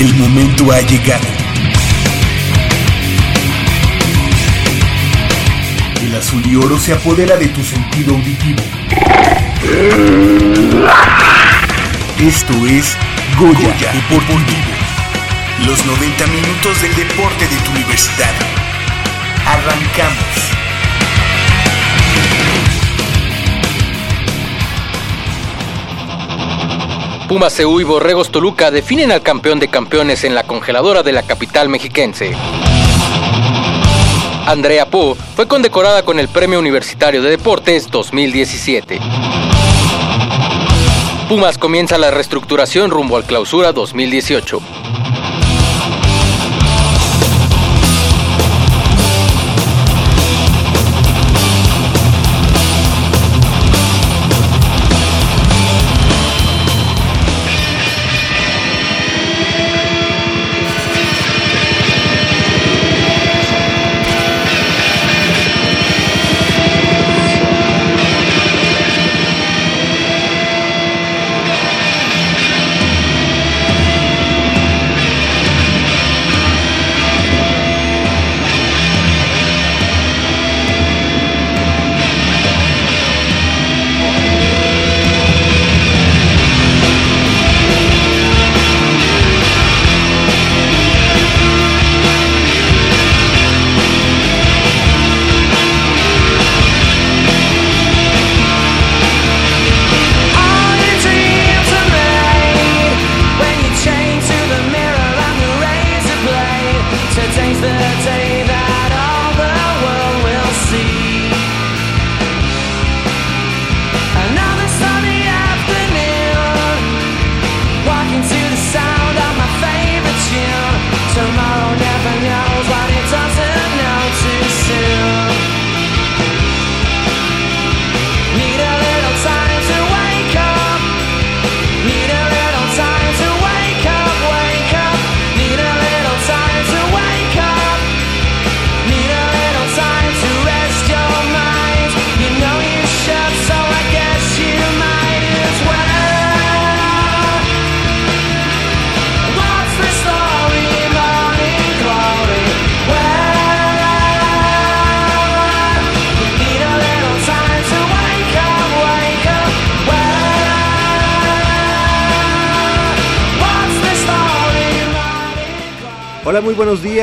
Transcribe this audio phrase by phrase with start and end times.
[0.00, 1.26] El momento ha llegado.
[6.00, 8.62] El azul y oro se apodera de tu sentido auditivo.
[12.18, 12.96] Esto es
[13.38, 14.72] Goya, Deportivo.
[15.66, 18.32] Los 90 minutos del deporte de tu universidad.
[19.44, 20.49] Arrancamos.
[27.30, 31.22] Pumas CU y Borregos Toluca definen al campeón de campeones en la congeladora de la
[31.22, 32.34] capital mexiquense.
[34.46, 38.98] Andrea Po fue condecorada con el Premio Universitario de Deportes 2017.
[41.28, 44.60] Pumas comienza la reestructuración rumbo al clausura 2018.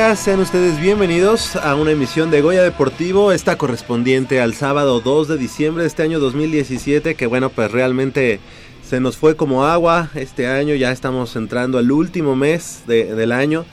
[0.08, 5.28] Días, sean ustedes bienvenidos a una emisión de Goya Deportivo, esta correspondiente al sábado 2
[5.28, 8.40] de diciembre de este año 2017, que bueno, pues realmente
[8.88, 13.34] se nos fue como agua este año, ya estamos entrando al último mes de- del
[13.34, 13.66] año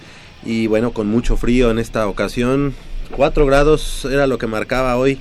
[0.45, 2.75] y bueno, con mucho frío en esta ocasión,
[3.13, 5.21] 4 grados era lo que marcaba hoy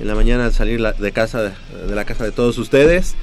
[0.00, 3.16] en la mañana al salir de casa de la casa de todos ustedes.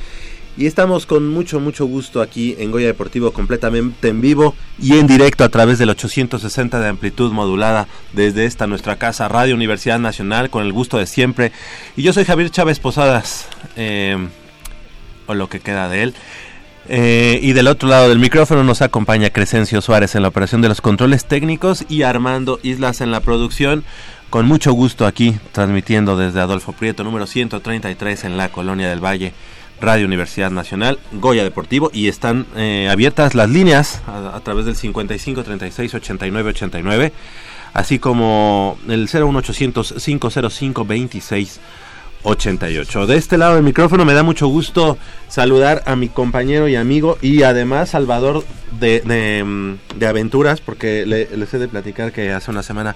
[0.57, 5.07] Y estamos con mucho, mucho gusto aquí en Goya Deportivo completamente en vivo y en
[5.07, 10.49] directo a través del 860 de amplitud modulada desde esta nuestra casa, Radio Universidad Nacional,
[10.49, 11.53] con el gusto de siempre.
[11.95, 13.47] Y yo soy Javier Chávez Posadas,
[13.77, 14.17] eh,
[15.25, 16.13] o lo que queda de él.
[16.89, 20.67] Eh, y del otro lado del micrófono nos acompaña Crescencio Suárez en la operación de
[20.67, 23.85] los controles técnicos y Armando Islas en la producción.
[24.29, 29.33] Con mucho gusto aquí, transmitiendo desde Adolfo Prieto, número 133 en la Colonia del Valle,
[29.81, 31.89] Radio Universidad Nacional, Goya Deportivo.
[31.93, 37.13] Y están eh, abiertas las líneas a, través del 55 36 89 89,
[37.73, 41.59] así como el 01800 505 26
[42.23, 43.07] 88.
[43.07, 44.97] De este lado del micrófono me da mucho gusto
[45.27, 48.45] saludar a mi compañero y amigo y además salvador
[48.79, 52.95] de, de, mm, aventuras, porque le- les he de platicar que hace una semana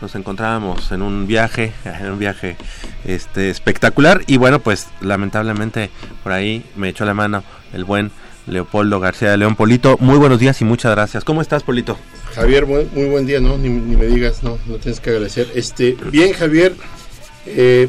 [0.00, 2.56] nos encontrábamos en un viaje, en un viaje
[3.04, 5.90] este espectacular y bueno, pues lamentablemente
[6.22, 7.42] por ahí me echó la mano
[7.72, 8.10] el buen
[8.46, 9.96] Leopoldo García de León Polito.
[9.98, 11.24] Muy buenos días y muchas gracias.
[11.24, 11.98] ¿Cómo estás, Polito?
[12.34, 13.58] Javier, muy, buen día, ¿no?
[13.58, 15.50] Ni, me digas, no, no tienes que agradecer.
[15.54, 16.74] Este, bien, Javier,
[17.46, 17.88] eh,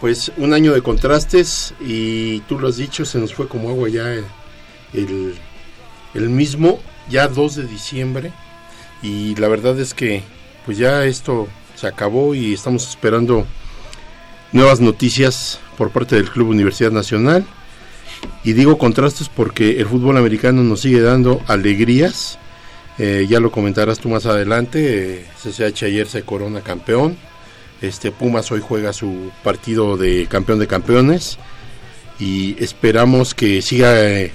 [0.00, 3.88] pues un año de contrastes y tú lo has dicho, se nos fue como agua
[3.88, 4.24] ya el,
[4.92, 5.34] el,
[6.14, 8.32] el mismo, ya 2 de diciembre
[9.02, 10.22] y la verdad es que
[10.64, 13.46] pues ya esto se acabó y estamos esperando
[14.52, 17.44] nuevas noticias por parte del Club Universidad Nacional.
[18.44, 22.38] Y digo contrastes porque el fútbol americano nos sigue dando alegrías.
[22.98, 25.20] Eh, ya lo comentarás tú más adelante.
[25.20, 27.16] eh, CCH ayer se corona campeón.
[27.80, 31.38] Este Pumas hoy juega su partido de campeón de campeones.
[32.20, 34.30] Y esperamos que siga eh,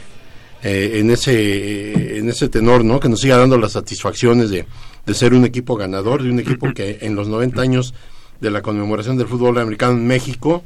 [0.64, 3.00] eh, en ese en ese tenor, ¿no?
[3.00, 4.66] Que nos siga dando las satisfacciones de,
[5.08, 7.94] de ser un equipo ganador, de un equipo que en los 90 años
[8.42, 10.64] de la conmemoración del fútbol americano en México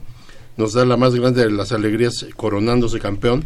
[0.58, 3.46] nos da la más grande de las alegrías coronándose campeón.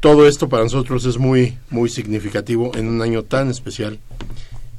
[0.00, 3.98] Todo esto para nosotros es muy muy significativo en un año tan especial,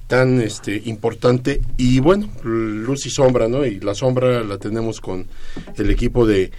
[0.07, 3.63] tan este importante y bueno, luz y sombra, ¿no?
[3.63, 5.27] Y la sombra la tenemos con
[5.77, 6.51] el equipo de,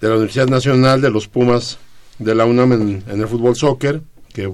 [0.00, 1.78] de la Universidad Nacional de los Pumas
[2.20, 4.02] de la UNAM en, en el fútbol soccer,
[4.32, 4.50] que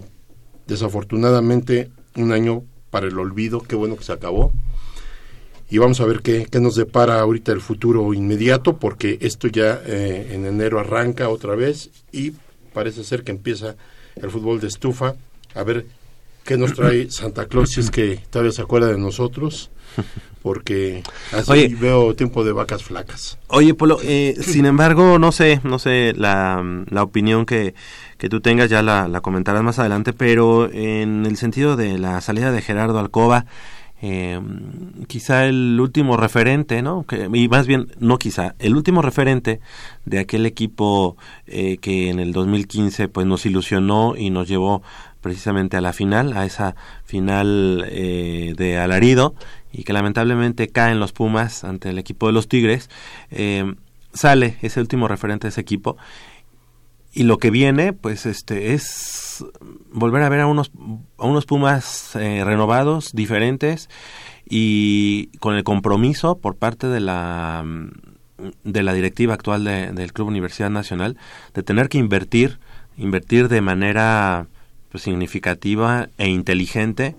[0.67, 4.53] desafortunadamente un año para el olvido, qué bueno que se acabó.
[5.71, 9.81] Y vamos a ver qué, qué nos depara ahorita el futuro inmediato, porque esto ya
[9.87, 12.35] eh, en enero arranca otra vez y
[12.75, 13.77] parece ser que empieza
[14.17, 15.15] el fútbol de estufa.
[15.55, 15.87] A ver
[16.45, 19.71] qué nos trae Santa Claus, si es que todavía se acuerda de nosotros,
[20.43, 21.03] porque
[21.33, 21.77] así Oye.
[21.79, 23.39] veo tiempo de vacas flacas.
[23.49, 27.75] Oye, Polo, eh, sin embargo, no sé, no sé la, la opinión que,
[28.19, 32.21] que tú tengas, ya la, la comentarás más adelante, pero en el sentido de la
[32.21, 33.47] salida de Gerardo Alcoba,
[34.05, 34.41] eh,
[35.07, 37.05] quizá el último referente, ¿no?
[37.05, 39.61] Que, y más bien, no quizá, el último referente
[40.05, 41.17] de aquel equipo
[41.47, 44.83] eh, que en el 2015 pues nos ilusionó y nos llevó
[45.23, 46.75] precisamente a la final, a esa
[47.05, 49.35] final eh, de alarido
[49.73, 52.91] y que lamentablemente caen los Pumas ante el equipo de los Tigres,
[53.31, 53.75] eh,
[54.13, 55.97] sale ese último referente de ese equipo
[57.15, 59.45] y lo que viene pues este es
[59.91, 60.71] volver a ver a unos
[61.19, 63.89] a unos Pumas eh, renovados diferentes
[64.49, 67.65] y con el compromiso por parte de la
[68.65, 71.17] de la directiva actual de- del Club Universidad Nacional
[71.55, 72.59] de tener que invertir
[72.99, 74.47] invertir de manera
[74.93, 77.17] pues, significativa e inteligente.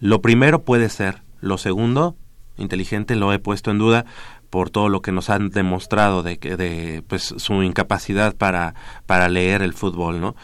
[0.00, 2.16] Lo primero puede ser lo segundo
[2.56, 4.04] inteligente lo he puesto en duda
[4.50, 8.74] por todo lo que nos han demostrado de que de pues su incapacidad para
[9.06, 10.36] para leer el fútbol no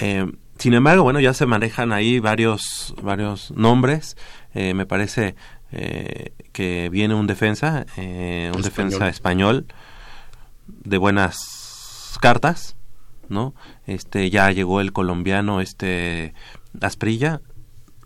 [0.00, 0.26] Eh,
[0.58, 4.16] sin embargo bueno ya se manejan ahí varios varios nombres.
[4.54, 5.34] Eh, me parece
[5.72, 8.62] eh, que viene un defensa un Español.
[8.62, 9.66] defensa español
[10.66, 12.76] de buenas cartas
[13.28, 13.54] no
[13.86, 16.34] este ya llegó el colombiano este
[16.80, 17.40] Asprilla.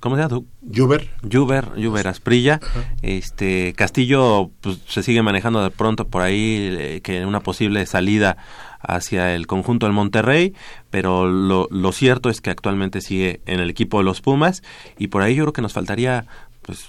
[0.01, 0.43] Cómo se llama?
[0.75, 2.59] Juber, Juber, Juber Asprilla,
[3.03, 8.39] este Castillo pues, se sigue manejando de pronto por ahí eh, que una posible salida
[8.81, 10.55] hacia el conjunto del Monterrey,
[10.89, 14.63] pero lo, lo cierto es que actualmente sigue en el equipo de los Pumas
[14.97, 16.27] y por ahí yo creo que nos faltaría
[16.63, 16.89] pues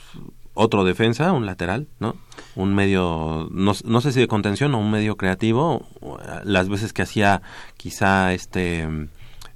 [0.53, 2.15] otro defensa, un lateral, ¿no?
[2.55, 5.87] Un medio, no, no sé si de contención o un medio creativo,
[6.43, 7.41] las veces que hacía
[7.77, 8.87] quizá este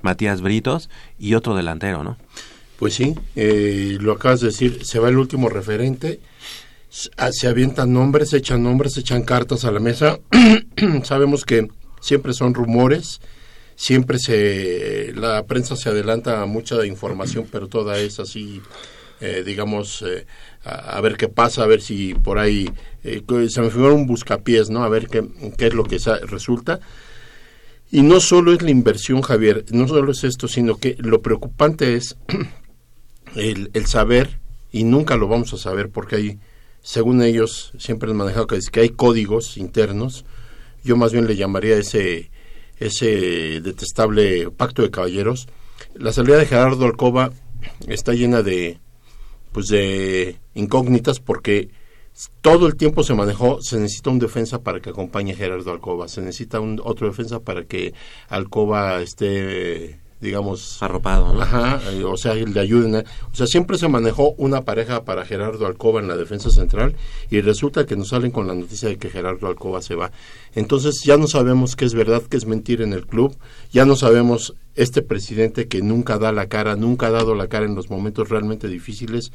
[0.02, 0.90] Matías Britos
[1.20, 2.18] y otro delantero, ¿no?
[2.78, 6.20] Pues sí, eh, lo acabas de decir, se va el último referente,
[7.18, 10.20] ah, se avientan nombres, se echan nombres, se echan cartas a la mesa.
[11.04, 11.68] Sabemos que
[12.02, 13.22] siempre son rumores,
[13.76, 18.62] siempre se la prensa se adelanta a mucha información, pero toda es así,
[19.22, 20.26] eh, digamos, eh,
[20.66, 22.70] a, ver qué pasa, a ver si por ahí
[23.04, 24.84] eh, se me figura un buscapiés, ¿no?
[24.84, 25.24] A ver qué,
[25.58, 26.80] qué es lo que resulta.
[27.92, 31.96] Y no solo es la inversión, Javier, no solo es esto, sino que lo preocupante
[31.96, 32.18] es
[33.36, 34.40] el, el saber,
[34.72, 36.40] y nunca lo vamos a saber porque hay,
[36.82, 40.26] según ellos, siempre han manejado que, es que hay códigos internos,
[40.84, 42.32] yo más bien le llamaría ese,
[42.78, 45.48] ese detestable pacto de caballeros.
[45.94, 47.32] La salida de Gerardo Alcoba
[47.88, 48.80] está llena de,
[49.56, 51.70] pues de incógnitas porque
[52.42, 56.10] todo el tiempo se manejó, se necesita un defensa para que acompañe a Gerardo Alcoba,
[56.10, 57.94] se necesita un otro defensa para que
[58.28, 61.42] Alcoba esté, digamos, Arropado, ¿no?
[61.42, 62.96] Ajá, eh, o sea, le ayuden.
[62.96, 66.98] o sea, siempre se manejó una pareja para Gerardo Alcoba en la defensa central
[67.32, 70.12] y resulta que nos salen con la noticia de que Gerardo Alcoba se va.
[70.54, 73.38] Entonces ya no sabemos qué es verdad, qué es mentira en el club,
[73.72, 77.66] ya no sabemos este presidente que nunca da la cara, nunca ha dado la cara
[77.66, 79.32] en los momentos realmente difíciles.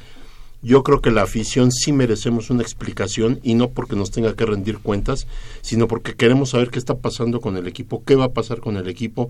[0.61, 4.45] Yo creo que la afición sí merecemos una explicación y no porque nos tenga que
[4.45, 5.25] rendir cuentas,
[5.61, 8.77] sino porque queremos saber qué está pasando con el equipo, qué va a pasar con
[8.77, 9.29] el equipo.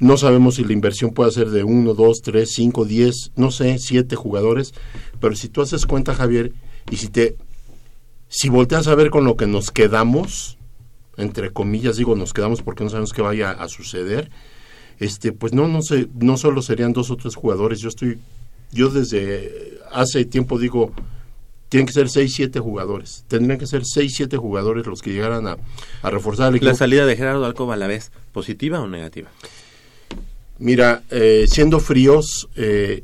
[0.00, 3.78] No sabemos si la inversión puede ser de uno, dos, tres, cinco, diez, no sé,
[3.78, 4.74] siete jugadores,
[5.20, 6.52] pero si tú haces cuenta, Javier,
[6.90, 7.36] y si te,
[8.26, 10.58] si volteas a ver con lo que nos quedamos,
[11.16, 14.30] entre comillas digo nos quedamos porque no sabemos qué vaya a suceder,
[15.02, 18.18] este, pues no, no sé, no solo serían dos o tres jugadores, yo estoy,
[18.70, 20.92] yo desde hace tiempo digo,
[21.68, 25.46] tienen que ser seis, siete jugadores, tendrían que ser seis, siete jugadores los que llegaran
[25.46, 25.56] a,
[26.02, 26.70] a reforzar el equipo.
[26.70, 29.30] La salida de Gerardo Alcoba a la vez, ¿positiva o negativa?
[30.58, 33.02] Mira, eh, siendo fríos, eh,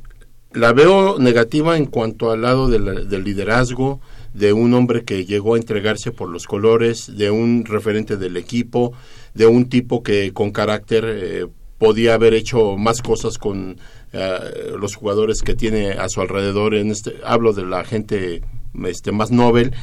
[0.53, 4.01] la veo negativa en cuanto al lado del, del liderazgo,
[4.35, 8.93] de un hombre que llegó a entregarse por los colores, de un referente del equipo,
[9.35, 11.47] de un tipo que con carácter eh,
[11.79, 13.79] podía haber hecho más cosas con
[14.13, 16.75] eh, los jugadores que tiene a su alrededor.
[16.75, 18.43] En este hablo de la gente
[18.85, 19.75] este más Nobel,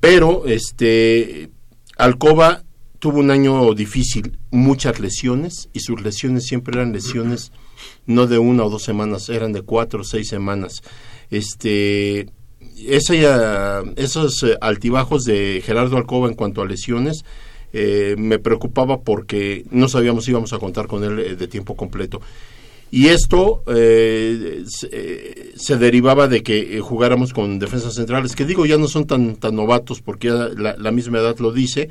[0.00, 1.50] pero este
[1.96, 2.64] Alcoba
[2.98, 7.52] tuvo un año difícil, muchas lesiones y sus lesiones siempre eran lesiones
[8.06, 10.82] no de una o dos semanas, eran de cuatro o seis semanas.
[11.30, 12.28] Este
[12.86, 17.24] esa, esos eh, altibajos de Gerardo Alcoba en cuanto a lesiones
[17.72, 21.76] eh, me preocupaba porque no sabíamos si íbamos a contar con él eh, de tiempo
[21.76, 22.20] completo.
[22.90, 28.64] Y esto eh, se, eh, se derivaba de que jugáramos con defensas centrales, que digo
[28.64, 31.90] ya no son tan, tan novatos porque ya la, misma edad lo dice,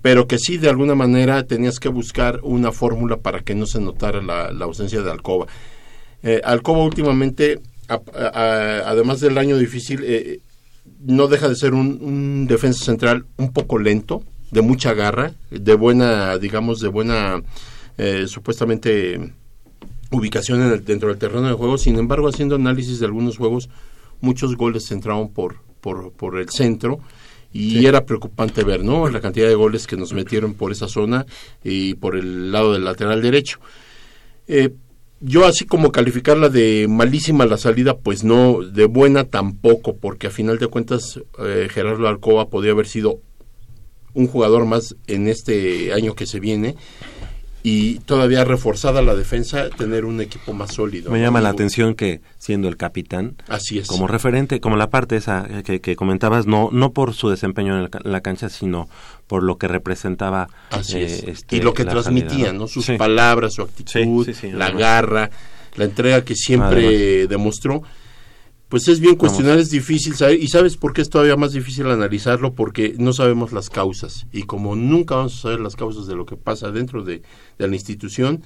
[0.00, 3.80] pero que sí de alguna manera tenías que buscar una fórmula para que no se
[3.80, 5.48] notara la, ausencia de Alcoba.
[6.44, 10.40] Alcoba últimamente, además del año difícil,
[11.00, 16.38] no deja de ser un defensa central un poco lento, de mucha garra, de buena,
[16.38, 17.42] digamos, de buena,
[17.98, 19.32] eh, supuestamente
[20.10, 21.76] ubicación en el- dentro del terreno de juego.
[21.78, 23.68] Sin embargo, haciendo análisis de algunos juegos,
[24.20, 27.00] muchos goles se entraban por, por, por el centro
[27.52, 29.08] y era preocupante ver, ¿no?
[29.08, 31.26] La cantidad de goles que nos metieron por esa zona
[31.64, 33.58] y por el lado del lateral derecho.
[34.46, 34.70] Eh,
[35.20, 40.30] yo así como calificarla de malísima la salida, pues no, de buena tampoco, porque a
[40.30, 43.20] final de cuentas eh, Gerardo Alcoba podía haber sido
[44.14, 46.74] un jugador más en este año que se viene
[47.62, 51.10] y todavía reforzada la defensa, tener un equipo más sólido.
[51.10, 51.24] Me ¿no?
[51.24, 53.88] llama la atención que siendo el capitán, Así es.
[53.88, 57.84] como referente, como la parte esa que, que comentabas, no no por su desempeño en
[57.84, 58.88] el la cancha, sino
[59.26, 61.22] por lo que representaba Así eh, es.
[61.24, 62.68] este, y lo que transmitía, ¿no?
[62.68, 62.96] Sus Sí.
[62.96, 64.80] palabras, su actitud, Sí, sí, sí, la además.
[64.80, 65.30] garra,
[65.76, 67.82] la entrega que siempre demostró.
[68.68, 70.42] Pues es bien cuestionar, es difícil saber.
[70.42, 72.52] ¿Y sabes por qué es todavía más difícil analizarlo?
[72.54, 74.26] Porque no sabemos las causas.
[74.30, 77.22] Y como nunca vamos a saber las causas de lo que pasa dentro de,
[77.58, 78.42] de la institución,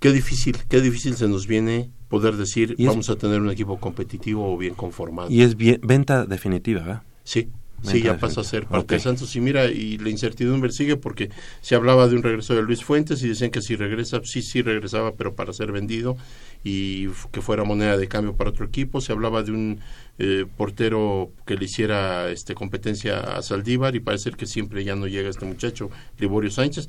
[0.00, 3.50] qué difícil, qué difícil se nos viene poder decir Y es- vamos a tener un
[3.50, 5.30] equipo competitivo o bien conformado.
[5.30, 7.02] Y es bien, venta definitiva, ¿verdad?
[7.24, 7.48] Sí,
[7.82, 9.00] sí, ya pasa a ser parte de.
[9.00, 9.34] Santos.
[9.36, 11.30] Y mira, y la incertidumbre sigue porque
[11.60, 14.62] se hablaba de un regreso de Luis Fuentes y decían que si regresa, sí, sí
[14.62, 16.16] regresaba, pero para ser vendido
[16.64, 19.00] y que fuera moneda de cambio para otro equipo.
[19.00, 19.80] Se hablaba de un
[20.18, 25.06] eh, portero que le hiciera este competencia a Saldívar y parece que siempre ya no
[25.06, 26.88] llega este muchacho, Liborio Sánchez.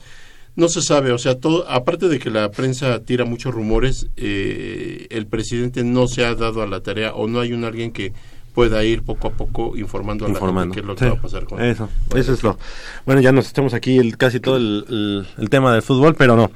[0.56, 5.08] No se sabe, o sea, todo, aparte de que la prensa tira muchos rumores, eh,
[5.12, 8.14] el presidente no se ha dado a la tarea o no hay un alguien que
[8.54, 10.74] pueda ir poco a poco informando a la informando.
[10.74, 12.58] gente qué es lo Sí, que va a pasar con eso, Bueno, eso es lo.
[13.06, 16.36] Bueno, ya nos echamos aquí el, casi todo el, el- el tema del fútbol, pero
[16.36, 16.52] no.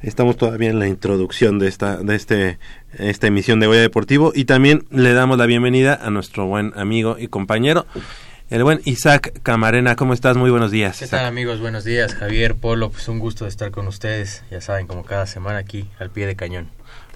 [0.00, 2.58] Estamos todavía en la introducción de esta de este
[2.98, 7.16] esta emisión de Goya Deportivo y también le damos la bienvenida a nuestro buen amigo
[7.18, 7.84] y compañero,
[8.48, 9.96] el buen Isaac Camarena.
[9.96, 10.36] ¿Cómo estás?
[10.36, 10.98] Muy buenos días.
[11.00, 11.18] ¿Qué Isaac.
[11.20, 11.58] tal amigos?
[11.60, 15.26] Buenos días, Javier, Polo, pues un gusto de estar con ustedes, ya saben, como cada
[15.26, 16.68] semana aquí al pie de cañón.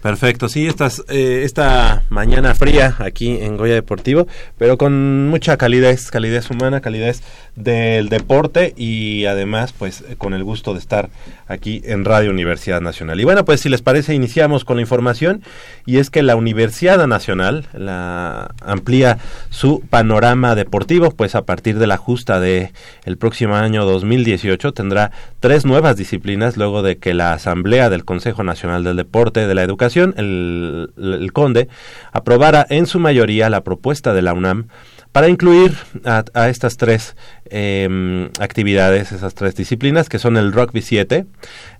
[0.02, 4.26] Perfecto, sí, estas, eh, esta mañana fría aquí en Goya Deportivo,
[4.58, 7.22] pero con mucha calidez, calidez humana, calidez
[7.54, 11.10] del deporte y además pues con el gusto de estar
[11.46, 13.20] aquí en Radio Universidad Nacional.
[13.20, 15.42] Y bueno, pues si les parece iniciamos con la información
[15.84, 19.18] y es que la Universidad Nacional la amplía
[19.50, 22.72] su panorama deportivo, pues a partir de la justa de
[23.04, 28.44] el próximo año 2018 tendrá tres nuevas disciplinas luego de que la Asamblea del Consejo
[28.44, 31.68] Nacional del Deporte de la Educación, el, el CONDE,
[32.12, 34.68] aprobara en su mayoría la propuesta de la UNAM
[35.12, 37.14] para incluir a, a estas tres
[37.44, 41.26] em, actividades, esas tres disciplinas, que son el rugby 7,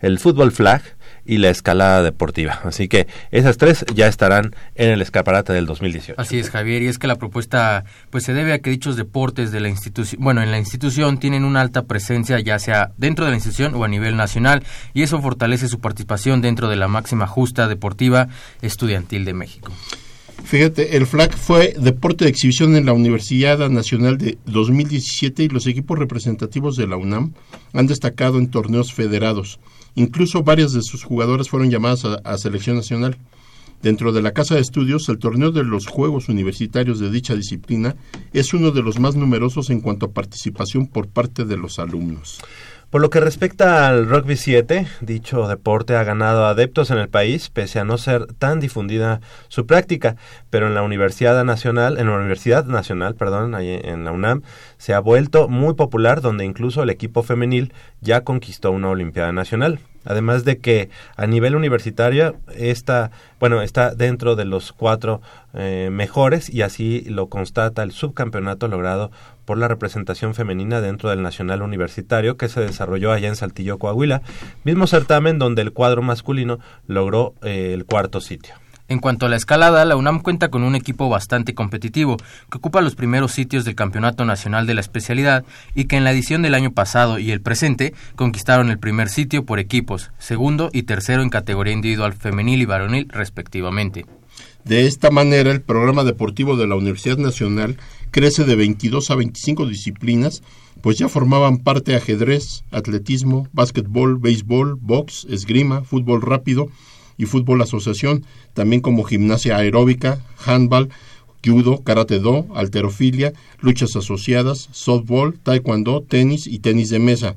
[0.01, 0.83] el fútbol flag
[1.25, 2.61] y la escalada deportiva.
[2.65, 6.21] Así que esas tres ya estarán en el escaparate del 2018.
[6.21, 9.53] Así es, Javier, y es que la propuesta pues se debe a que dichos deportes
[9.53, 13.31] de la institución, bueno, en la institución tienen una alta presencia ya sea dentro de
[13.31, 14.62] la institución o a nivel nacional,
[14.95, 18.29] y eso fortalece su participación dentro de la máxima justa deportiva
[18.61, 19.73] estudiantil de México.
[20.45, 25.67] Fíjate, el flag fue deporte de exhibición en la Universidad Nacional de 2017 y los
[25.67, 27.33] equipos representativos de la UNAM
[27.73, 29.61] han destacado en torneos federados.
[29.95, 33.17] Incluso varias de sus jugadoras fueron llamadas a, a selección nacional.
[33.83, 37.97] Dentro de la Casa de Estudios, el torneo de los Juegos Universitarios de dicha disciplina
[38.33, 42.41] es uno de los más numerosos en cuanto a participación por parte de los alumnos.
[42.93, 47.49] Por lo que respecta al rugby 7, dicho deporte ha ganado adeptos en el país,
[47.49, 50.17] pese a no ser tan difundida su práctica,
[50.51, 54.43] pero en la Universidad Nacional, en la Universidad Nacional, perdón, en la UNAM,
[54.77, 57.73] se ha vuelto muy popular, donde incluso el equipo femenil
[58.03, 59.81] ya conquistó una Olimpiada Nacional.
[60.05, 65.23] Además de que a nivel universitario está, bueno, está dentro de los cuatro
[65.55, 69.13] eh, mejores y así lo constata el subcampeonato logrado
[69.45, 74.23] por la representación femenina dentro del Nacional Universitario que se desarrolló allá en Saltillo, Coahuila,
[74.65, 78.55] mismo certamen donde el cuadro masculino logró eh, el cuarto sitio.
[78.89, 82.19] En cuanto a la escalada, la UNAM cuenta con un equipo bastante competitivo,
[82.51, 85.45] que ocupa los primeros sitios del Campeonato Nacional de la especialidad
[85.75, 89.47] y que en la edición del año pasado y el presente conquistaron el primer sitio
[89.47, 94.05] por equipos, segundo y tercero en categoría individual femenil y varonil respectivamente.
[94.64, 97.78] De esta manera, el programa deportivo de la Universidad Nacional
[98.12, 100.42] crece de 22 a 25 disciplinas,
[100.83, 106.69] pues ya formaban parte ajedrez, atletismo, básquetbol, béisbol, box, esgrima, fútbol rápido
[107.19, 110.90] y fútbol asociación, también como gimnasia aeróbica, handball,
[111.45, 117.35] judo, karate do, alterofilia, luchas asociadas, softball, taekwondo, tenis y tenis de mesa.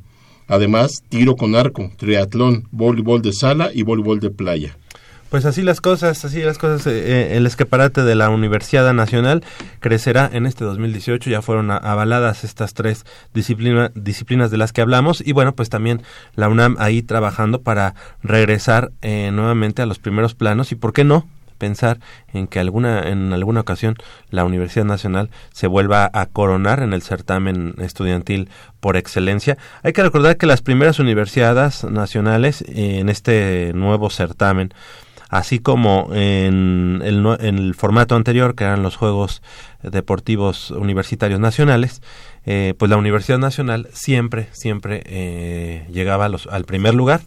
[0.47, 4.77] Además, tiro con arco, triatlón, voleibol de sala y voleibol de playa.
[5.35, 6.87] Pues así las cosas, así las cosas.
[6.87, 6.93] eh,
[7.33, 9.43] eh, el escaparate de la Universidad Nacional
[9.81, 11.29] crecerá en este 2018.
[11.29, 15.19] Ya fueron avaladas estas tres disciplina- disciplinas de las que hablamos.
[15.19, 16.03] Y bueno, pues también
[16.35, 20.71] la UNAM ahí trabajando para regresar eh, nuevamente a los primeros planos.
[20.71, 21.27] Y por qué no
[21.57, 21.99] pensar
[22.33, 23.95] en que alguna en alguna ocasión
[24.29, 28.47] la Universidad Nacional se vuelva a coronar en el certamen estudiantil
[28.79, 29.57] por excelencia.
[29.83, 34.73] Hay que recordar que las primeras universidades nacionales eh, en este nuevo certamen
[35.29, 39.41] así como en el, en el formato anterior, que eran los Juegos
[39.83, 42.01] Deportivos Universitarios Nacionales,
[42.45, 47.21] eh, pues la Universidad Nacional siempre, siempre eh, llegaba al primer lugar.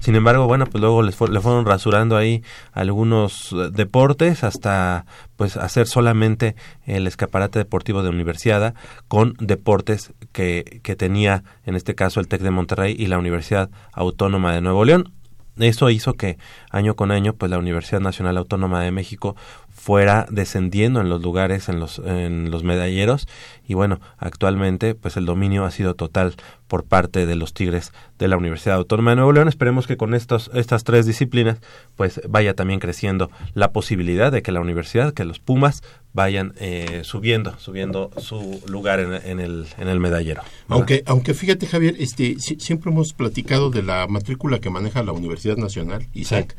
[0.00, 5.86] Sin embargo, bueno, pues luego les le fueron rasurando ahí algunos deportes hasta pues hacer
[5.86, 8.74] solamente el escaparate deportivo de Universidad
[9.08, 13.70] con deportes que, que tenía en este caso el TEC de Monterrey y la Universidad
[13.92, 15.10] Autónoma de Nuevo León.
[15.58, 16.36] Eso hizo que
[16.70, 19.36] año con año pues la Universidad Nacional Autónoma de México
[19.84, 23.28] fuera descendiendo en los lugares en los en los medalleros
[23.68, 26.34] y bueno, actualmente pues el dominio ha sido total
[26.68, 29.46] por parte de los Tigres de la Universidad Autónoma de Nuevo León.
[29.48, 31.58] Esperemos que con estos estas tres disciplinas
[31.96, 35.82] pues vaya también creciendo la posibilidad de que la universidad, que los Pumas
[36.14, 40.40] vayan eh, subiendo, subiendo su lugar en, en el en el medallero.
[40.68, 45.12] Aunque, aunque fíjate, Javier, este, si- siempre hemos platicado de la matrícula que maneja la
[45.12, 46.56] Universidad Nacional, Isaac.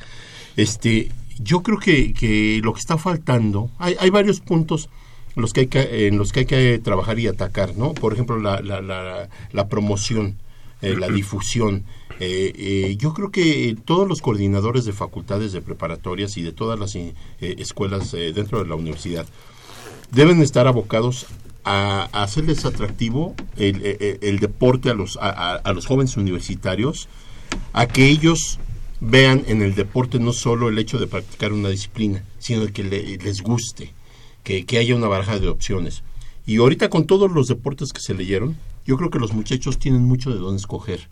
[0.57, 4.89] Este, yo creo que, que lo que está faltando, hay, hay varios puntos
[5.35, 7.93] en los que hay que, en los que hay que trabajar y atacar, ¿no?
[7.93, 10.37] Por ejemplo, la, la, la, la promoción,
[10.81, 11.83] eh, la difusión.
[12.21, 16.79] Eh, eh, yo creo que todos los coordinadores de facultades de preparatorias y de todas
[16.79, 19.25] las eh, escuelas eh, dentro de la universidad
[20.11, 21.25] deben estar abocados
[21.65, 27.09] a, a hacerles atractivo el, el- el deporte a los, a los jóvenes universitarios,
[27.73, 28.59] a que ellos
[28.99, 33.17] vean en el deporte no solo el hecho de practicar una disciplina, sino que le-
[33.17, 33.93] les guste,
[34.43, 36.03] que, que haya una baraja de opciones.
[36.47, 38.55] Y ahorita con todos los deportes que se leyeron,
[38.85, 41.09] yo creo que los muchachos tienen mucho de dónde escoger.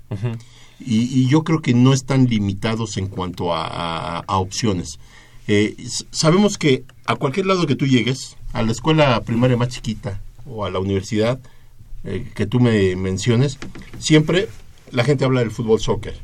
[0.79, 4.99] Y, y yo creo que no están limitados en cuanto a, a- a opciones.
[5.47, 5.75] Eh,
[6.11, 10.65] sabemos que a cualquier lado que tú llegues, a la escuela primaria más chiquita o
[10.65, 11.39] a la universidad
[12.05, 13.57] eh, que tú me menciones,
[13.99, 14.47] siempre
[14.93, 16.15] la gente habla del fútbol soccer.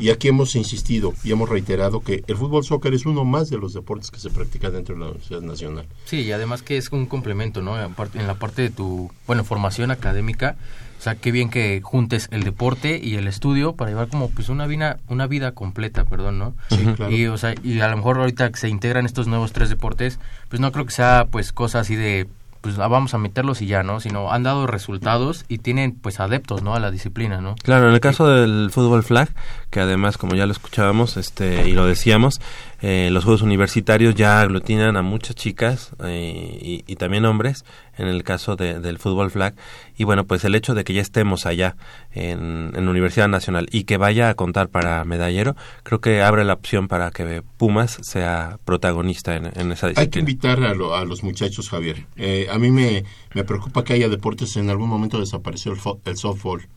[0.00, 3.58] Y aquí hemos insistido y hemos reiterado que el fútbol soccer es uno más de
[3.58, 5.86] los deportes que se practican dentro de la Universidad Nacional.
[6.04, 7.76] Sí, y además que es un complemento, ¿no?
[7.76, 10.56] En la parte de tu, bueno, formación académica,
[10.98, 14.48] o sea, qué bien que juntes el deporte y el estudio para llevar como pues
[14.48, 16.54] una vida, una vida completa, perdón, ¿no?
[16.70, 17.10] Sí, claro.
[17.10, 20.20] Y, o sea, y a lo mejor ahorita que se integran estos nuevos tres deportes,
[20.48, 22.28] pues no creo que sea pues cosa así de
[22.62, 24.00] pues ah, vamos a meterlos y ya, ¿no?
[24.00, 26.74] Sino han dado resultados y tienen pues adeptos, ¿no?
[26.74, 27.56] A la disciplina, ¿no?
[27.62, 29.28] Claro, en el caso del fútbol flag,
[29.72, 32.40] que además, como ya lo escuchábamos este, y lo decíamos,
[32.82, 37.64] eh, los Juegos Universitarios ya aglutinan a muchas chicas eh, y, y también hombres,
[37.96, 39.54] en el caso de- del fútbol flag.
[39.96, 41.76] Y bueno, pues el hecho de que ya estemos allá
[42.12, 46.44] en, en la Universidad Nacional y que vaya a contar para medallero, creo que abre
[46.44, 50.30] la opción para que Pumas sea protagonista en, en esa Hay que disciplina.
[50.30, 52.04] invitar a, lo- a los muchachos, Javier.
[52.16, 53.04] Eh, a mí me,
[53.34, 54.54] me preocupa que haya deportes.
[54.56, 56.68] En algún momento desapareció el, fo- el softball.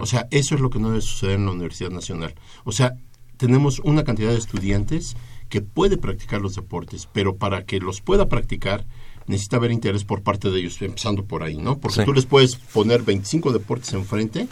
[0.00, 2.34] O sea, eso es lo que no debe suceder en la Universidad Nacional.
[2.64, 2.94] O sea,
[3.36, 5.16] tenemos una cantidad de estudiantes
[5.48, 8.86] que puede practicar los deportes, pero para que los pueda practicar
[9.26, 11.78] necesita haber interés por parte de ellos, empezando por ahí, ¿no?
[11.78, 12.04] Porque Sí.
[12.04, 14.48] tú les puedes poner 25 deportes enfrente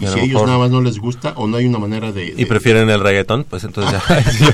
[0.00, 2.34] y si a ellos nada más no les gusta o no hay una manera de...
[2.36, 4.00] y prefieren el reggaetón, pues entonces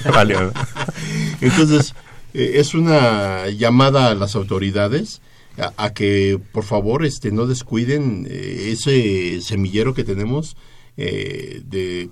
[0.05, 0.53] ya, valió.
[1.41, 1.95] Entonces,
[2.35, 5.21] eh, es una llamada a las autoridades
[5.77, 10.57] a, que, por favor, este, no descuiden eh, ese semillero que tenemos
[10.97, 12.11] eh, de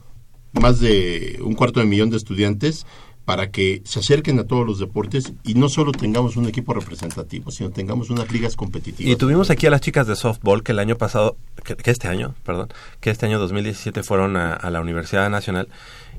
[0.52, 2.87] más de un cuarto de millón de estudiantes
[3.24, 7.50] para que se acerquen a todos los deportes y no solo tengamos un equipo representativo,
[7.50, 9.12] sino tengamos unas ligas competitivas.
[9.12, 12.09] Y tuvimos aquí a las chicas de softball que el año pasado, que, que este
[12.09, 12.68] año, perdón,
[13.00, 15.68] que este año 2017 fueron a, a la Universidad Nacional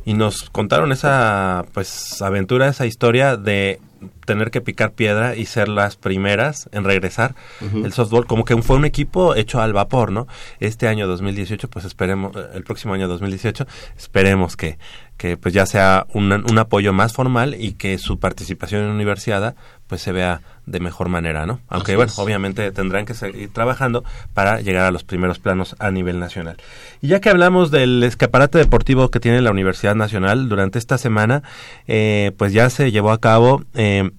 [0.04, 3.80] y nos contaron esa pues aventura, esa historia de
[4.26, 8.78] tener que picar piedra y ser las primeras en regresar el softball como que fue
[8.78, 10.28] un equipo hecho al vapor, ¿no?
[10.60, 14.78] Este año 2018 pues esperemos el próximo año 2018 esperemos que
[15.18, 18.94] que pues ya sea un, un apoyo más formal y que su participación en la
[18.94, 19.56] universidad
[19.88, 21.60] pues se vea de mejor manera, ¿no?
[21.69, 22.19] Aunque Así bueno, es.
[22.19, 26.58] obviamente tendrán que seguir trabajando para llegar a los primeros planos a nivel nacional.
[27.02, 31.41] Y ya que hablamos del escaparate deportivo que tiene la Universidad Nacional durante esta semana,
[31.88, 34.12] eh, pues ya se llevó a cabo eh,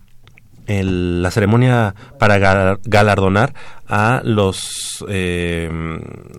[0.67, 3.55] el- la ceremonia para galar- galardonar
[3.89, 5.71] a los eh,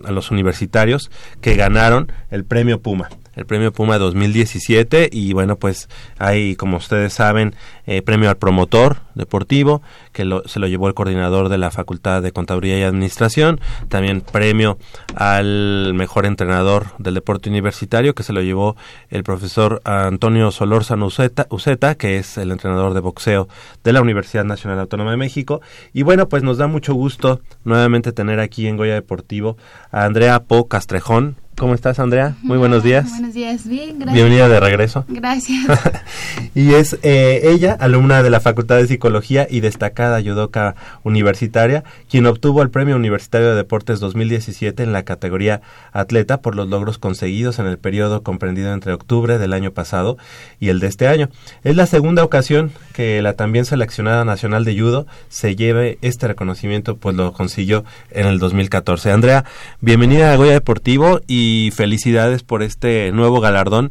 [0.04, 1.10] a los universitarios
[1.40, 7.12] que ganaron el premio Puma el premio Puma 2017 y bueno pues hay como ustedes
[7.12, 7.54] saben
[7.86, 9.82] eh, premio al promotor deportivo
[10.12, 13.60] que lo- se lo llevó el coordinador de la Facultad de Contaduría y Administración.
[13.88, 14.78] También premio
[15.14, 18.76] al mejor entrenador del deporte universitario que se lo llevó
[19.10, 23.48] el profesor Antonio Solórzano Uceta, Uceta, que es el entrenador de boxeo
[23.84, 25.60] de la Universidad Nacional Autónoma de México.
[25.92, 29.56] Y bueno pues nos da mucho gusto nuevamente tener aquí en Goya Deportivo
[29.90, 32.36] a Andrea Po Castrejón ¿Cómo estás, Andrea?
[32.40, 33.10] Muy buenos días.
[33.10, 34.14] Buenos días, bien, gracias.
[34.14, 35.04] Bienvenida de regreso.
[35.08, 35.66] Gracias.
[36.54, 42.24] y es eh, ella, alumna de la Facultad de Psicología y destacada judoka universitaria, quien
[42.24, 45.60] obtuvo el Premio Universitario de Deportes 2017 en la categoría
[45.92, 50.16] atleta por los logros conseguidos en el periodo comprendido entre octubre del año pasado
[50.60, 51.28] y el de este año.
[51.62, 56.96] Es la segunda ocasión que la también seleccionada nacional de judo se lleve este reconocimiento,
[56.96, 59.12] pues lo consiguió en el 2014.
[59.12, 59.44] Andrea,
[59.82, 63.90] bienvenida a Goya Deportivo y felicidades por este nuevo galardón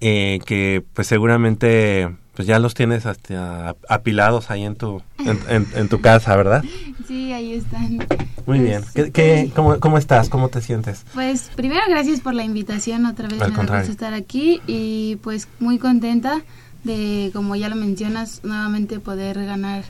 [0.00, 5.66] eh, que pues seguramente pues ya los tienes hasta apilados ahí en tu en, en-
[5.74, 6.64] en tu casa, ¿verdad?
[7.06, 7.98] Sí, ahí están.
[7.98, 8.82] Muy Pues, bien.
[8.94, 10.28] ¿Qué, qué- cómo, cómo estás?
[10.30, 11.04] ¿Cómo te sientes?
[11.14, 13.90] Pues primero gracias por la invitación, otra vez Al me contrario.
[13.90, 16.40] estar aquí y pues muy contenta
[16.84, 19.84] de, como ya lo mencionas, nuevamente poder ganar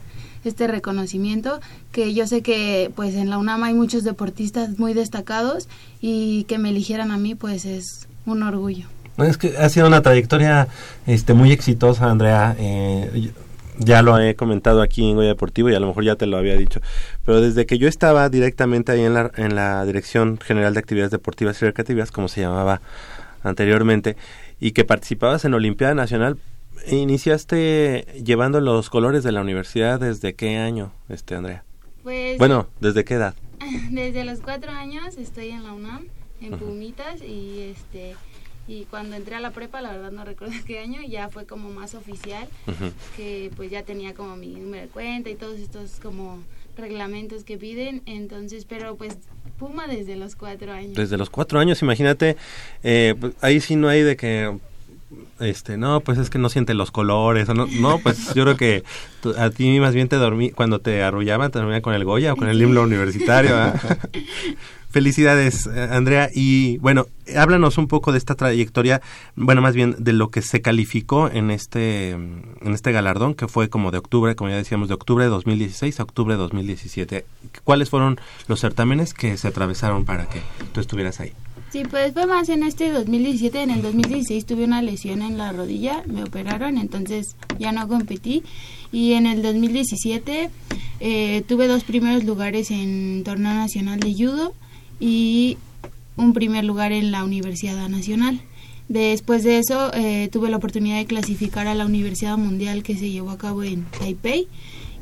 [0.44, 1.60] este reconocimiento,
[1.92, 5.68] que yo sé que pues en la UNAM hay muchos deportistas muy destacados
[6.00, 8.86] y que me eligieran a mí pues es un orgullo.
[9.18, 10.68] Es que ha sido una trayectoria
[11.06, 12.56] este muy exitosa, Andrea.
[12.58, 13.32] Eh,
[13.78, 16.36] ya lo he comentado aquí en Goya Deportivo y a lo mejor ya te lo
[16.36, 16.80] había dicho.
[17.24, 21.10] Pero desde que yo estaba directamente ahí en la, en la Dirección General de Actividades
[21.10, 22.80] Deportivas y Recreativas, como se llamaba
[23.42, 24.16] anteriormente,
[24.60, 26.38] y que participabas en Olimpiada Nacional,
[26.90, 31.64] iniciaste llevando los colores de la universidad desde qué año, este Andrea?
[32.02, 33.34] Pues Bueno, ¿desde qué edad?
[33.90, 36.06] Desde los cuatro años estoy en la UNAM,
[36.40, 38.16] en Pumitas, y este
[38.68, 41.70] y cuando entré a la prepa, la verdad no recuerdo qué año, ya fue como
[41.70, 42.48] más oficial,
[43.16, 46.42] que pues ya tenía como mi número de cuenta y todos estos como
[46.76, 49.18] reglamentos que piden, entonces, pero pues
[49.58, 50.94] Puma desde los cuatro años.
[50.94, 52.36] Desde los cuatro años, imagínate,
[52.82, 54.58] eh, pues, ahí sí no hay de que,
[55.40, 58.56] este, no, pues es que no siente los colores, o no, no, pues yo creo
[58.56, 58.84] que
[59.20, 62.32] tú- a ti más bien te dormí, cuando te arrullaban, te dormían con el Goya
[62.32, 63.56] o con el himno universitario.
[63.56, 63.74] ¿ah?
[64.90, 66.28] Felicidades, Andrea.
[66.34, 69.00] Y bueno, háblanos un poco de esta trayectoria,
[69.36, 73.70] bueno, más bien de lo que se calificó en este, en este galardón, que fue
[73.70, 77.24] como de octubre, como ya decíamos, de octubre de 2016 a octubre de 2017.
[77.64, 80.42] ¿Cuáles fueron los certámenes que se atravesaron para que
[80.74, 81.32] tú estuvieras ahí?
[81.72, 83.62] Sí, pues fue más en este 2017.
[83.62, 88.42] En el 2016 tuve una lesión en la rodilla, me operaron, entonces ya no competí.
[88.92, 90.50] Y en el 2017
[91.00, 94.52] eh, tuve dos primeros lugares en torneo nacional de judo
[95.00, 95.56] y
[96.16, 98.42] un primer lugar en la Universidad Nacional.
[98.88, 103.08] Después de eso eh, tuve la oportunidad de clasificar a la Universidad Mundial que se
[103.08, 104.46] llevó a cabo en Taipei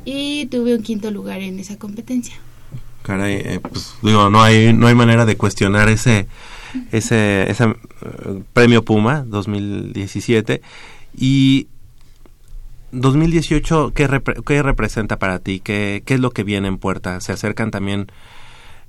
[0.05, 2.35] y tuve un quinto lugar en esa competencia.
[3.01, 6.27] Caray, eh, pues digo, no hay, no hay manera de cuestionar ese,
[6.91, 7.75] ese, ese eh,
[8.53, 10.61] premio Puma 2017
[11.17, 11.67] y
[12.91, 15.61] 2018, ¿qué, repre- qué representa para ti?
[15.61, 17.21] ¿Qué, ¿Qué es lo que viene en puerta?
[17.21, 18.07] Se acercan también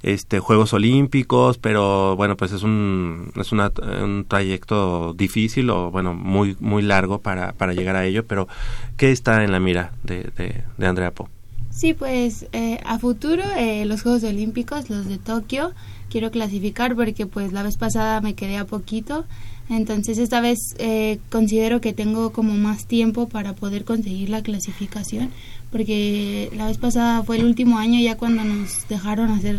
[0.02, 3.70] este Juegos Olímpicos, pero bueno, pues es un es una-
[4.02, 8.48] un trayecto difícil o bueno, muy muy largo para, para llegar a ello, pero
[8.96, 11.28] ¿qué está en la mira de, de, de Andrea Po?
[11.70, 15.70] Sí, pues eh, a futuro eh, los Juegos Olímpicos, los de Tokio,
[16.12, 19.24] quiero clasificar porque pues la vez pasada me quedé a poquito,
[19.70, 25.30] entonces esta vez eh, considero que tengo como más tiempo para poder conseguir la clasificación,
[25.70, 29.58] porque la vez pasada fue el último año ya cuando nos dejaron hacer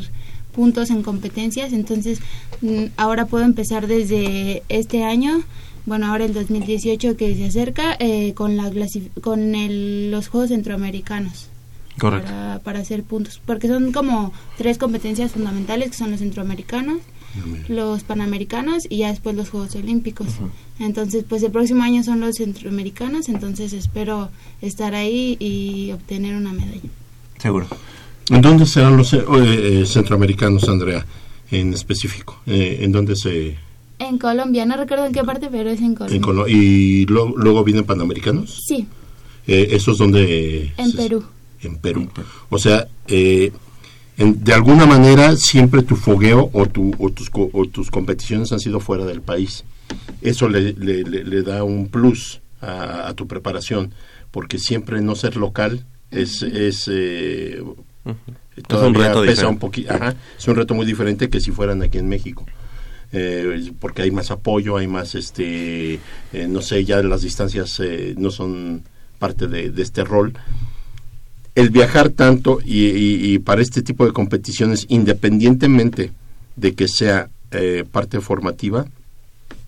[0.53, 2.19] puntos en competencias, entonces
[2.61, 5.41] mm, ahora puedo empezar desde este año
[5.85, 8.71] bueno, ahora el 2018 que se acerca, eh, con, la
[9.21, 11.49] con el- los Juegos Centroamericanos.
[11.99, 12.29] Correcto.
[12.32, 13.39] Para, para hacer puntos.
[13.45, 16.99] Porque son como tres competencias fundamentales, que son los centroamericanos,
[17.67, 20.27] los panamericanos y ya después los Juegos Olímpicos.
[20.79, 24.29] Entonces, pues el próximo año son los centroamericanos, entonces espero
[24.62, 26.89] estar ahí y obtener una medalla.
[27.39, 27.67] Seguro.
[28.29, 31.06] ¿En dónde serán los eh, eh, centroamericanos, Andrea,
[31.51, 32.39] en específico?
[32.45, 33.58] Eh, ¿En dónde se...?
[33.99, 36.15] En Colombia, no recuerdo en qué parte, pero es en Colombia.
[36.17, 38.62] en Colo- ¿Y lo- luego vienen panamericanos?
[38.65, 38.88] Sí,
[39.47, 40.71] Eh, ¿Esos donde...?
[40.77, 41.23] en Perú.
[41.63, 42.10] En Perú.
[42.49, 43.52] O sea, eh,
[44.17, 48.60] en- de alguna manera siempre tu fogueo o, tu, o, tus, o tus competiciones han
[48.60, 49.63] sido fuera del país.
[50.21, 53.91] Eso le, le- le- le da un plus a, a tu preparación,
[54.32, 56.41] porque siempre no ser local es...
[56.43, 57.62] es eh,
[58.67, 59.58] todavía reto pesa un.
[59.88, 62.45] Ajá, es un reto muy diferente que si fueran aquí en México.
[63.15, 65.99] Eh, porque hay más apoyo, hay más, este,
[66.34, 68.84] eh, no sé, ya las distancias eh, no son
[69.19, 70.34] parte de, de este rol.
[71.55, 76.11] El viajar tanto y, y- y para este tipo de competiciones, independientemente
[76.55, 78.85] de que sea eh, parte formativa,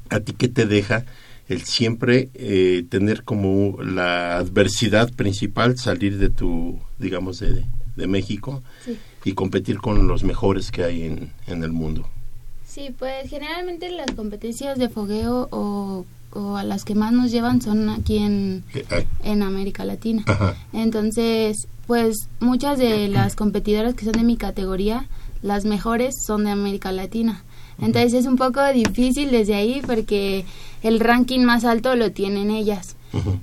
[0.09, 1.05] ¿a ti qué te deja
[1.47, 7.63] el siempre eh, tener como la adversidad principal, salir de tu, digamos, de,
[7.95, 8.97] de México Sí.
[9.23, 12.09] y competir con los mejores que hay en, en el mundo?
[12.67, 17.61] Sí, pues generalmente las competencias de fogueo o, o a las que más nos llevan
[17.61, 18.63] son aquí en,
[19.23, 20.23] en América Latina.
[20.27, 20.55] Ajá.
[20.73, 25.07] Entonces, pues muchas de las competidoras que son de mi categoría,
[25.41, 27.43] las mejores son de América Latina.
[27.79, 30.45] Entonces es un poco difícil desde ahí porque
[30.81, 32.95] el ranking más alto lo tienen ellas.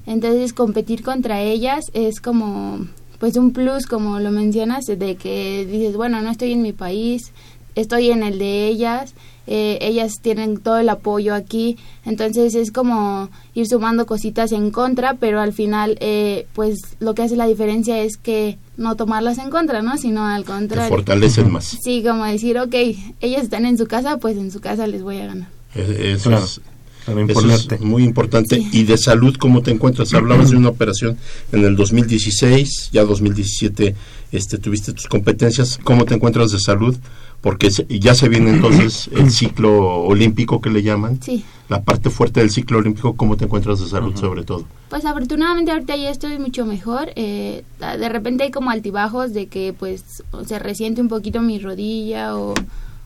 [0.06, 2.86] Entonces competir contra ellas es como
[3.18, 7.32] pues un plus como lo mencionas de que dices bueno no estoy en mi país
[7.74, 9.14] estoy en el de ellas
[9.46, 15.14] eh, ellas tienen todo el apoyo aquí entonces es como ir sumando cositas en contra
[15.14, 19.50] pero al final eh, pues lo que hace la diferencia es que no tomarlas en
[19.50, 21.76] contra no sino al contrario fortalecen más.
[21.82, 22.74] sí como decir ok
[23.20, 26.44] ellas están en su casa pues en su casa les voy a ganar Eso, Claro,
[26.44, 26.60] es,
[27.04, 27.74] claro, eso imponerte.
[27.74, 28.62] es muy importante.
[28.70, 30.14] Y de salud, ¿cómo te encuentras?
[30.14, 31.16] Hablabas de una operación
[31.50, 33.94] en el 2016, ya 2017
[34.30, 35.78] este, tuviste tus competencias.
[35.82, 36.96] ¿Cómo te encuentras de salud?
[37.42, 41.20] Porque se- ya se viene entonces el ciclo olímpico que le llaman.
[41.22, 44.64] sí La parte fuerte del ciclo olímpico, ¿cómo te encuentras de salud sobre todo?
[44.88, 47.10] Pues afortunadamente ahorita ya estoy mucho mejor.
[47.16, 47.64] eh,
[47.98, 52.54] de repente hay como altibajos de que pues se resiente un poquito mi rodilla o,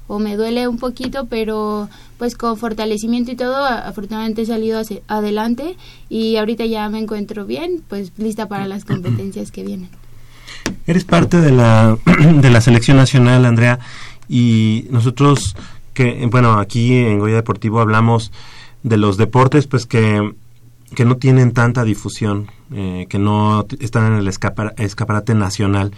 [0.09, 5.01] o me duele un poquito, pero pues con fortalecimiento y todo, afortunadamente he salido hacia-
[5.09, 5.77] adelante
[6.11, 9.89] y ahorita ya me encuentro bien, pues lista para las competencias que vienen.
[10.87, 11.97] Eres parte de la,
[12.43, 13.79] de la selección nacional, Andrea,
[14.29, 15.57] y nosotros,
[15.95, 18.33] que bueno, aquí en Goya Deportivo hablamos
[18.83, 20.33] de los deportes, pues que,
[20.95, 25.93] que no tienen tanta difusión, eh, que no están en el escapara- escaparate nacional.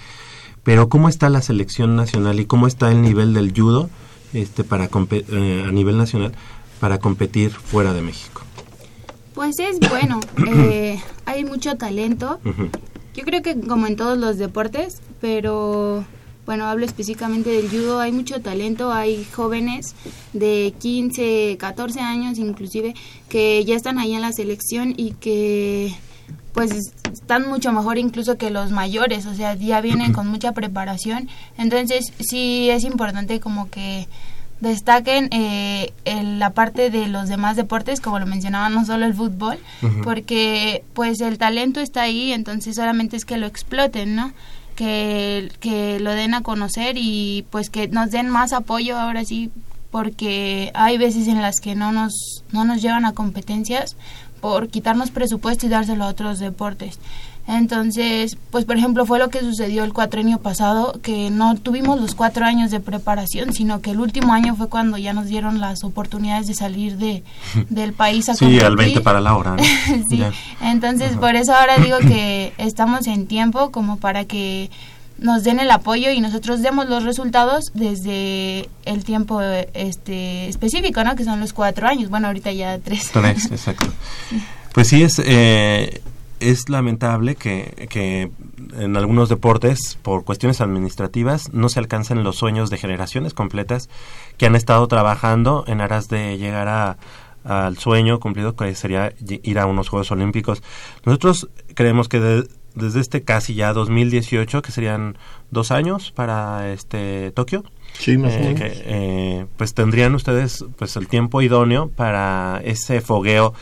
[0.62, 3.88] Pero ¿cómo está la selección nacional y cómo está el nivel del judo
[4.34, 6.32] este, para eh, a nivel nacional
[6.80, 8.42] para competir fuera de México?
[9.34, 12.40] Pues es bueno, eh, hay mucho talento.
[13.14, 16.04] Yo creo que como en todos los deportes, pero
[16.48, 19.94] bueno, hablo específicamente del judo, hay mucho talento, hay jóvenes
[20.32, 22.94] de 15, 14 años inclusive
[23.28, 25.94] que ya están ahí en la selección y que
[26.54, 26.72] pues
[27.12, 31.28] están mucho mejor incluso que los mayores, o sea, ya vienen con mucha preparación.
[31.58, 34.08] Entonces, sí es importante como que
[34.60, 39.14] destaquen eh, en la parte de los demás deportes, como lo mencionaba, no solo el
[39.14, 39.58] fútbol,
[40.02, 44.32] porque pues el talento está ahí, entonces solamente es que lo exploten, ¿no?
[44.74, 49.50] Que, que lo den a conocer y pues que nos den más apoyo ahora sí,
[49.90, 53.96] porque hay veces en las que no nos, no nos llevan a competencias
[54.40, 56.98] por quitarnos presupuesto y dárselo a otros deportes.
[57.50, 62.14] Entonces, pues por ejemplo fue lo que sucedió el cuatrenio pasado, que no tuvimos los
[62.14, 65.82] cuatro años de preparación, sino que el último año fue cuando ya nos dieron las
[65.82, 67.24] oportunidades de salir de,
[67.70, 69.56] del país a Sí, al 20 para la hora.
[69.56, 69.62] ¿no?
[70.10, 70.30] sí, Ya.
[70.60, 74.70] entonces por eso ahora digo que estamos en tiempo como para que
[75.18, 81.16] nos den el apoyo y nosotros demos los resultados desde el tiempo este específico, ¿no?
[81.16, 82.08] Que son los cuatro años.
[82.10, 83.10] Bueno, ahorita ya tres.
[83.10, 83.86] Tres, exacto.
[84.74, 86.02] Pues sí, es, eh,
[86.40, 88.30] es lamentable que, que
[88.78, 93.88] en algunos deportes, por cuestiones administrativas, no se alcancen los sueños de generaciones completas
[94.36, 96.96] que han estado trabajando en aras de llegar a
[97.44, 100.62] al sueño cumplido que sería ir a unos Juegos Olímpicos.
[101.06, 105.16] Nosotros creemos que de- desde este casi ya 2018, que serían
[105.50, 111.08] dos años para este Tokio, Sí, más Eh, que, eh, pues tendrían ustedes pues el
[111.08, 113.54] tiempo idóneo para ese fogueo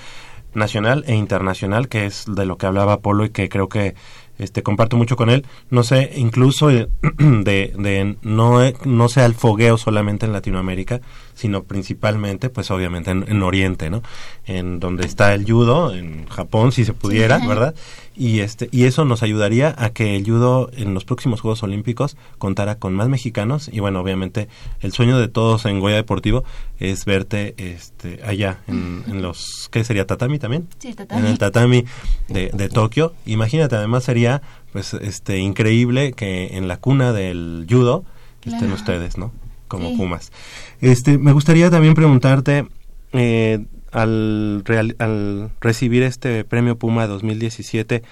[0.56, 3.94] nacional e internacional que es de lo que hablaba Polo y que creo que
[4.38, 5.46] este comparto mucho con él.
[5.70, 6.88] No sé incluso eh,
[7.18, 11.00] de, de no no sea el fogueo solamente en Latinoamérica
[11.34, 14.02] sino principalmente pues obviamente en, en Oriente no
[14.46, 17.46] en donde está el judo en Japón si se pudiera Sí.
[17.46, 17.74] verdad
[18.16, 22.16] y este y eso nos ayudaría a que el judo en los próximos Juegos Olímpicos
[22.38, 23.68] contara con más mexicanos.
[23.72, 24.48] Y bueno obviamente
[24.80, 26.42] el sueño de todos en Goya Deportivo
[26.78, 31.20] es verte este allá en, en los qué sería tatami también Sí, tatami.
[31.20, 31.84] en el tatami.
[32.28, 33.12] de, de Tokio.
[33.26, 34.40] Imagínate además sería
[34.72, 38.04] pues este increíble que en la cuna del judo
[38.44, 39.32] estén ustedes no
[39.68, 39.96] como Sí.
[39.96, 40.32] Pumas.
[40.80, 42.66] Este me gustaría también preguntarte
[43.12, 43.64] eh,
[43.96, 44.64] al,
[44.98, 48.02] al recibir este premio Puma 2017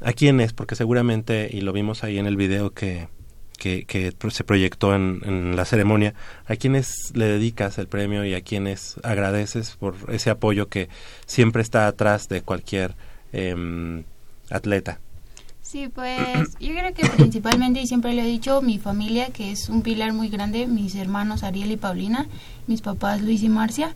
[0.00, 0.52] ¿A quién es?
[0.52, 3.08] Porque seguramente, y lo vimos ahí en el video que,
[3.58, 6.14] que, que se proyectó en, en la ceremonia,
[6.46, 10.88] ¿a quiénes le dedicas el premio y a quiénes agradeces por ese apoyo que
[11.24, 12.94] siempre está atrás de cualquier
[13.32, 14.04] em,
[14.50, 15.00] atleta?
[15.62, 19.68] Sí, pues yo creo que principalmente, y siempre lo he dicho, mi familia, que es
[19.68, 22.26] un pilar muy grande, mis hermanos Ariel y Paulina,
[22.66, 23.94] mis papás Luis y Marcia,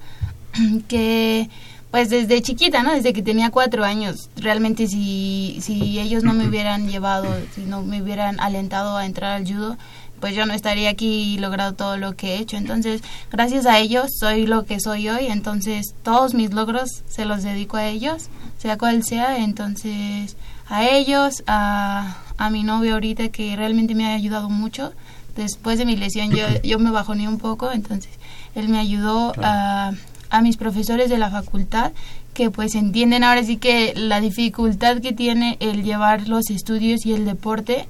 [0.88, 1.48] que
[1.90, 2.94] pues desde chiquita, ¿no?
[2.94, 7.82] Desde que tenía cuatro años, realmente si, si ellos no me hubieran llevado, si no
[7.82, 9.76] me hubieran alentado a entrar al judo,
[10.20, 12.56] pues yo no estaría aquí y logrado todo lo que he hecho.
[12.56, 15.26] Entonces, gracias a ellos soy lo que soy hoy.
[15.26, 19.38] Entonces, todos mis logros se los dedico a ellos, sea cual sea.
[19.38, 20.36] Entonces,
[20.68, 24.92] a ellos, a, a mi novio ahorita que realmente me ha ayudado mucho.
[25.36, 28.10] Después de mi lesión yo, yo me bajoné un poco, entonces
[28.54, 29.92] él me ayudó a,
[30.30, 31.92] a mis profesores de la facultad
[32.34, 37.12] que pues entienden ahora sí que la dificultad que tiene el llevar los estudios y
[37.12, 37.86] el deporte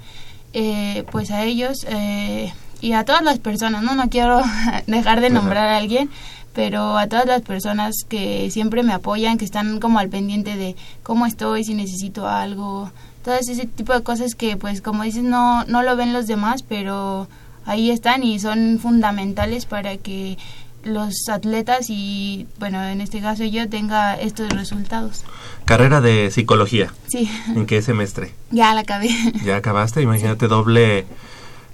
[0.52, 3.94] eh, pues a ellos eh, y a todas las personas, ¿no?
[3.94, 4.40] No quiero
[4.86, 6.10] dejar de nombrar a alguien,
[6.54, 10.74] pero a todas las personas que siempre me apoyan, que están como al pendiente de
[11.02, 12.90] cómo estoy, si necesito algo,
[13.24, 16.62] todo ese tipo de cosas que pues como dices no, no lo ven los demás,
[16.62, 17.28] pero
[17.66, 20.38] ahí están y son fundamentales para que
[20.84, 25.24] los atletas y bueno en este caso yo tenga estos resultados.
[25.64, 26.92] Carrera de psicología.
[27.08, 28.32] Sí, ¿En qué semestre?
[28.50, 29.08] ya la acabé.
[29.44, 30.02] ¿Ya acabaste?
[30.02, 31.06] Imagínate doble...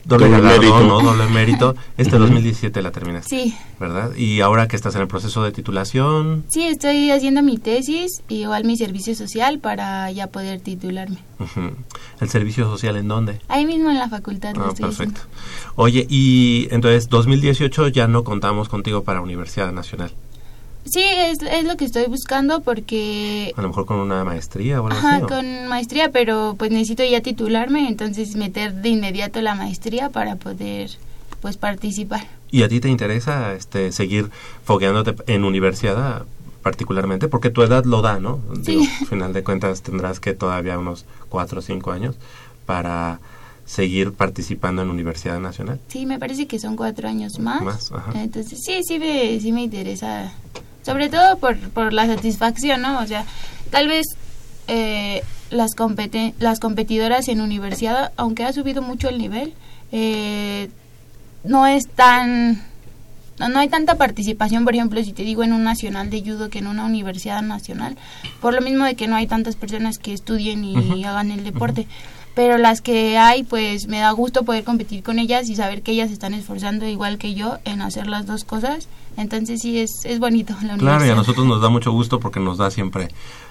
[0.07, 0.87] Doble, Doble galardón, mérito.
[0.87, 1.01] ¿no?
[1.03, 1.75] Doble mérito.
[1.99, 4.15] Este 2017 la terminaste, Sí, ¿verdad?
[4.15, 8.43] Y ahora que estás en el proceso de titulación, sí, estoy haciendo mi tesis y
[8.43, 11.19] igual mi servicio social para ya poder titularme.
[12.21, 13.41] ¿el servicio social en dónde?
[13.49, 15.21] Ahí mismo en la facultad Ah, estoy perfecto.
[15.23, 15.73] haciendo.
[15.75, 20.13] Oye, y entonces 2018 ya no contamos contigo para Universidad Nacional.
[20.87, 24.87] Sí, es, es lo que estoy buscando porque A lo mejor con una maestría o
[24.87, 30.11] algo Ajá, con maestría, pero pues necesito ya titularme, entonces meter de inmediato la maestría
[30.11, 30.91] para poder
[31.41, 32.27] pues participar.
[32.51, 34.31] ¿Y a ti te interesa este seguir
[34.65, 36.25] fogueándote en universidad
[36.63, 37.29] particularmente?
[37.29, 38.41] Porque tu edad lo da, ¿no?
[38.63, 38.77] Sí.
[38.77, 42.17] Digo, al final de cuentas tendrás que todavía unos cuatro o cinco años
[42.65, 43.21] para
[43.65, 45.81] seguir participando en Universidad Nacional.
[45.89, 47.63] Sí, me parece que son cuatro años más.
[47.63, 48.13] Más, ajá.
[48.23, 50.33] Entonces sí, sí me, sí me interesa,
[50.87, 53.01] sobre todo por, por la satisfacción, ¿no?
[53.01, 53.25] O sea,
[53.71, 54.07] tal vez
[54.69, 59.53] eh, las, compete- las competidoras en universidad, aunque ha subido mucho el nivel,
[59.91, 60.71] eh,
[61.43, 62.63] no es tan...
[63.39, 66.49] No, no hay tanta participación, por ejemplo, si te digo en un nacional de judo
[66.49, 67.97] que en una universidad nacional,
[68.41, 71.87] por lo mismo de que no hay tantas personas que estudien y hagan el deporte.
[72.37, 75.93] Pero las que hay, pues me da gusto poder competir con ellas y saber que
[75.93, 78.89] ellas se están esforzando igual que yo en hacer las dos cosas.
[79.17, 80.97] Entonces sí, es, es bonito la universidad.
[80.99, 83.09] Claro, y a nosotros nos da mucho gusto porque nos da siempre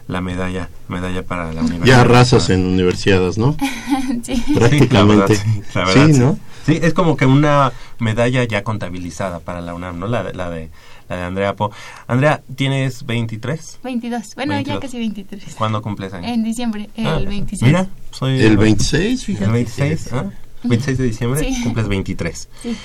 [0.08, 1.86] la medalla, medalla para la universidad.
[1.88, 3.58] Ya arrasas en universidades, ¿no?
[4.24, 4.36] sí.
[4.36, 4.94] Sí, Prácticamente.
[4.94, 6.20] la verdad, sí, la verdad, Sí, sí.
[6.20, 6.40] ¿no?
[6.68, 10.08] Sí, es como que una medalla ya contabilizada para la UNAM, ¿no?
[10.08, 10.70] La de, la de,
[11.10, 11.72] la de Andrea Po.
[12.08, 13.80] Andrea, ¿tienes 23?
[13.84, 14.36] 22.
[14.36, 14.76] Bueno, 22.
[14.76, 15.56] ya casi 23.
[15.56, 16.32] ¿Cuándo cumples años?
[16.32, 17.62] En diciembre, el Ah, 26.
[17.64, 18.42] Mira, soy...
[18.42, 19.46] El 26, fíjate.
[19.46, 20.32] El 26, ¿ah?
[20.64, 21.64] 26 de diciembre, Sí.
[21.64, 22.50] cumples 23.
[22.64, 22.78] Sí.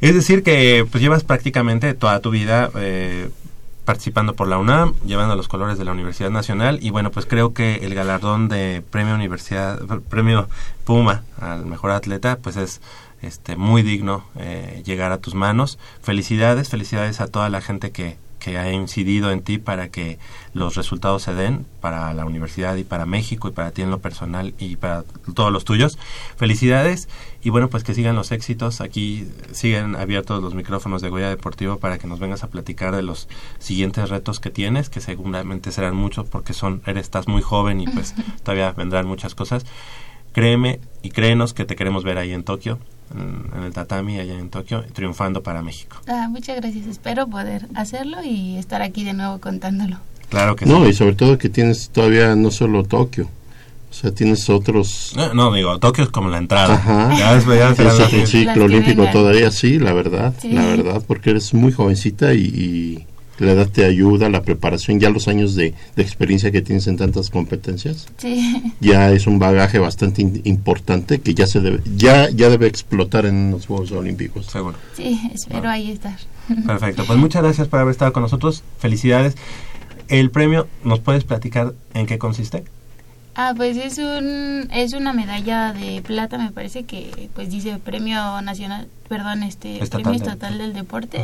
[0.00, 3.30] Es decir que pues llevas prácticamente toda tu vida eh,
[3.86, 7.54] participando por la UNAM, llevando los colores de la Universidad Nacional y bueno, pues creo
[7.54, 9.78] que el galardón de Premio Universidad
[10.10, 10.48] Premio
[10.84, 12.80] Puma al mejor atleta pues es
[13.22, 15.78] este muy digno eh, llegar a tus manos.
[16.02, 18.16] Felicidades, felicidades a toda la gente que
[18.46, 20.20] que ha incidido en ti para que
[20.54, 23.98] los resultados se den para la universidad y para México y para ti en lo
[23.98, 25.02] personal y para
[25.34, 25.98] todos los tuyos.
[26.36, 27.08] Felicidades
[27.42, 28.80] y bueno, pues que sigan los éxitos.
[28.80, 33.02] Aquí siguen abiertos los micrófonos de Goya Deportivo para que nos vengas a platicar de
[33.02, 33.28] los
[33.58, 37.88] siguientes retos que tienes, que seguramente serán muchos porque son eres estás muy joven y
[37.88, 38.14] pues
[38.44, 39.66] todavía vendrán muchas cosas.
[40.36, 42.78] Créeme y créenos que te queremos ver ahí en Tokio,
[43.14, 45.96] en, en el tatami allá en Tokio, triunfando para México.
[46.06, 46.86] Ah, muchas gracias.
[46.86, 49.96] Espero poder hacerlo y estar aquí de nuevo contándolo.
[50.28, 50.90] Claro que No, sí.
[50.90, 53.30] y sobre todo que tienes todavía no solo Tokio,
[53.90, 55.14] o sea, tienes otros...
[55.16, 56.74] No, no, digo, Tokio es como la entrada.
[56.74, 57.16] Ajá.
[57.18, 60.52] Ya después ya Es Las ciclo olímpico todavía, sí, la verdad, Sí.
[60.52, 63.06] la verdad, porque eres muy jovencita y, y
[63.38, 66.96] la edad te ayuda, la preparación, ya los años de, de experiencia que tienes en
[66.96, 72.30] tantas competencias, Sí, ya es un bagaje bastante in- importante que ya se debe, ya,
[72.30, 74.46] ya debe explotar en los Juegos Olímpicos.
[74.46, 74.76] Seguro.
[74.94, 76.16] sí, espero ahí estar.
[76.66, 77.04] Perfecto.
[77.06, 78.62] Pues muchas gracias por haber estado con nosotros.
[78.78, 79.34] Felicidades.
[80.08, 82.62] El premio, ¿nos puedes platicar en qué consiste?
[83.34, 88.40] Ah, pues es un es una medalla de plata, me parece que pues dice Premio
[88.40, 91.22] Nacional, perdón, este Estatal Premio del- Estatal del Deporte,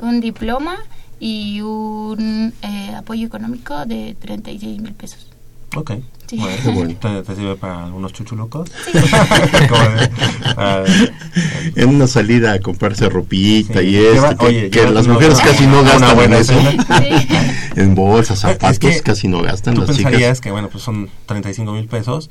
[0.00, 0.78] un diploma
[1.26, 5.26] y un eh, apoyo económico de 36 mil pesos.
[5.74, 5.92] Ok.
[6.26, 6.36] Sí.
[6.36, 6.94] Bueno, Qué bueno.
[7.00, 8.70] ¿Te, te sirve para algunos chuchulucos?
[10.56, 10.84] Ah,
[11.76, 13.86] En una salida a comprarse ropita Sí.
[13.88, 16.52] y esto, Lleva- que, oye, que las mujeres casi no gastan en eso.
[16.60, 17.26] Sí.
[17.76, 20.40] En bolsas, Ah, es zapatos, que casi no gastan Tú las pensarías chicas.
[20.42, 22.28] que, bueno, pues son 35 mil pesos.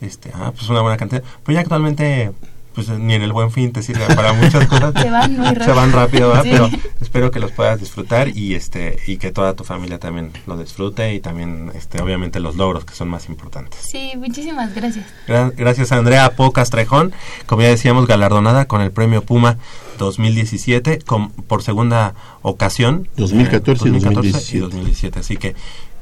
[0.00, 1.22] Este, ah, pues una buena cantidad.
[1.44, 2.30] Pero ya actualmente,
[2.74, 4.92] pues ni en el buen fin te sirve para muchas cosas.
[5.02, 5.74] Se van muy Se rápido.
[5.76, 6.42] van rápido, ¿verdad?
[6.42, 6.50] Sí.
[6.52, 6.70] Pero
[7.00, 11.14] espero que los puedas disfrutar y este y que toda tu familia también lo disfrute
[11.14, 13.78] y también, este, obviamente, los logros que son más importantes.
[13.80, 15.06] Sí, muchísimas gracias.
[15.28, 17.12] Gra- Gracias a Andrea Pocas Trejón,
[17.46, 19.56] como ya decíamos, galardonada con el premio Puma
[19.98, 23.08] 2017 con- por segunda ocasión.
[23.16, 25.18] 2014 y 2014 y 2017.
[25.20, 25.54] Así que,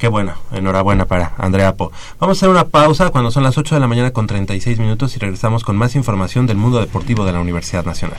[0.03, 1.93] qué bueno, enhorabuena para Andrea Po.
[2.19, 5.15] Vamos a hacer una pausa cuando son las 8 de la mañana con 36 minutos
[5.15, 8.19] y regresamos con más información del mundo deportivo de la Universidad Nacional.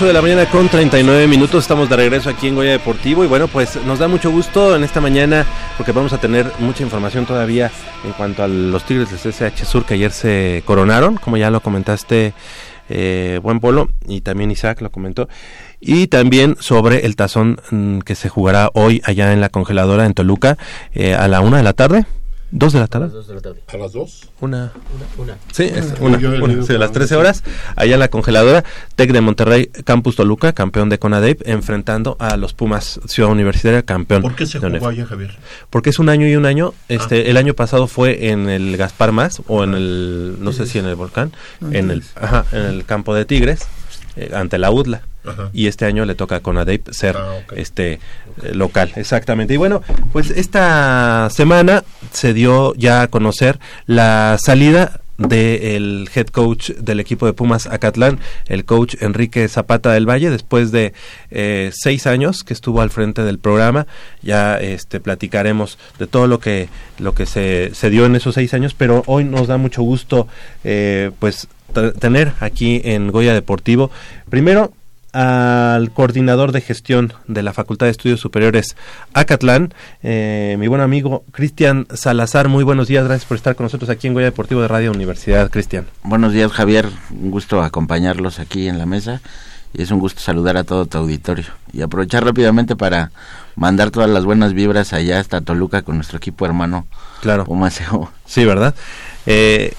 [0.00, 3.26] 8 de la mañana con 39 minutos, estamos de regreso aquí en Goya Deportivo y
[3.26, 5.44] bueno, pues nos da mucho gusto en esta mañana
[5.76, 7.70] porque vamos a tener mucha información todavía
[8.02, 11.60] en cuanto a los Tigres del CSH Sur que ayer se coronaron, como ya lo
[11.60, 12.32] comentaste,
[12.88, 15.28] eh, Buen Polo, y también Isaac lo comentó,
[15.80, 20.14] y también sobre el tazón mm, que se jugará hoy allá en la congeladora en
[20.14, 20.56] Toluca
[20.94, 22.06] eh, a la una de la tarde.
[22.52, 23.10] ¿Dos de la tarde?
[23.68, 24.28] ¿A las dos?
[24.40, 24.72] Una.
[25.18, 25.36] Una.
[25.52, 26.18] Sí, es Una.
[26.18, 27.44] una, una, sí, a las por 13 una, horas,
[27.76, 28.64] allá en la congeladora,
[28.96, 34.22] Tec de Monterrey, Campus Toluca, campeón de CONADEP, enfrentando a los Pumas Ciudad Universitaria, campeón.
[34.22, 35.38] ¿Por qué se de jugó allá, Javier?
[35.70, 36.74] Porque es un año y un año.
[36.74, 36.84] Ah.
[36.88, 40.78] Este, el año pasado fue en el Gaspar Más o en el, no sé si
[40.80, 41.32] en el volcán,
[41.70, 43.60] en el, ajá, en el campo de Tigres,
[44.16, 45.02] eh, ante la UDLA.
[45.24, 45.50] Ajá.
[45.52, 47.94] Y este año le toca a CONADEP ser Ah, este
[48.42, 49.54] eh, local, exactamente.
[49.54, 56.70] Y bueno, pues esta semana se dio ya a conocer la salida del head coach
[56.70, 60.94] del equipo de Pumas Acatlán, el coach Enrique Zapata del Valle, después de
[61.30, 63.86] eh, seis años que estuvo al frente del programa.
[64.22, 66.68] Ya este platicaremos de todo lo que
[66.98, 70.26] lo que se, se dio en esos seis años, pero hoy nos da mucho gusto
[70.64, 71.48] eh, pues
[72.00, 73.92] tener aquí en Goya Deportivo
[74.28, 74.72] primero
[75.12, 78.76] al coordinador de gestión de la Facultad de Estudios Superiores
[79.14, 82.48] Acatlán, eh, mi buen amigo Cristian Salazar.
[82.48, 85.50] Muy buenos días, gracias por estar con nosotros aquí en Goya Deportivo de Radio Universidad,
[85.50, 85.86] Cristian.
[86.02, 86.88] Buenos días, Javier.
[87.10, 89.20] Un gusto acompañarlos aquí en la mesa
[89.72, 93.12] y es un gusto saludar a todo tu auditorio y aprovechar rápidamente para
[93.54, 96.86] mandar todas las buenas vibras allá hasta Toluca con nuestro equipo hermano
[97.20, 97.44] Claro.
[97.44, 98.10] Pumaseo.
[98.26, 98.74] Sí, ¿verdad?
[99.26, 99.74] Eh,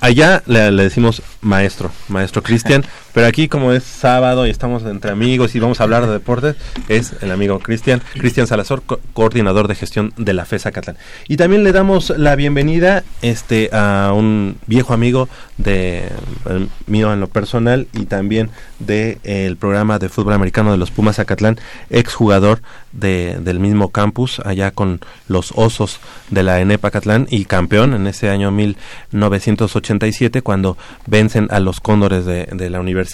[0.00, 2.84] allá le, le decimos maestro, maestro Cristian,
[3.16, 6.54] pero aquí como es sábado y estamos entre amigos y vamos a hablar de deportes,
[6.88, 10.98] es el amigo Cristian, Cristian Salazar, co- coordinador de gestión de la FESA Catlán.
[11.26, 16.08] Y también le damos la bienvenida este a un viejo amigo de
[16.50, 18.50] eh, mío en lo personal y también
[18.80, 21.58] de eh, programa de fútbol americano de los Pumas Acatlán,
[21.88, 22.60] exjugador
[22.92, 28.06] de, del mismo campus allá con los Osos de la ENEP Acatlán y campeón en
[28.06, 33.05] ese año 1987 cuando vencen a los Cóndores de la universidad.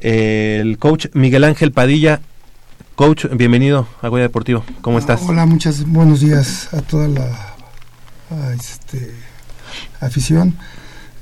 [0.00, 2.20] Eh, el coach Miguel Ángel Padilla,
[2.94, 5.22] coach, bienvenido a Goya Deportivo, ¿cómo estás?
[5.26, 7.24] Hola, muchas buenos días a toda la
[8.30, 9.12] a este,
[10.00, 10.56] afición.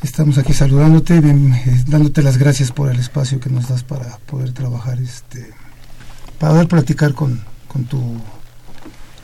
[0.02, 4.18] Estamos aquí saludándote, bien, eh, dándote las gracias por el espacio que nos das para
[4.26, 5.50] poder trabajar, este,
[6.38, 8.20] para poder platicar con, con tu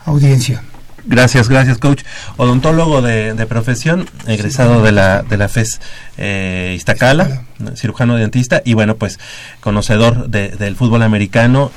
[0.05, 0.63] audiencia.
[1.05, 2.03] Gracias, gracias, coach.
[2.37, 5.81] Odontólogo de, de profesión, egresado de la, de la FES
[6.17, 7.43] eh, Iztacala,
[7.75, 9.19] cirujano dentista, y bueno, pues
[9.59, 11.71] conocedor de- del fútbol americano,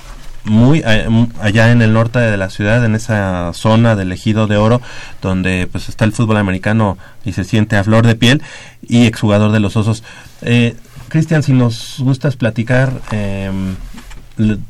[0.44, 1.08] muy eh,
[1.40, 4.80] allá en el norte de la ciudad, en esa zona del ejido de oro,
[5.20, 8.42] donde pues está el fútbol americano y se siente a flor de piel,
[8.80, 10.04] y exjugador de los osos.
[10.42, 10.76] Eh,
[11.08, 13.74] Cristian, si nos gustas platicar l-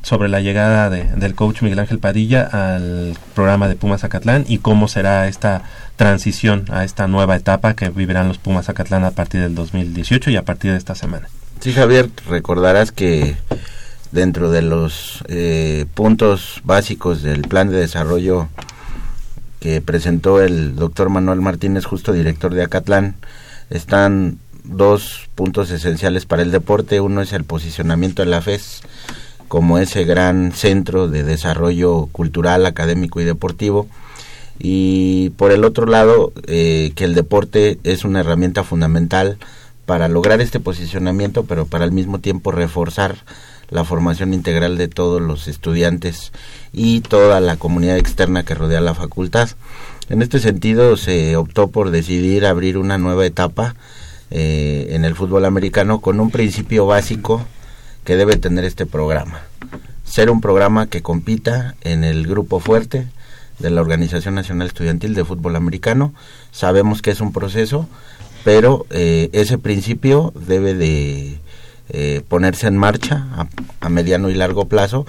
[0.02, 4.58] sobre la llegada de- del coach Miguel Ángel Padilla al programa de Pumas Acatlán y
[4.58, 5.62] cómo será esta
[5.96, 10.36] transición a esta nueva etapa que vivirán los Pumas Acatlán a partir del 2018 y
[10.36, 11.28] a partir de esta semana.
[11.60, 13.36] Sí, Javier, recordarás que
[14.12, 18.48] dentro de los eh, puntos básicos del plan de desarrollo
[19.58, 23.16] que presentó el doctor Manuel Martínez, justo director de Acatlán,
[23.70, 27.00] están dos puntos esenciales para el deporte.
[27.00, 28.82] Uno es el posicionamiento de la FES
[29.48, 33.86] como ese gran centro de desarrollo cultural, académico y deportivo.
[34.58, 39.38] Y por el otro lado, eh, que el deporte es una herramienta fundamental
[39.84, 43.16] para lograr este posicionamiento, pero para al mismo tiempo reforzar
[43.68, 46.32] la formación integral de todos los estudiantes
[46.72, 49.50] y toda la comunidad externa que rodea la facultad.
[50.08, 53.74] En este sentido, se optó por decidir abrir una nueva etapa
[54.30, 57.44] eh, en el fútbol americano con un principio básico
[58.06, 59.42] que debe tener este programa.
[60.04, 63.08] Ser un programa que compita en el grupo fuerte
[63.58, 66.14] de la Organización Nacional Estudiantil de Fútbol Americano.
[66.52, 67.88] Sabemos que es un proceso,
[68.44, 71.40] pero eh, ese principio debe de
[71.88, 73.48] eh, ponerse en marcha a,
[73.80, 75.04] a mediano y largo plazo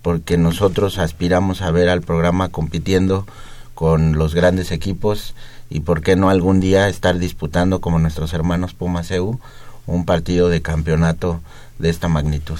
[0.00, 3.26] porque nosotros aspiramos a ver al programa compitiendo
[3.74, 5.34] con los grandes equipos
[5.68, 9.38] y por qué no algún día estar disputando como nuestros hermanos Pumas EU
[9.86, 11.40] un partido de campeonato
[11.78, 12.58] de esta magnitud.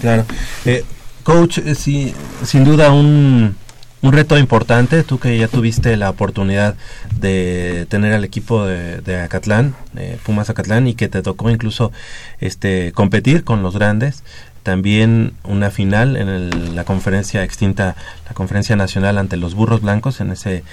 [0.00, 0.24] Claro.
[0.64, 0.84] Eh,
[1.22, 2.14] coach, eh, sí,
[2.44, 3.56] sin duda un,
[4.02, 6.76] un reto importante, tú que ya tuviste la oportunidad
[7.18, 11.92] de tener al equipo de, de Acatlán, eh, Pumas Acatlán, y que te tocó incluso
[12.40, 14.22] este competir con los grandes.
[14.62, 17.94] También una final en el- la conferencia extinta,
[18.26, 20.64] la conferencia nacional ante los burros blancos en ese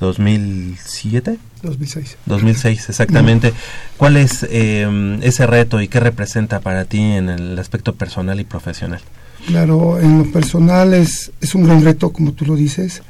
[0.00, 1.38] 2007.
[1.62, 2.16] 2006.
[2.26, 3.52] 2006, exactamente.
[3.96, 8.44] ¿Cuál es eh, ese reto y qué representa para ti en el aspecto personal y
[8.44, 9.00] profesional?
[9.46, 13.02] Claro, en lo personal es, es un gran reto, como tú lo dices,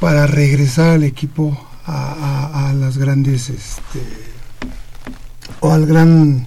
[0.00, 1.56] para regresar al equipo
[1.86, 2.12] a,
[2.52, 4.00] a- a las grandes, este,
[5.60, 6.46] o al gran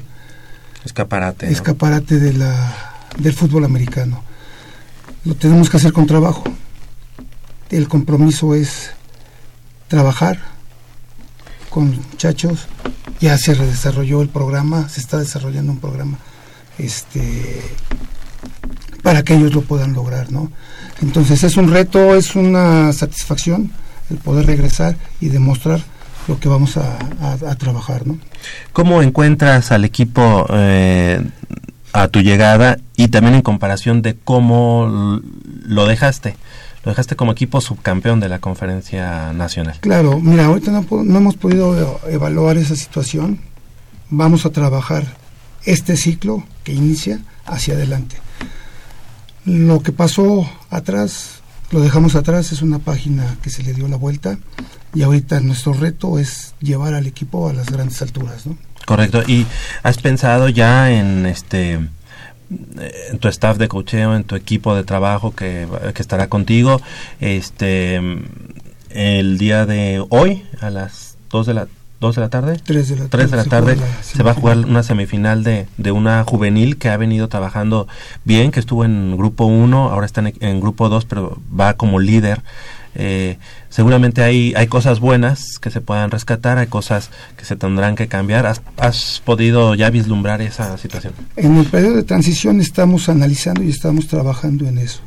[0.84, 1.46] Escaparate.
[1.48, 1.52] ¿no?
[1.52, 2.76] escaparate de la,
[3.18, 4.24] del fútbol americano.
[5.24, 6.44] Lo tenemos que hacer con trabajo.
[7.72, 8.92] El compromiso es
[9.88, 10.40] trabajar
[11.70, 12.68] con muchachos.
[13.22, 16.18] Ya se desarrolló el programa, se está desarrollando un programa
[16.78, 17.62] este
[19.02, 20.52] para que ellos lo puedan lograr, ¿no?
[21.02, 23.72] Entonces es un reto, es una satisfacción
[24.10, 25.82] el poder regresar y demostrar
[26.28, 26.98] lo que vamos a,
[27.48, 28.18] a- trabajar, ¿no?
[28.74, 31.22] ¿Cómo encuentras al equipo eh,
[31.94, 35.22] a tu llegada y también en comparación de cómo
[35.66, 36.36] lo dejaste?
[36.86, 39.78] Lo dejaste como equipo subcampeón de la conferencia nacional.
[39.82, 43.40] Claro, mira, ahorita no, no hemos podido evaluar esa situación.
[44.12, 45.04] Vamos a trabajar
[45.66, 48.18] este ciclo que inicia hacia adelante.
[49.46, 53.98] Lo que pasó atrás, lo dejamos atrás, es una página que se le dio la
[53.98, 54.38] vuelta
[54.94, 58.58] y ahorita nuestro reto es llevar al equipo a las grandes alturas, ¿no?
[58.86, 59.24] Correcto.
[59.26, 59.48] ¿Y
[59.82, 61.90] has pensado ya en este eh,
[62.50, 66.82] en tu staff de cocheo, en tu equipo de trabajo que, que estará contigo,
[67.20, 68.02] este
[68.90, 71.68] el día de hoy a las 2 de la
[72.00, 72.60] 2 de la tarde?
[72.64, 75.92] 3 de la 3 de la tarde se va a jugar una semifinal de, de
[75.92, 77.88] una juvenil que ha venido trabajando
[78.26, 82.00] bien, que estuvo en grupo 1, ahora está en, en grupo 2, pero va como
[82.00, 82.42] líder.
[82.96, 83.38] Eh,
[83.70, 88.08] seguramente hay, hay cosas buenas que se puedan rescatar, hay cosas que se tendrán que
[88.08, 88.46] cambiar.
[88.46, 91.14] ¿Has, has podido ya vislumbrar esa situación?
[91.36, 95.02] En el periodo de transición estamos analizando y estamos trabajando en eso.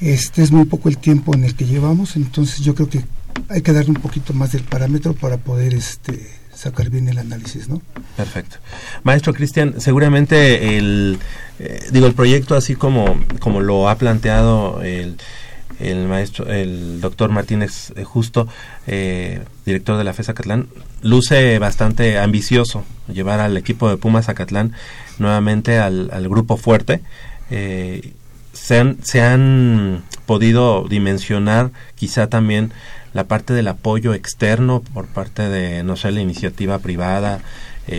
[0.00, 3.04] Este es muy poco el tiempo en el que llevamos, entonces yo creo que
[3.48, 7.68] hay que darle un poquito más del parámetro para poder este sacar bien el análisis,
[7.68, 7.80] ¿no?
[8.16, 8.56] Perfecto.
[9.04, 11.18] Maestro Cristian, seguramente el,
[11.60, 15.18] eh, digo, el proyecto así como, como lo ha planteado el,
[15.80, 18.48] el maestro, el doctor Martínez eh, Justo,
[18.86, 20.68] eh, director de la FES Acatlán,
[21.02, 24.72] luce bastante ambicioso llevar al equipo de Pumas Acatlán
[25.18, 27.00] nuevamente al, al grupo fuerte.
[27.50, 28.12] Eh,
[28.52, 32.72] se han, se han podido dimensionar quizá también
[33.14, 37.40] la parte del apoyo externo por parte de, no sé, la iniciativa privada.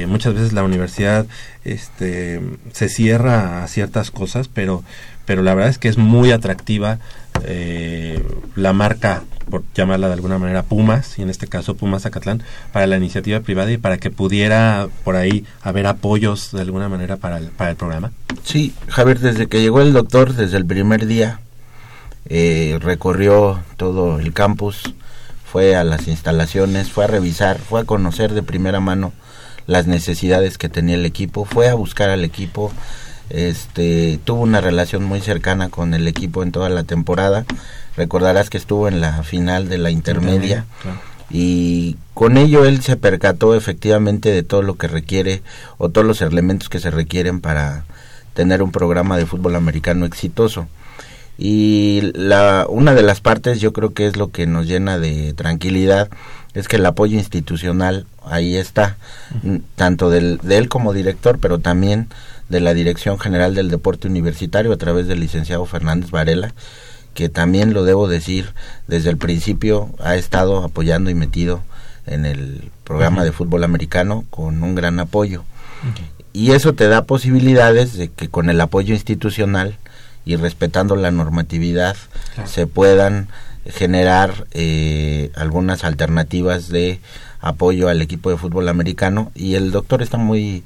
[0.07, 1.25] Muchas veces la universidad
[1.63, 2.41] este,
[2.73, 4.83] se cierra a ciertas cosas, pero,
[5.25, 6.99] pero la verdad es que es muy atractiva
[7.43, 8.23] eh,
[8.55, 12.87] la marca, por llamarla de alguna manera, Pumas, y en este caso Pumas Zacatlán, para
[12.87, 17.37] la iniciativa privada y para que pudiera por ahí haber apoyos de alguna manera para
[17.37, 18.11] el, para el programa.
[18.43, 21.39] Sí, Javier, desde que llegó el doctor, desde el primer día,
[22.27, 24.93] eh, recorrió todo el campus,
[25.51, 29.13] fue a las instalaciones, fue a revisar, fue a conocer de primera mano
[29.65, 32.71] las necesidades que tenía el equipo, fue a buscar al equipo,
[33.29, 37.45] este, tuvo una relación muy cercana con el equipo en toda la temporada.
[37.95, 40.65] Recordarás que estuvo en la final de la intermedia
[41.29, 45.43] y con ello él se percató efectivamente de todo lo que requiere
[45.77, 47.85] o todos los elementos que se requieren para
[48.33, 50.67] tener un programa de fútbol americano exitoso.
[51.37, 55.33] Y la, una de las partes yo creo que es lo que nos llena de
[55.33, 56.09] tranquilidad
[56.53, 58.97] es que el apoyo institucional ahí está,
[59.75, 62.07] tanto del, de él como director, pero también
[62.49, 66.53] de la Dirección General del Deporte Universitario a través del licenciado Fernández Varela,
[67.13, 68.53] que también lo debo decir,
[68.87, 71.63] desde el principio ha estado apoyando y metido
[72.05, 75.43] en el programa de fútbol americano con un gran apoyo.
[76.33, 79.77] Y eso te da posibilidades de que con el apoyo institucional
[80.25, 81.95] y respetando la normatividad
[82.45, 83.29] se puedan
[83.65, 86.99] generar eh, algunas alternativas de
[87.39, 89.31] apoyo al equipo de fútbol americano.
[89.35, 90.63] Y el doctor está muy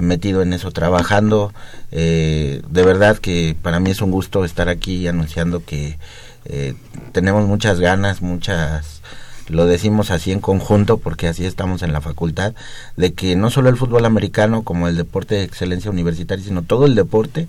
[0.00, 1.52] metido en eso, trabajando.
[1.90, 5.98] eh, de verdad que para mí es un gusto estar aquí anunciando que
[6.44, 6.74] eh,
[7.12, 9.02] tenemos muchas ganas, muchas
[9.48, 12.54] lo decimos así en conjunto porque así estamos en la facultad,
[12.96, 16.86] de que no solo el fútbol americano como el deporte de excelencia universitaria, sino todo
[16.86, 17.48] el deporte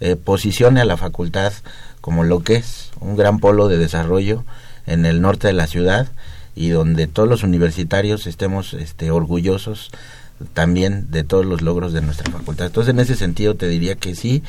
[0.00, 1.52] eh, posicione a la facultad
[2.00, 4.44] como lo que es, un gran polo de desarrollo
[4.86, 6.08] en el norte de la ciudad
[6.54, 9.90] y donde todos los universitarios estemos este, orgullosos
[10.54, 12.66] también de todos los logros de nuestra facultad.
[12.66, 14.42] Entonces, en ese sentido, te diría que sí,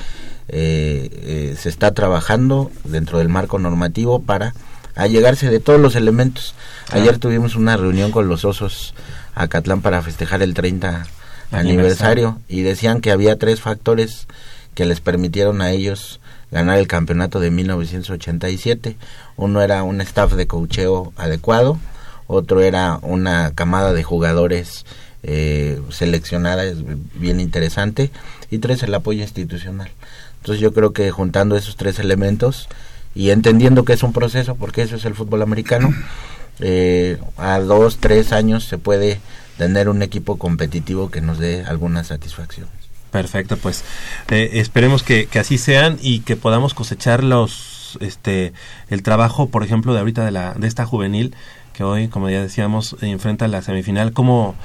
[0.47, 4.53] eh, eh, se está trabajando dentro del marco normativo para
[4.95, 6.55] allegarse de todos los elementos.
[6.91, 8.93] Ayer tuvimos una reunión con los osos
[9.35, 11.05] Acatlán para festejar el 30
[11.51, 14.27] aniversario y decían que había tres factores
[14.73, 16.19] que les permitieron a ellos
[16.51, 18.97] ganar el campeonato de 1987.
[19.37, 21.79] Uno era un staff de cocheo adecuado,
[22.27, 24.85] otro era una camada de jugadores
[25.23, 26.77] eh, seleccionada, es
[27.15, 28.11] bien interesante,
[28.49, 29.89] y tres, el apoyo institucional.
[30.37, 32.69] Entonces yo creo que juntando esos tres elementos
[33.15, 35.93] y entendiendo que es un proceso, porque eso es el fútbol americano,
[36.59, 39.19] eh, a dos, tres años se puede
[39.57, 42.67] tener un equipo competitivo que nos dé alguna satisfacción.
[43.11, 43.83] Perfecto, pues
[44.29, 48.53] eh, esperemos que, que así sean y que podamos cosechar los, este,
[48.89, 51.35] el trabajo, por ejemplo, de ahorita de la, de esta juvenil
[51.73, 54.11] que hoy, como ya decíamos, enfrenta la semifinal.
[54.11, 54.55] ¿Cómo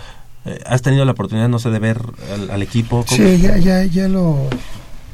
[0.66, 2.00] has tenido la oportunidad, no sé, de ver
[2.32, 3.04] al, al equipo?
[3.08, 4.48] ¿Cómo- Sí, ya, ya, ya lo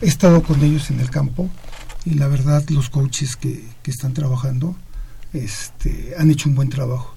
[0.01, 1.49] he estado con ellos en el campo
[2.05, 4.74] y la verdad los coaches que, que están trabajando
[5.33, 7.14] este, han hecho un buen trabajo.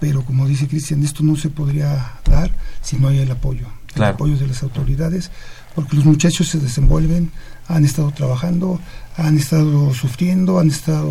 [0.00, 2.50] Pero como dice Cristian, esto no se podría dar
[2.80, 4.14] si no hay el apoyo, el Claro.
[4.14, 5.30] apoyo de las autoridades,
[5.74, 7.30] porque los muchachos se desenvuelven,
[7.68, 8.80] han estado trabajando,
[9.16, 11.08] han estado sufriendo, han estado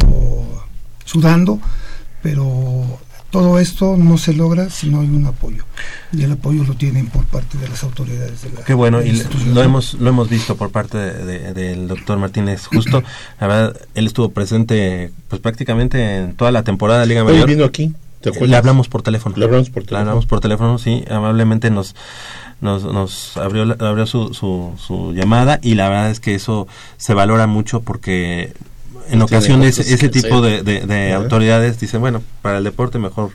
[1.05, 1.59] sudando,
[2.21, 2.99] pero
[3.31, 5.63] todo esto no se logra si no hay un apoyo.
[6.11, 9.23] Y el apoyo lo tienen por parte de las autoridades de la Qué bueno, y
[9.53, 13.01] lo hemos, lo hemos visto por parte de- de- del doctor Martínez Justo.
[13.39, 17.49] La verdad, él estuvo presente pues prácticamente en toda la temporada de Liga Hoy Mayor.
[17.49, 18.49] vino aquí, ¿te acuerdas?
[18.49, 19.35] Le hablamos por teléfono.
[19.37, 20.09] Le hablamos por Le teléfono.
[20.09, 21.95] hablamos por teléfono, sí, amablemente nos
[22.59, 26.67] nos, nos abrió, la- abrió su, su, su llamada y la verdad es que eso
[26.97, 28.53] se valora mucho porque
[29.09, 33.31] en ocasiones ese tipo de, autoridades dicen, bueno, para el deporte mejor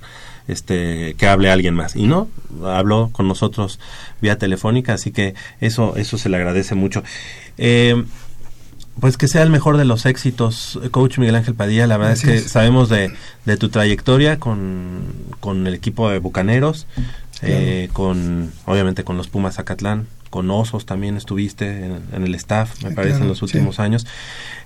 [0.49, 2.29] este que hable alguien más y no
[2.65, 3.81] habló con nosotros
[4.21, 7.03] vía telefónica así que eso eso se le agradece mucho.
[7.59, 8.05] Eh,
[9.01, 11.87] pues que sea el mejor de los éxitos, coach Miguel Ángel Padilla.
[11.87, 13.13] La verdad es que sabemos de,
[13.45, 15.03] de tu trayectoria con,
[15.41, 16.87] con el equipo de Bucaneros,
[17.43, 20.07] eh, con obviamente con los Pumas Zacatlán,
[20.37, 23.83] con Osos también estuviste en, en el staff, me Sí, parece, en los últimos sí.
[23.83, 24.07] años.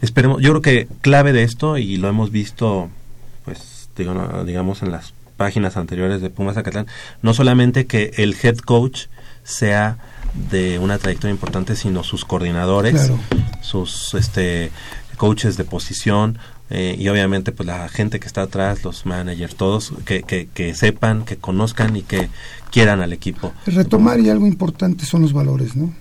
[0.00, 2.88] Esperemos, yo creo que clave de esto, y lo hemos visto,
[3.44, 6.86] pues, digamos, en las páginas anteriores de Pumas Zacatlán,
[7.22, 9.06] no solamente que el head coach
[9.44, 9.98] sea
[10.50, 13.18] de una trayectoria importante, sino sus coordinadores, Claro.
[13.62, 14.70] sus este
[15.16, 16.38] coaches de posición
[16.70, 20.74] eh, y obviamente pues la gente que está atrás, los managers, todos que, que, que
[20.74, 22.28] sepan, que conozcan y que
[22.70, 23.52] quieran al equipo.
[23.66, 25.92] Retomar y algo importante son los valores, ¿no?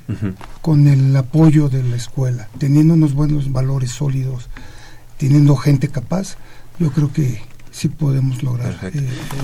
[0.62, 4.50] Con el apoyo de la escuela, teniendo unos buenos valores sólidos,
[5.18, 6.38] teniendo gente capaz,
[6.80, 7.42] yo creo que
[7.72, 8.92] sí podemos lograr eh,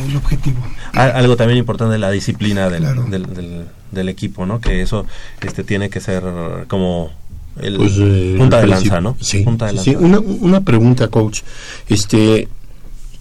[0.09, 0.57] el objetivo.
[0.93, 3.03] Al- algo también importante la disciplina del, Claro.
[3.05, 4.59] del, del- del equipo, ¿no?
[4.59, 5.05] Que eso
[5.41, 6.23] este tiene que ser
[6.67, 7.11] como
[7.62, 9.18] el Pues, eh, punta de lanza, ¿no?
[9.20, 9.91] Sí, punta de sí, lanza.
[9.91, 9.95] sí.
[9.97, 11.41] Una, una pregunta, coach.
[11.88, 12.47] Este,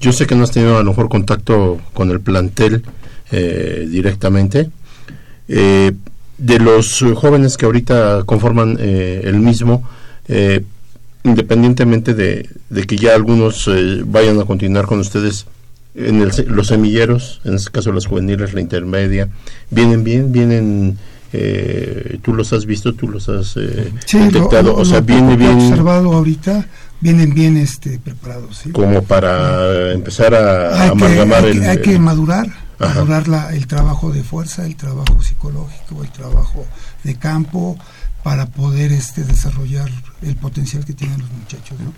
[0.01, 2.82] yo sé que no has tenido a lo mejor contacto con el plantel
[3.30, 4.70] eh, directamente.
[5.49, 5.93] Eh,
[6.37, 9.89] de los jóvenes que ahorita conforman eh, el mismo,
[11.22, 13.70] independientemente de, de que ya algunos
[14.07, 15.47] vayan a continuar con ustedes
[15.95, 19.28] en el los semilleros, en este caso las juveniles, la intermedia,
[19.70, 20.99] vienen bien, vienen,
[21.37, 25.07] eh, tú los has visto, tú los has eh, Sí, detectado, lo- o sea, lo
[25.07, 26.66] viene que bien observado ahorita,
[27.01, 28.59] vienen bien este preparados.
[28.59, 28.70] ¿sí?
[28.70, 32.47] como para empezar a hay, que, amalgamar hay el, que- hay que el- madurar,
[32.78, 32.95] Ajá.
[33.01, 36.66] madurar la- el trabajo de fuerza, el trabajo psicológico, el trabajo
[37.03, 37.76] de campo,
[38.22, 39.91] para poder este desarrollar
[40.22, 41.78] el potencial que tienen los muchachos.
[41.78, 41.93] ¿no?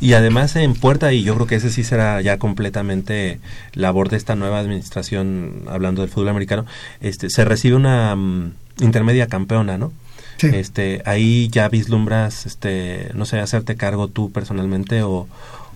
[0.00, 3.40] Y además en puerta, y yo creo que ese sí será ya completamente
[3.74, 6.64] labor de esta nueva administración, hablando del fútbol americano,
[7.02, 9.92] este, se recibe una mm, intermedia campeona, ¿no?
[10.38, 10.48] Sí.
[10.52, 15.26] Este, ahí ya vislumbras, este, no sé, hacerte cargo tú personalmente o,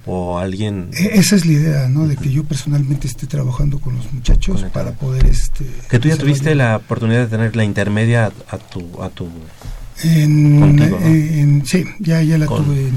[0.04, 0.90] o alguien.
[0.92, 2.06] E- Esa es la idea, ¿no?
[2.06, 6.16] De que yo personalmente esté trabajando con los muchachos para poder este Que tú ya
[6.16, 9.28] tuviste la oportunidad de tener la intermedia a, tu, a tu
[10.02, 11.06] en, contigo, ¿no?
[11.06, 12.94] eh, en- sí, ya ya la Con- tuve en,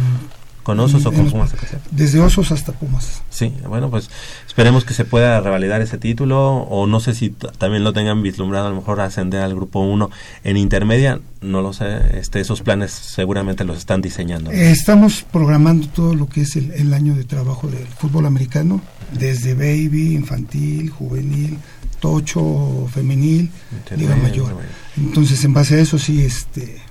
[0.63, 1.53] con osos o con Pumas.
[1.91, 3.21] Desde osos hasta pumas.
[3.29, 4.09] Sí, bueno, pues
[4.47, 8.67] esperemos que se pueda revalidar ese título o no sé si también lo tengan vislumbrado
[8.67, 10.09] a lo mejor ascender al grupo 1
[10.43, 14.51] en intermedia, no lo sé, este esos planes seguramente los están diseñando.
[14.51, 14.57] ¿no?
[14.57, 19.53] Estamos programando todo lo que es el, el año de trabajo del fútbol americano, desde
[19.53, 21.57] baby, infantil, juvenil,
[22.03, 23.49] tocho, femenil,
[23.95, 24.57] liga mayor.
[24.97, 26.81] Entonces, en base a eso sí, este,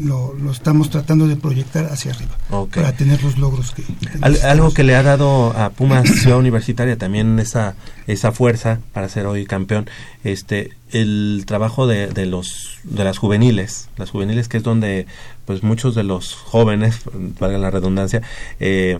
[0.00, 2.32] lo, lo estamos tratando de proyectar hacia arriba
[2.74, 3.82] para tener los logros que.
[3.82, 4.44] que Al- necesitamos.
[4.44, 7.74] algo que le ha dado a Pumas Ciudad Universitaria también esa
[8.06, 9.88] esa fuerza para ser hoy campeón,
[10.24, 15.06] este el trabajo de, de los de las juveniles, las juveniles que es donde
[15.44, 17.00] pues muchos de los jóvenes,
[17.38, 18.22] valga la redundancia,
[18.60, 18.98] eh,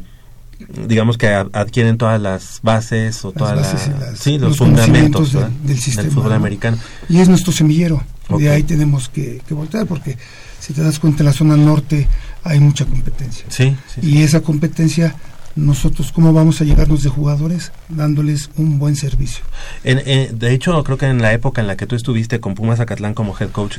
[0.86, 4.51] digamos que adquieren todas las bases o Las todas bases las y las- sí, los,
[4.51, 5.57] los fundamentos del- ¿verdad?
[5.64, 6.34] del sistema, fútbol ¿no?
[6.36, 6.78] americano.
[7.09, 8.03] Y es nuestro semillero.
[8.39, 10.16] De ahí tenemos que, que voltear porque
[10.61, 12.09] si te das cuenta en la zona norte
[12.45, 13.45] hay mucha competencia.
[13.49, 15.14] Sí, sí, Y esa competencia
[15.55, 19.45] nosotros cómo vamos a llegarnos de jugadores dándoles un buen servicio.
[19.85, 22.55] En- eh, de hecho, creo que en la época en la que tú estuviste con
[22.55, 23.76] Pumas Acatlán como head coach,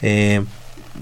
[0.00, 0.42] eh,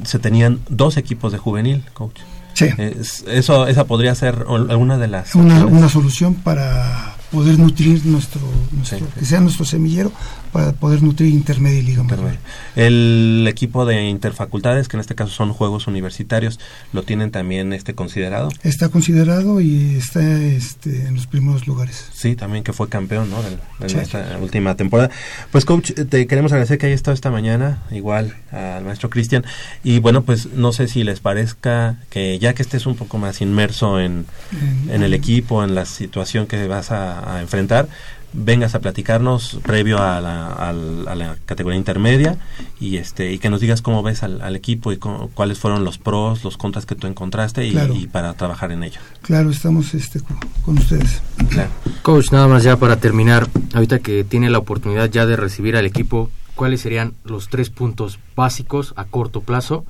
[0.05, 2.19] se tenían dos equipos de juvenil, coach.
[2.55, 2.67] Sí.
[2.79, 8.41] Es- eso, esa podría ser alguna de las Una, una solución para poder nutrir nuestro,
[8.73, 10.11] nuestro- que sea nuestro semillero
[10.53, 12.37] para poder nutrir intermedia y liga mayor.
[12.75, 16.59] El equipo de interfacultades, que en este caso son juegos universitarios,
[16.93, 18.49] lo tienen también este considerado.
[18.63, 22.07] Está considerado y está este, en los primeros lugares.
[22.13, 23.43] Sí, también que fue campeón, ¿no?
[23.43, 23.99] De Sí.
[23.99, 25.11] esta última temporada.
[25.53, 29.45] Pues, coach, te queremos agradecer que haya estado esta mañana, igual al maestro Cristian.
[29.85, 33.41] Y bueno, pues no sé si les parezca que ya que estés un poco más
[33.41, 37.89] inmerso en, En- en el equipo, en la situación que vas a, a enfrentar,
[38.33, 42.37] vengas a platicarnos previo a la, al- a la categoría intermedia
[42.79, 45.83] y este y que nos digas cómo ves al, al equipo y cómo- cuáles fueron
[45.85, 47.95] los pros, los contras que tú encontraste y, Claro.
[47.95, 49.01] y para trabajar en ello.
[49.23, 51.23] Claro, estamos este, con, con ustedes.
[51.49, 51.71] Claro.
[52.03, 55.87] Coach, nada más ya para terminar, ahorita que tiene la oportunidad ya de recibir al
[55.87, 59.87] equipo, ¿cuáles serían los tres puntos básicos a corto plazo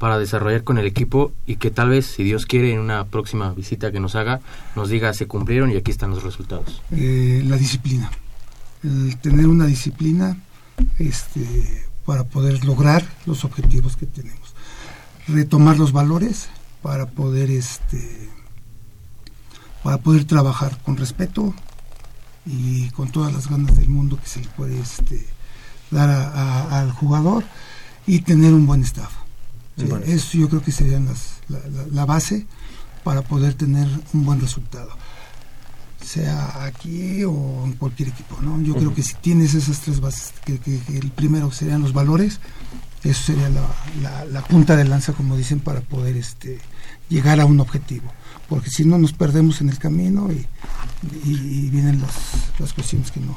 [0.00, 3.52] para desarrollar con el equipo y que tal vez, si Dios quiere, en una próxima
[3.52, 4.40] visita que nos haga,
[4.74, 6.80] nos diga se cumplieron y aquí están los resultados?
[6.90, 8.10] Eh, la disciplina.
[8.82, 10.38] El tener una disciplina
[10.98, 14.54] este, para poder lograr los objetivos que tenemos.
[15.28, 16.48] Retomar los valores
[16.82, 18.30] para poder este
[19.82, 21.54] para poder trabajar con respeto
[22.46, 25.26] y con todas las ganas del mundo que se le puede este,
[25.90, 27.44] dar al jugador
[28.06, 29.12] y tener un buen staff.
[30.06, 32.46] Eso yo creo que serían las, la, la- la base
[33.04, 34.90] para poder tener un buen resultado.
[36.04, 38.60] Sea aquí o en cualquier equipo ¿no?
[38.62, 41.92] yo creo que si tienes esas tres bases que, que- que el primero serían los
[41.92, 42.40] valores
[43.04, 43.66] eso sería la,
[44.02, 46.58] la- la punta de lanza como dicen para poder este
[47.10, 48.10] llegar a un objetivo.
[48.48, 50.46] Porque si no nos perdemos en el camino y,
[51.24, 51.30] y-
[51.66, 52.14] y vienen las,
[52.58, 53.36] las cuestiones que no.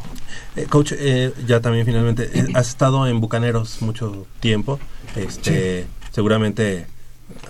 [0.56, 4.80] Eh, coach, eh, ya también finalmente, eh, has estado en Bucaneros mucho tiempo.
[5.16, 6.86] Este, Seguramente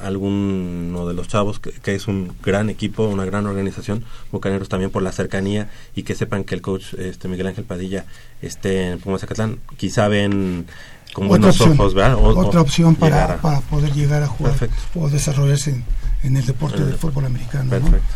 [0.01, 4.89] alguno de los chavos, que, que es un gran equipo, una gran organización, Bucaneros también
[4.89, 8.05] por la cercanía y que sepan que el coach este Miguel Ángel Padilla
[8.41, 10.66] esté en Pumas Zacatlán, quizá ven
[11.14, 12.16] con otra buenos opción, ojos, ¿verdad?
[12.16, 14.99] O- otra opción para, a- para poder llegar a jugar Perfecto.
[14.99, 15.84] o desarrollarse en,
[16.24, 17.70] en el deporte del fútbol americano ¿no?
[17.70, 18.16] Perfecto.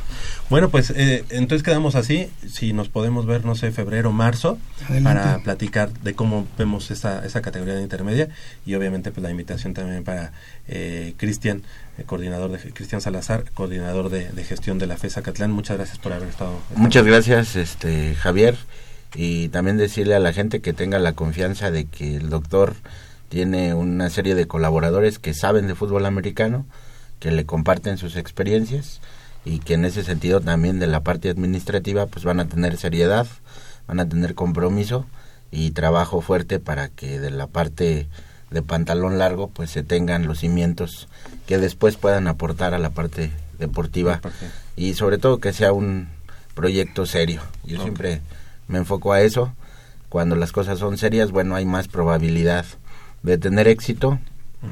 [0.50, 2.30] Bueno, pues eh, entonces quedamos así.
[2.50, 5.20] Si nos podemos ver, no sé, febrero, marzo, Adelante.
[5.22, 8.30] para platicar de cómo vemos esa, esa categoría de intermedia
[8.66, 10.32] y obviamente pues la invitación también para
[10.70, 11.64] eh, Cristian,
[11.98, 15.52] eh, coordinador de Cristian Salazar, coordinador de, de gestión de la FESA Catlán.
[15.52, 16.54] Muchas gracias por haber estado.
[16.78, 18.58] Muchas gracias, este Javier,
[19.16, 22.76] y también decirle a la gente que tenga la confianza de que el doctor
[23.30, 26.66] tiene una serie de colaboradores que saben de fútbol americano,
[27.20, 29.02] que le comparten sus experiencias
[29.44, 33.28] y que en ese sentido también de la parte administrativa pues van a tener seriedad,
[33.88, 35.06] van a tener compromiso
[35.52, 38.08] y trabajo fuerte para que de la parte
[38.52, 41.08] de pantalón largo pues se tengan los cimientos
[41.46, 44.22] que después puedan aportar a la parte deportiva
[44.76, 46.08] y sobre todo que sea un
[46.54, 47.42] proyecto serio.
[47.64, 48.22] Yo siempre
[48.68, 49.54] me enfoco a eso.
[50.10, 52.66] Cuando las cosas son serias, bueno, hay más probabilidad
[53.24, 54.20] de tener éxito.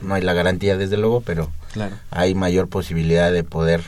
[0.02, 1.96] No hay la garantía desde luego, pero Claro.
[2.12, 3.82] hay mayor posibilidad de poder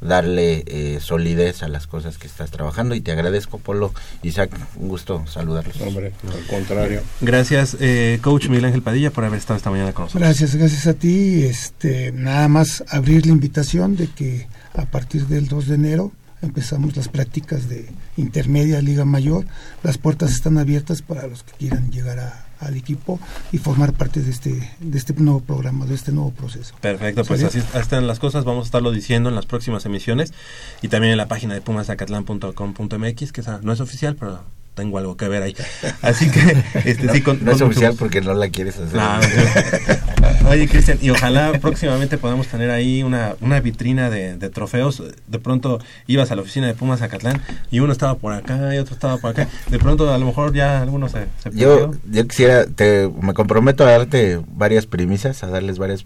[0.00, 4.88] darle eh, solidez a las cosas que estás trabajando y te agradezco Polo Isaac un
[4.88, 9.70] gusto saludarlos hombre al contrario Gracias, eh, coach Miguel Ángel Padilla, por haber estado esta
[9.70, 10.20] mañana con nosotros.
[10.28, 11.44] Gracias, gracias a ti.
[11.44, 16.12] Este, nada más abrir la invitación de que a partir del 2 de enero
[16.42, 19.46] empezamos las prácticas de intermedia Liga Mayor.
[19.82, 23.20] Las puertas están abiertas para los que quieran llegar a- al equipo
[23.52, 26.74] y formar parte de este de este nuevo programa, de este nuevo proceso.
[26.80, 30.32] Perfecto, pues así están las cosas, vamos a estarlo diciendo en las próximas emisiones
[30.80, 34.40] y también en la página de pumazacatlán.com.mx, que esa no es oficial, pero
[34.76, 35.56] tengo algo que ver ahí.
[36.02, 38.94] Así que, este, no, sí, con, no es con oficial porque no la quieres hacer
[38.94, 40.50] No, no.
[40.50, 45.02] Oye, Cristian, y ojalá próximamente podamos tener ahí una, una vitrina de, de trofeos.
[45.26, 48.78] De pronto ibas a la oficina de Pumas Zacatlán y uno estaba por acá y
[48.78, 49.48] otro estaba por acá.
[49.70, 53.84] De pronto, a lo mejor ya alguno se, se yo yo quisiera te me comprometo
[53.86, 56.04] a darte varias premisas a darles varias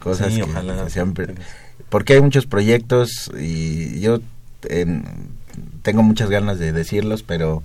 [0.00, 0.84] cosas Sí, que- ojalá.
[0.84, 1.14] que sean
[1.88, 4.18] porque hay muchos proyectos y yo
[4.68, 5.04] en-
[5.84, 7.62] tengo muchas ganas de decirlos pero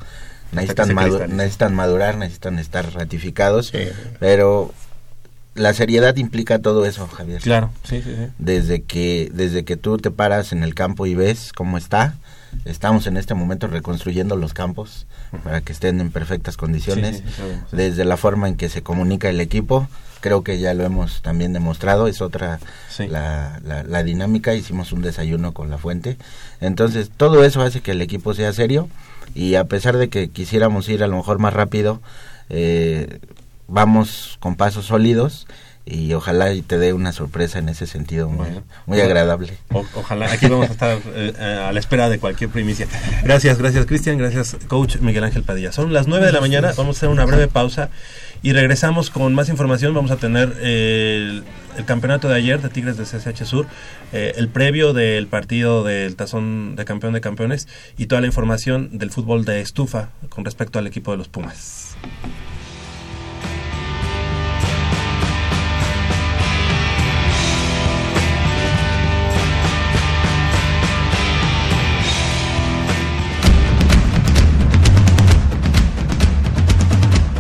[0.52, 3.72] necesitan, madu- necesitan madurar necesitan estar ratificados
[4.20, 4.72] pero
[5.56, 7.42] la seriedad implica todo eso, Javier.
[7.42, 8.32] Claro, sí, sí, sí.
[8.38, 12.16] Desde que, desde que tú te paras en el campo y ves cómo está,
[12.64, 15.06] estamos en este momento reconstruyendo los campos
[15.44, 17.18] para que estén en perfectas condiciones.
[17.18, 17.72] Sí, sí, sabemos.
[17.72, 19.90] Desde la forma en que se comunica el equipo,
[20.22, 22.60] creo que ya lo hemos también demostrado, es otra
[22.98, 26.18] la, la, la dinámica, hicimos un desayuno con la fuente.
[26.62, 28.90] Entonces, todo eso hace que el equipo sea serio
[29.36, 32.02] y a pesar de que quisiéramos ir a lo mejor más rápido,
[32.50, 33.20] eh,
[33.68, 35.48] vamos con pasos sólidos
[35.90, 38.48] y ojalá y te dé una sorpresa en ese sentido muy,
[38.86, 39.58] muy agradable.
[39.74, 42.88] O- ojalá, aquí vamos a estar eh, eh, a la espera de cualquier primicia.
[43.24, 45.72] Gracias, gracias Cristian, gracias coach Miguel Ángel Padilla.
[45.72, 47.90] Son las 9 de la mañana, vamos a hacer una breve pausa
[48.42, 49.94] y regresamos con más información.
[49.94, 51.44] Vamos a tener eh, el,
[51.78, 53.66] el campeonato de ayer de Tigres de CSH Sur,
[54.14, 57.68] eh, el previo del partido del tazón de campeón de campeones
[57.98, 61.96] y toda la información del fútbol de estufa con respecto al equipo de los Pumas.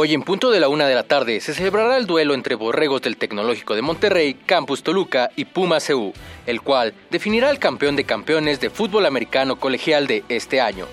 [0.00, 3.02] Hoy en punto de la una de la tarde se celebrará el duelo entre Borregos
[3.02, 6.12] del Tecnológico de Monterrey, Campus Toluca y Puma CU,
[6.46, 10.86] el cual definirá el campeón de campeones de fútbol americano colegial de este año,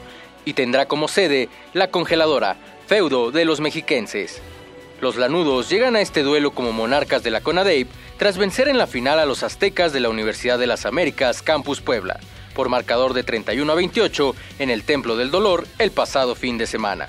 [0.43, 4.41] y tendrá como sede la congeladora, feudo de los mexiquenses.
[5.01, 7.87] Los lanudos llegan a este duelo como monarcas de la CONADEIP
[8.17, 11.79] tras vencer en la final a los aztecas de la Universidad de las Américas, Campus
[11.79, 12.19] Puebla,
[12.55, 16.65] por marcador de 31 a 28 en el Templo del Dolor el pasado fin de
[16.65, 17.07] semana.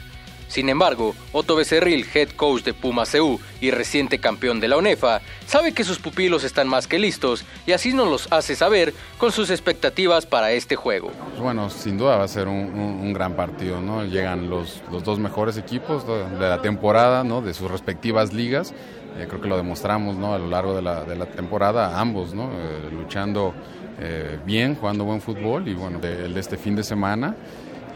[0.57, 5.21] Sin embargo, Otto Becerril, head coach de Puma CU y reciente campeón de la UNEFA,
[5.47, 9.33] sabe que sus pupilos están más que listos y así nos los hace saber con
[9.33, 11.11] sus expectativas para este juego.
[11.29, 14.07] Pues Bueno, sin duda va a ser un, gran partido, ¿no?
[14.07, 17.43] Llegan los, los dos mejores equipos de, la temporada, ¿no?
[17.43, 18.73] De sus respectivas ligas.
[19.19, 20.33] Eh, creo que lo demostramos, ¿no?
[20.33, 22.45] A lo largo de la, de la temporada, ambos, ¿no?
[22.45, 23.53] Eh, luchando
[23.99, 27.35] eh, bien, jugando buen fútbol y bueno, el de este fin de semana.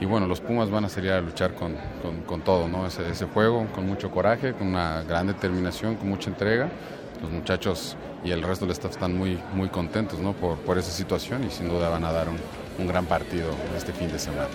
[0.01, 2.87] Y bueno, los Pumas van a salir a luchar con, con- con todo, ¿no?
[2.87, 6.71] Ese, ese juego, con mucho coraje, con una gran determinación, con mucha entrega.
[7.21, 10.33] Los muchachos y el resto del staff están muy, muy contentos, ¿no?
[10.33, 12.39] Por, por esa situación y sin duda van a dar un,
[12.79, 14.49] un gran partido este fin de semana.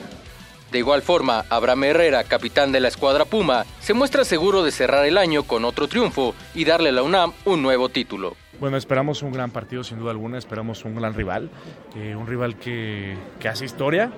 [0.72, 5.06] De igual forma, Abraham Herrera, capitán de la escuadra Puma, se muestra seguro de cerrar
[5.06, 8.36] el año con otro triunfo y darle a la UNAM un nuevo título.
[8.60, 11.50] Bueno, esperamos un gran partido sin duda alguna, esperamos un gran rival,
[11.96, 14.12] eh, un rival que, que hace historia,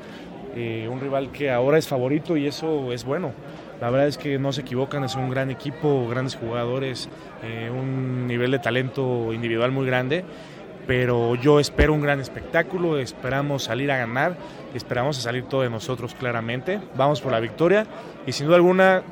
[0.59, 3.31] eh, un rival que ahora es favorito y eso es bueno.
[3.79, 7.09] La verdad es que no se equivocan, es un gran equipo, grandes jugadores,
[7.43, 10.25] eh, un nivel de talento individual muy grande,
[10.87, 14.35] pero yo espero un gran espectáculo, esperamos salir a ganar,
[14.73, 17.85] esperamos a salir todo de nosotros claramente, vamos por la victoria
[18.25, 19.03] y sin duda alguna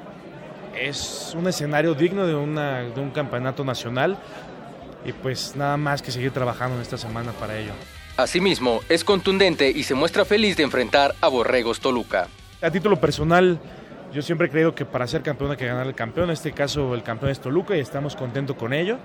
[0.76, 4.18] es un escenario digno de, una, de un campeonato nacional
[5.06, 7.74] y pues nada más que seguir trabajando en esta semana para ello.
[8.18, 12.30] Asimismo, es contundente y se muestra feliz de enfrentar a Borregos Toluca.
[12.62, 13.60] A título personal,
[14.14, 16.30] yo siempre he creído que para ser campeón hay que ganar el campeón.
[16.30, 19.00] En este caso, el campeón es Toluca y estamos contentos con ello.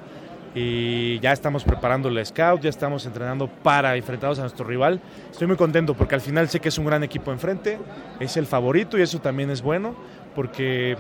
[0.55, 5.01] Y ya estamos preparando el scout, ya estamos entrenando para enfrentarnos a nuestro rival.
[5.29, 7.81] Estoy muy contento porque al final sé que es un gran equipo enfrente,
[8.21, 9.97] es el favorito y eso también es bueno
[10.37, 10.97] porque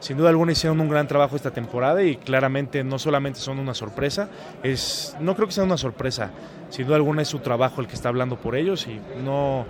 [0.00, 3.74] sin duda alguna hicieron un gran trabajo esta temporada y claramente no solamente son una
[3.74, 4.28] sorpresa,
[4.62, 6.30] es no creo que sea una sorpresa,
[6.70, 9.66] sin duda alguna es su trabajo el que está hablando por ellos y no,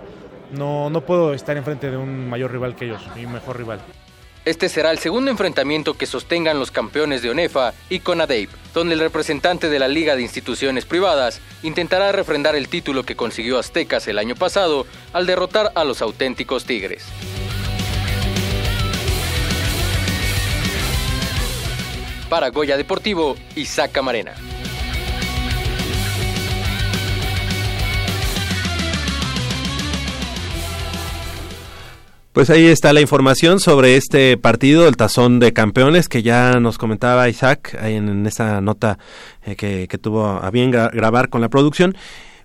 [0.51, 3.79] no, no puedo estar enfrente de un mayor rival que ellos, mi mejor rival.
[4.45, 8.99] Este será el segundo enfrentamiento que sostengan los campeones de ONEFA y CONADEIP, donde el
[9.01, 14.17] representante de la Liga de Instituciones Privadas intentará refrendar el título que consiguió Aztecas el
[14.17, 17.05] año pasado al derrotar a los auténticos Tigres.
[22.29, 24.33] Para Goya Deportivo, Isaac Camarena.
[32.31, 36.77] Pues ahí está la información sobre este partido, el tazón de campeones que ya nos
[36.77, 38.99] comentaba Isaac en, esa nota
[39.45, 41.97] eh, que, tuvo a bien grabar con la producción.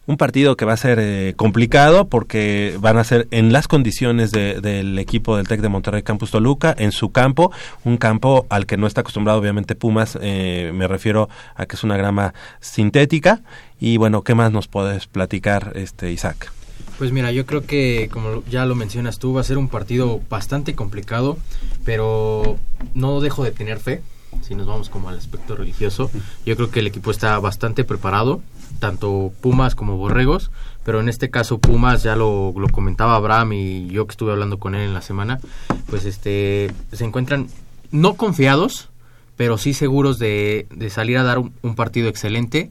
[0.06, 4.32] Un partido que va a ser eh, complicado porque van a ser en las condiciones
[4.32, 7.50] de- del equipo del TEC de Monterrey Campus Toluca, en su campo,
[7.84, 11.84] un campo al que no está acostumbrado obviamente Pumas, eh, me refiero a que es
[11.84, 13.40] una grama sintética.
[13.80, 16.52] Y bueno, ¿qué más nos puedes platicar, este Isaac?
[16.98, 20.20] Pues mira, yo creo que como ya lo mencionas tú, va a ser un partido
[20.28, 21.38] bastante complicado,
[21.84, 22.58] pero
[22.94, 24.02] no dejo de tener fe.
[24.42, 26.10] Si nos vamos como al aspecto religioso,
[26.44, 28.42] yo creo que el equipo está bastante preparado,
[28.78, 30.50] tanto Pumas como Borregos,
[30.84, 34.58] pero en este caso Pumas ya lo, lo comentaba Abraham y yo que estuve hablando
[34.58, 35.40] con él en la semana,
[35.86, 37.48] pues este se encuentran
[37.90, 38.90] no confiados,
[39.36, 42.70] pero sí seguros de, de salir a dar un, un partido excelente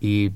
[0.00, 0.30] y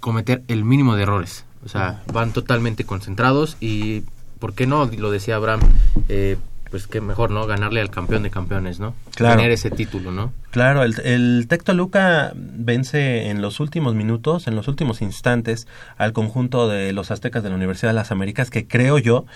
[0.00, 1.44] cometer el mínimo de errores.
[1.64, 4.04] O sea, van totalmente concentrados y,
[4.38, 4.86] ¿por qué no?
[4.86, 5.60] Lo decía Abraham,
[6.08, 6.36] eh,
[6.70, 7.46] pues que mejor, ¿no?
[7.46, 8.94] Ganarle al campeón de campeones, ¿no?
[9.14, 9.36] Claro.
[9.36, 10.32] Tener ese título, ¿no?
[10.50, 15.66] Claro, el, el Tec Toluca vence en los últimos minutos, en los últimos instantes,
[15.96, 19.26] al conjunto de los aztecas de la Universidad de las Américas, que creo yo,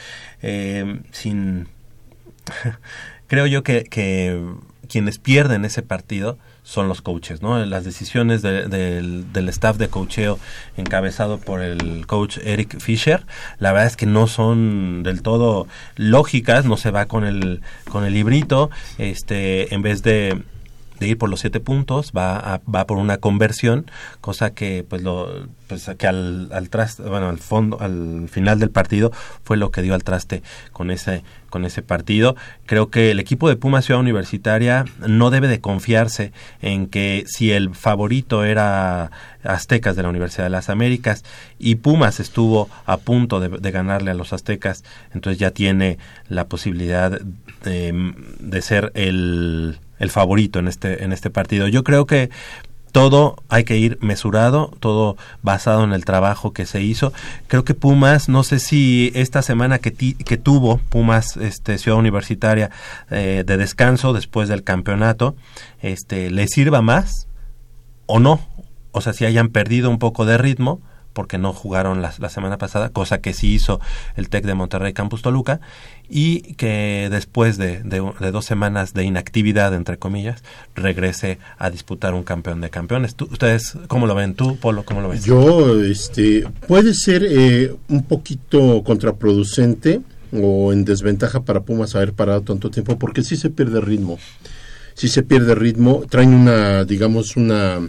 [0.43, 1.69] eh, sin...
[3.27, 4.39] creo yo que, que
[4.93, 7.65] quienes pierden ese partido son los coaches, ¿no?
[7.65, 10.39] Las decisiones de- del, del staff de coacheo
[10.77, 13.25] encabezado por el coach Eric Fisher,
[13.59, 15.67] la verdad es que no son del todo
[15.97, 20.43] lógicas, no se va con el con el librito, este, en vez de
[21.03, 23.91] de ir por los siete puntos va a- va por una conversión
[24.21, 28.71] cosa que pues lo pues que al, al traste bueno al fondo al final del
[28.71, 29.11] partido
[29.45, 30.43] fue lo que dio al traste
[30.73, 32.35] con ese con ese partido.
[32.65, 36.33] Creo que el equipo de Puma Ciudad Universitaria no debe de confiarse
[36.63, 39.11] en que si el favorito era
[39.45, 41.25] Aztecas de la Universidad de las Américas
[41.59, 44.83] y Pumas estuvo a punto de, de ganarle a los Aztecas
[45.13, 45.99] entonces ya tiene
[46.31, 47.21] la posibilidad
[47.65, 51.69] de, de ser el el favorito en este en este partido.
[51.69, 52.31] Yo creo que
[52.93, 57.13] todo hay que ir mesurado, todo basado en el trabajo que se hizo.
[57.47, 61.99] Creo que Pumas, no sé si esta semana que, ti- que tuvo Pumas este, Ciudad
[61.99, 62.71] Universitaria
[63.11, 65.35] eh, de descanso después del campeonato,
[65.81, 67.29] este, le sirva más
[68.05, 68.41] o no.
[68.91, 70.83] O sea, si hayan perdido un poco de ritmo
[71.15, 73.81] porque no jugaron la, la semana pasada, cosa que sí hizo
[74.17, 75.61] el TEC de Monterrey Campus Toluca,
[76.15, 80.43] y que después de, de- dos semanas de inactividad, entre comillas,
[80.75, 83.15] regrese a disputar un campeón de campeones.
[83.15, 84.35] ¿Tú- ¿Ustedes cómo lo ven?
[84.35, 85.25] ¿Tú, Polo, cómo lo ves?
[85.25, 90.03] Yo, este, puede ser eh, un poquito contraproducente
[90.33, 94.19] o en desventaja para Pumas haber parado tanto tiempo, porque sí se pierde ritmo.
[94.95, 97.81] Sí se pierde ritmo, traen una, digamos, una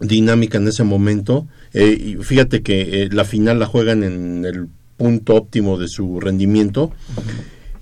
[0.00, 1.46] dinámica en ese momento.
[1.72, 6.20] eh, y fíjate que eh, la final la juegan en el punto óptimo de su
[6.20, 6.92] rendimiento.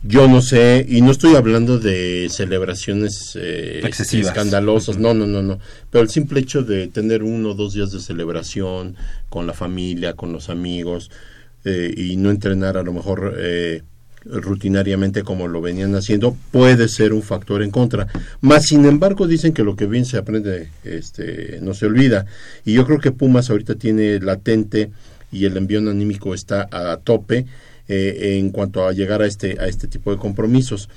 [0.07, 4.29] Yo no sé, y no estoy hablando de celebraciones eh, Excesivas.
[4.29, 5.59] escandalosas, no, no, no, no.
[5.91, 8.97] Pero el simple hecho de tener uno o dos días de celebración
[9.31, 11.11] con la familia, con los amigos,
[11.65, 13.81] eh, y no entrenar a lo mejor eh,
[14.27, 18.07] rutinariamente como lo venían haciendo, puede ser un factor en contra.
[18.43, 22.27] Más sin embargo, dicen que lo que bien se aprende este, no se olvida.
[22.67, 24.91] Y yo creo que Pumas ahorita tiene latente
[25.35, 27.47] y el envío anímico está a tope
[27.89, 30.89] eh, en cuanto a llegar a este, a este tipo de compromisos.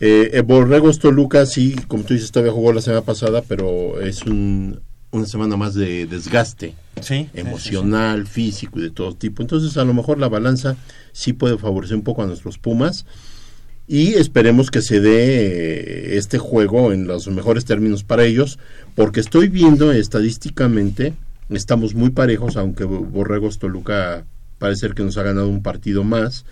[0.00, 4.22] Eh, eh, Borregos Toluca, sí, como tú dices, todavía jugó la semana pasada, pero es
[4.24, 4.80] un,
[5.12, 9.42] una semana más de desgaste Sí, emocional, físico y de todo tipo.
[9.42, 10.76] Entonces, a lo mejor la balanza
[11.12, 13.06] sí puede favorecer un poco a nuestros Pumas
[13.88, 18.58] y esperemos que se dé eh, este juego en los mejores términos para ellos,
[18.94, 21.14] porque estoy viendo estadísticamente,
[21.50, 24.24] estamos muy parejos, aunque Borregos Toluca
[24.58, 26.44] parece que nos ha ganado un partido más.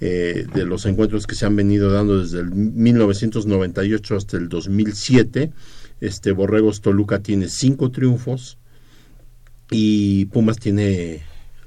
[0.00, 5.50] eh, de los encuentros que se han venido dando desde el 1998 hasta el 2007,
[6.00, 8.58] este Borregos Toluca tiene cinco triunfos
[9.70, 11.22] y Pumas tiene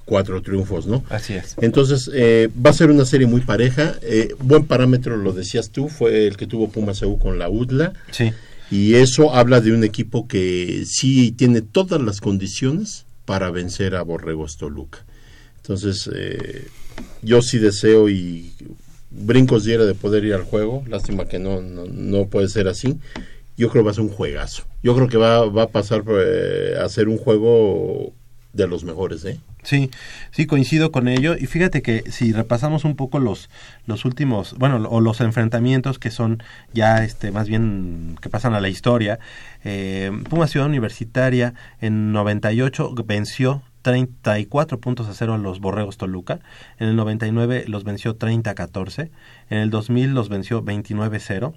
[0.05, 1.03] cuatro triunfos, ¿no?
[1.09, 1.55] Así es.
[1.61, 3.95] Entonces, eh, va a ser una serie muy pareja.
[4.01, 7.93] Eh, buen parámetro, lo decías tú, fue el que tuvo Pumas EU con la UDLA.
[8.11, 8.31] Sí.
[8.71, 14.01] Y eso habla de un equipo que sí tiene todas las condiciones para vencer a
[14.01, 15.05] Borregos Toluca.
[15.57, 16.67] Entonces, eh,
[17.21, 18.53] yo sí deseo y
[19.11, 20.83] brincos diera de poder ir al juego.
[20.87, 22.97] Lástima que no, no, no puede ser así.
[23.57, 24.63] Yo creo que va a ser un juegazo.
[24.81, 28.13] Yo creo que va, va a pasar eh, a ser un juego
[28.53, 29.39] de los mejores, ¿eh?
[29.63, 29.91] Sí,
[30.31, 31.35] sí, coincido con ello.
[31.37, 33.49] Y fíjate que si repasamos un poco los,
[33.85, 38.59] los últimos, bueno, o los enfrentamientos que son ya, este, más bien, que pasan a
[38.59, 39.19] la historia,
[39.63, 46.39] eh, Puma Ciudad Universitaria en 98 venció 34 puntos a cero a los Borregos Toluca.
[46.77, 49.11] En el 99 los venció 30 a 14.
[49.49, 51.53] En el 2000 los venció 29 a 0.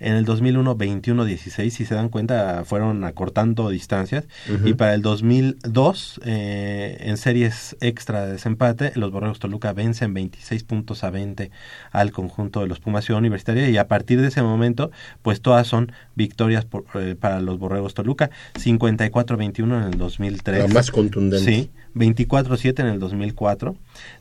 [0.00, 1.74] En el 2001 21 a 16.
[1.74, 4.24] Si se dan cuenta, fueron acortando distancias.
[4.48, 4.68] Ujú.
[4.68, 10.62] Y para el 2002, eh, en series extra de desempate, los Borregos Toluca vencen 26
[10.62, 11.50] puntos a 20
[11.90, 13.68] al conjunto de los Pumas Ciudad Universitaria.
[13.68, 14.92] Y a partir de ese momento,
[15.22, 18.30] pues todas son victorias por- eh, para los Borregos Toluca.
[18.54, 20.58] 54-21 en el 2003.
[20.60, 21.44] La más contundente.
[21.52, 21.70] Sí.
[21.94, 23.74] 24-7 en el 2004,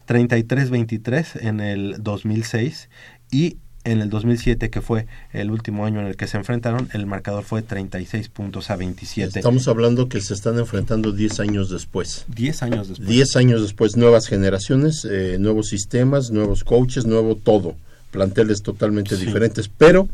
[0.07, 2.89] 33-23 en el 2006
[3.31, 3.57] y
[3.91, 7.43] en el 2007, que fue el último año en el que se enfrentaron, el marcador
[7.43, 9.39] fue 36 puntos a 27.
[9.39, 12.25] Estamos hablando que se están enfrentando 10 años después.
[12.35, 13.07] 10 años después.
[13.09, 17.75] 10 años después, nuevas generaciones, eh, nuevos sistemas, nuevos coaches, nuevo todo.
[18.11, 19.25] Planteles totalmente Sí.
[19.25, 20.07] diferentes, pero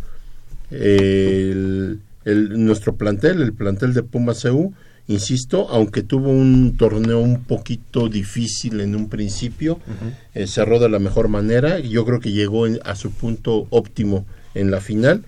[0.71, 4.73] eh, el- el- nuestro plantel, el plantel de Pumas CU,
[5.07, 9.79] insisto, aunque tuvo un torneo un poquito difícil en un principio,
[10.33, 14.25] eh, cerró de la mejor manera yo creo que llegó en- a su punto óptimo
[14.55, 15.23] en la final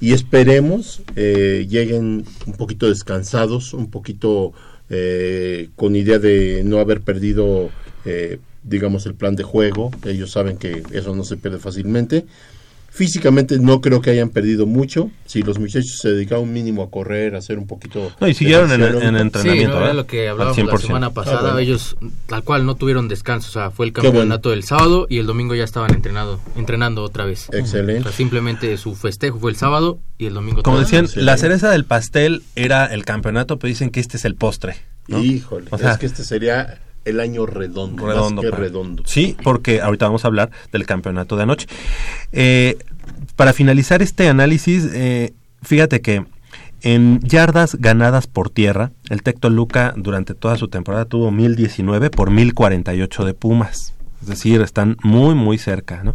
[0.00, 4.52] y esperemos eh, lleguen un poquito descansados, un poquito
[4.90, 7.68] eh, con idea de no haber perdido,
[8.06, 9.90] eh, digamos, el plan de juego.
[10.06, 12.24] Ellos saben que eso no se pierde fácilmente.
[12.98, 15.08] Físicamente no creo que hayan perdido mucho.
[15.24, 18.10] Si los muchachos se dedicaban un mínimo a correr, a hacer un poquito...
[18.20, 20.86] No, y siguieron en- en entrenamiento, Sí, era lo que hablábamos la 100%.
[20.86, 21.38] semana pasada.
[21.38, 21.58] Ah, bueno.
[21.60, 21.96] Ellos
[22.26, 23.48] tal cual no tuvieron descanso.
[23.50, 24.08] O sea, fue el bueno.
[24.10, 27.48] campeonato del sábado y el domingo ya estaban entrenado, entrenando otra vez.
[27.52, 28.00] Excelente.
[28.00, 31.70] O sea, simplemente su festejo fue el sábado y el domingo Como decían, la cereza
[31.70, 34.74] del pastel era el campeonato, pero dicen que este es el postre.
[35.06, 35.22] ¿no?
[35.22, 38.42] Híjole, O sea, es que este sería el año redondo, redondo.
[38.42, 39.02] más que redondo.
[39.06, 41.66] Sí, porque ahorita vamos a hablar del campeonato de anoche.
[42.32, 42.78] Eh,
[43.36, 46.24] para finalizar este análisis, eh, fíjate que
[46.82, 52.30] en yardas ganadas por tierra, el Tecto Luca durante toda su temporada tuvo 1019 por
[52.30, 53.94] 1048 de Pumas.
[54.22, 56.14] Es decir, están muy, muy cerca, ¿no?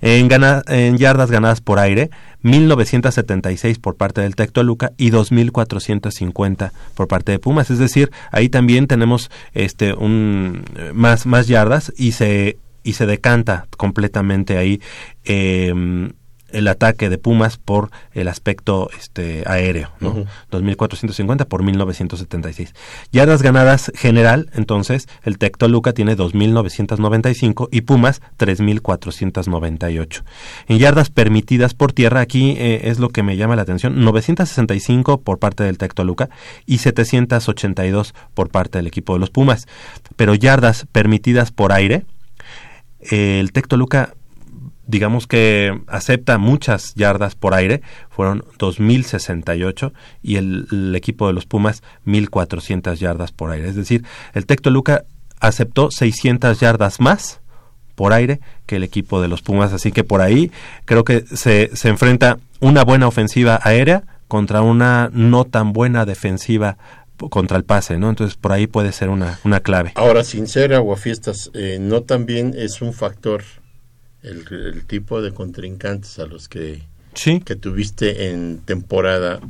[0.00, 2.10] En, yardas ganadas por aire,
[2.42, 7.70] 1976 por parte del Tecto Luca y 2450 por parte de Pumas.
[7.70, 10.64] Es decir, ahí también tenemos este un
[10.94, 14.80] más, más yardas y se y se decanta completamente ahí
[15.24, 16.10] eh,
[16.50, 20.10] el ataque de Pumas por el aspecto este aéreo, ¿no?
[20.10, 20.26] Ujú.
[20.50, 22.74] 2450 por 1976.
[23.12, 30.24] Yardas ganadas general, entonces, el Tecto Luca tiene 2995 y Pumas 3498.
[30.68, 35.20] En yardas permitidas por tierra, aquí eh, es lo que me llama la atención, 965
[35.20, 36.30] por parte del Tecto Luca
[36.66, 39.66] y 782 por parte del equipo de los Pumas.
[40.16, 42.04] Pero yardas permitidas por aire,
[43.00, 44.14] eh, el Tecto Luca
[44.88, 49.92] digamos que acepta muchas yardas por aire, fueron 2.068
[50.22, 53.68] y el, el equipo de los Pumas 1.400 yardas por aire.
[53.68, 54.04] Es decir,
[54.34, 55.04] el Tecto Luca
[55.40, 57.40] aceptó 600 yardas más
[57.94, 60.50] por aire que el equipo de los Pumas, así que por ahí
[60.86, 66.78] creo que se, se enfrenta una buena ofensiva aérea contra una no tan buena defensiva
[67.30, 68.08] contra el pase, ¿no?
[68.08, 69.92] Entonces por ahí puede ser una, una clave.
[69.96, 73.42] Ahora, sin ser aguafiestas, eh, no también es un factor
[74.22, 76.82] el, el tipo de contrincantes a los que,
[77.14, 77.40] Sí.
[77.40, 79.40] que tuviste en temporada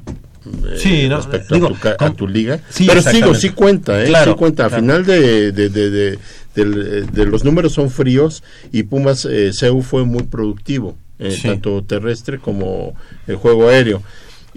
[0.81, 2.61] eh, no, respecto digo, a, tu, a com- tu liga.
[2.71, 4.07] Sí, Pero sigo, sí cuenta, ¿eh?
[4.07, 4.65] Claro, sí cuenta.
[4.65, 4.83] A claro.
[4.83, 6.19] final de, de,
[7.27, 8.43] los números son fríos
[8.73, 11.43] y Pumas eh, CEU fue muy productivo, eh, Sí.
[11.49, 12.95] tanto terrestre como
[13.27, 14.03] el juego aéreo.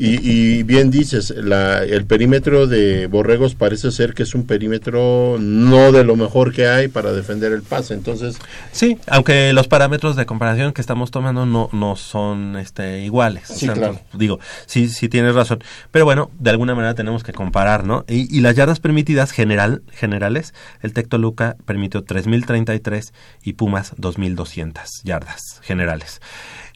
[0.04, 5.38] Y, y bien dices, la, el perímetro de Borregos parece ser que es un perímetro
[5.40, 7.94] no de lo mejor que hay para defender el pase.
[7.94, 8.38] Entonces,
[8.72, 13.44] Sí, aunque los parámetros de comparación que estamos tomando no, no son este, iguales.
[13.48, 14.00] Sí, claro.
[14.14, 15.64] Digo, sí, sí tienes razón.
[15.92, 18.04] Pero bueno, de alguna manera tenemos que comparar, ¿no?
[18.08, 23.12] Y, y las yardas permitidas general, generales, el Tecto Luca permitió 3.033
[23.44, 26.22] y Pumas 2.200 yardas generales.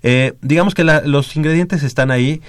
[0.04, 2.42] Eh, digamos que la- los ingredientes están ahí.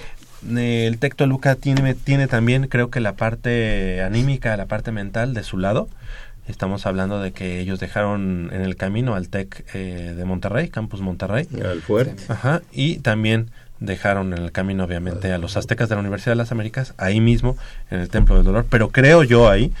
[0.47, 5.43] El Tecto Luca tiene, tiene también, creo que la parte anímica, la parte mental de
[5.43, 5.89] su lado.
[6.47, 11.01] Estamos hablando de que ellos dejaron en el camino al TEC eh, de Monterrey, Campus
[11.01, 11.47] Monterrey.
[11.63, 12.23] al fuerte.
[12.29, 16.37] Ajá, y también dejaron en el camino, obviamente, a los aztecas de la Universidad de
[16.37, 17.57] las Américas, ahí mismo,
[17.91, 18.65] en el Templo del Dolor.
[18.69, 19.73] Pero creo yo ahí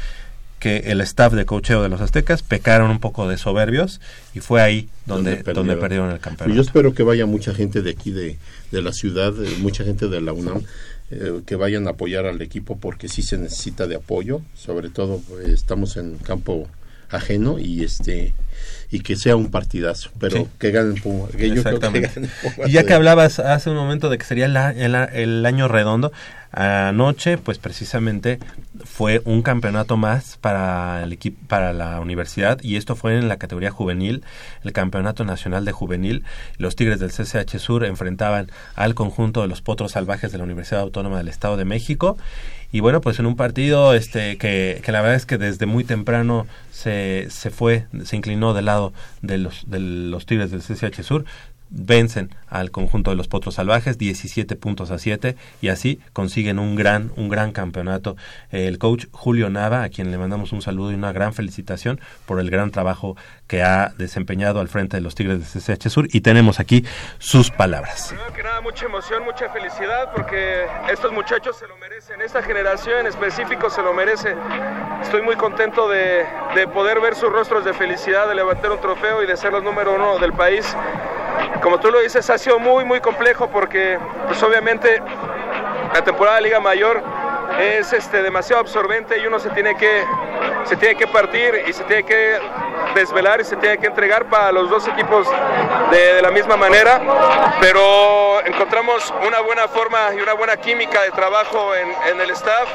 [0.59, 4.01] que el staff de cocheo de los aztecas pecaron un poco de soberbios
[4.33, 6.55] y fue ahí donde, donde, perdieron, el campeonato.
[6.55, 8.37] Yo espero que vaya mucha gente de aquí, de,
[8.71, 10.63] de la ciudad, eh, mucha gente de la UNAM,
[11.11, 14.41] eh, que vayan a apoyar al equipo porque sí se necesita de apoyo.
[14.55, 16.67] Sobre todo, eh, estamos en campo
[17.09, 18.33] ajeno y este
[18.89, 20.47] y que sea un partidazo, pero Sí.
[20.59, 21.27] que gane el Puma.
[21.35, 22.09] Que yo creo que
[22.43, 22.67] Puma.
[22.67, 25.67] Y ya que hablabas hace un momento de que sería el, a- el el año
[25.67, 26.11] redondo,
[26.61, 28.39] anoche pues precisamente
[28.83, 33.37] fue un campeonato más para el equipo para la universidad y esto fue en la
[33.37, 34.23] categoría juvenil,
[34.63, 36.23] el Campeonato Nacional de Juvenil.
[36.57, 40.81] Los Tigres del CCH Sur enfrentaban al conjunto de los Potros Salvajes de la Universidad
[40.81, 42.17] Autónoma del Estado de México
[42.71, 45.83] y bueno, pues en un partido este que, que la verdad es que desde muy
[45.83, 51.01] temprano se, se fue, se inclinó del lado de los, de los Tigres del CCH
[51.03, 51.25] Sur,
[51.69, 56.75] vencen al conjunto de los Potros Salvajes 17 puntos a 7 y así consiguen un
[56.75, 58.15] gran un gran campeonato
[58.51, 62.39] el coach Julio Nava a quien le mandamos un saludo y una gran felicitación por
[62.39, 63.17] el gran trabajo
[63.47, 66.85] que ha desempeñado al frente de los Tigres de CCH Sur y tenemos aquí
[67.19, 68.13] sus palabras
[68.61, 73.81] mucha emoción, mucha felicidad porque estos muchachos se lo merecen, esta generación en específico se
[73.81, 74.35] lo merece.
[75.01, 76.25] Estoy muy contento de,
[76.55, 79.63] de poder ver sus rostros de felicidad, de levantar un trofeo y de ser los
[79.63, 80.75] número uno del país.
[81.61, 85.01] Como tú lo dices, ha sido muy, muy complejo porque, pues obviamente,
[85.93, 87.03] la temporada de Liga Mayor
[87.59, 90.05] es este, demasiado absorbente y uno se tiene que
[90.65, 92.39] se tiene que partir y se tiene que
[92.93, 95.27] desvelar y se tiene que entregar para los dos equipos
[95.91, 96.99] de, de la misma manera,
[97.61, 102.67] pero encontramos una buena forma y una buena química de trabajo en, en el staff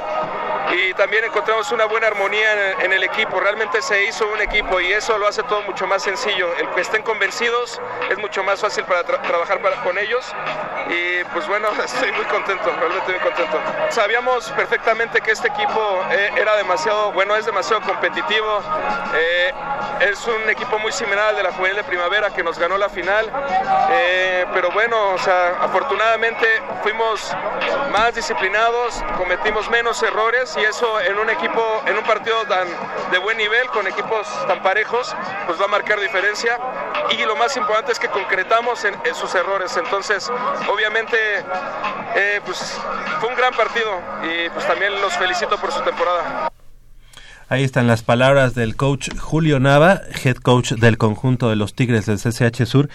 [0.74, 3.38] y también encontramos una buena armonía en, el equipo.
[3.40, 6.48] Realmente se hizo un equipo y eso lo hace todo mucho más sencillo.
[6.56, 7.80] El que estén convencidos
[8.10, 10.24] es mucho más fácil para tra- trabajar para- con ellos
[10.88, 13.58] y pues bueno, estoy muy contento, realmente muy contento.
[13.90, 14.71] Sabíamos perfectamente
[15.22, 18.62] que este equipo eh, era demasiado, bueno, es demasiado competitivo.
[19.14, 19.52] Eh,
[20.00, 22.88] es un equipo muy similar al de la Juvenil de Primavera que nos ganó la
[22.88, 23.30] final.
[23.90, 26.46] Eh, pero bueno, o sea, afortunadamente
[26.82, 27.36] fuimos
[27.92, 32.66] más disciplinados, cometimos menos errores y eso en un equipo, en un partido tan
[33.10, 35.14] de buen nivel, con equipos tan parejos,
[35.46, 36.58] pues va a marcar diferencia.
[37.10, 39.76] Y lo más importante es que concretamos en, en sus errores.
[39.76, 40.30] Entonces,
[40.68, 41.44] obviamente,
[42.46, 42.80] pues
[43.20, 46.50] fue un gran partido y pues también los felicito por su temporada.
[47.52, 52.06] Ahí están las palabras del coach Julio Nava, head coach del conjunto de los Tigres
[52.06, 52.88] del CCH Sur,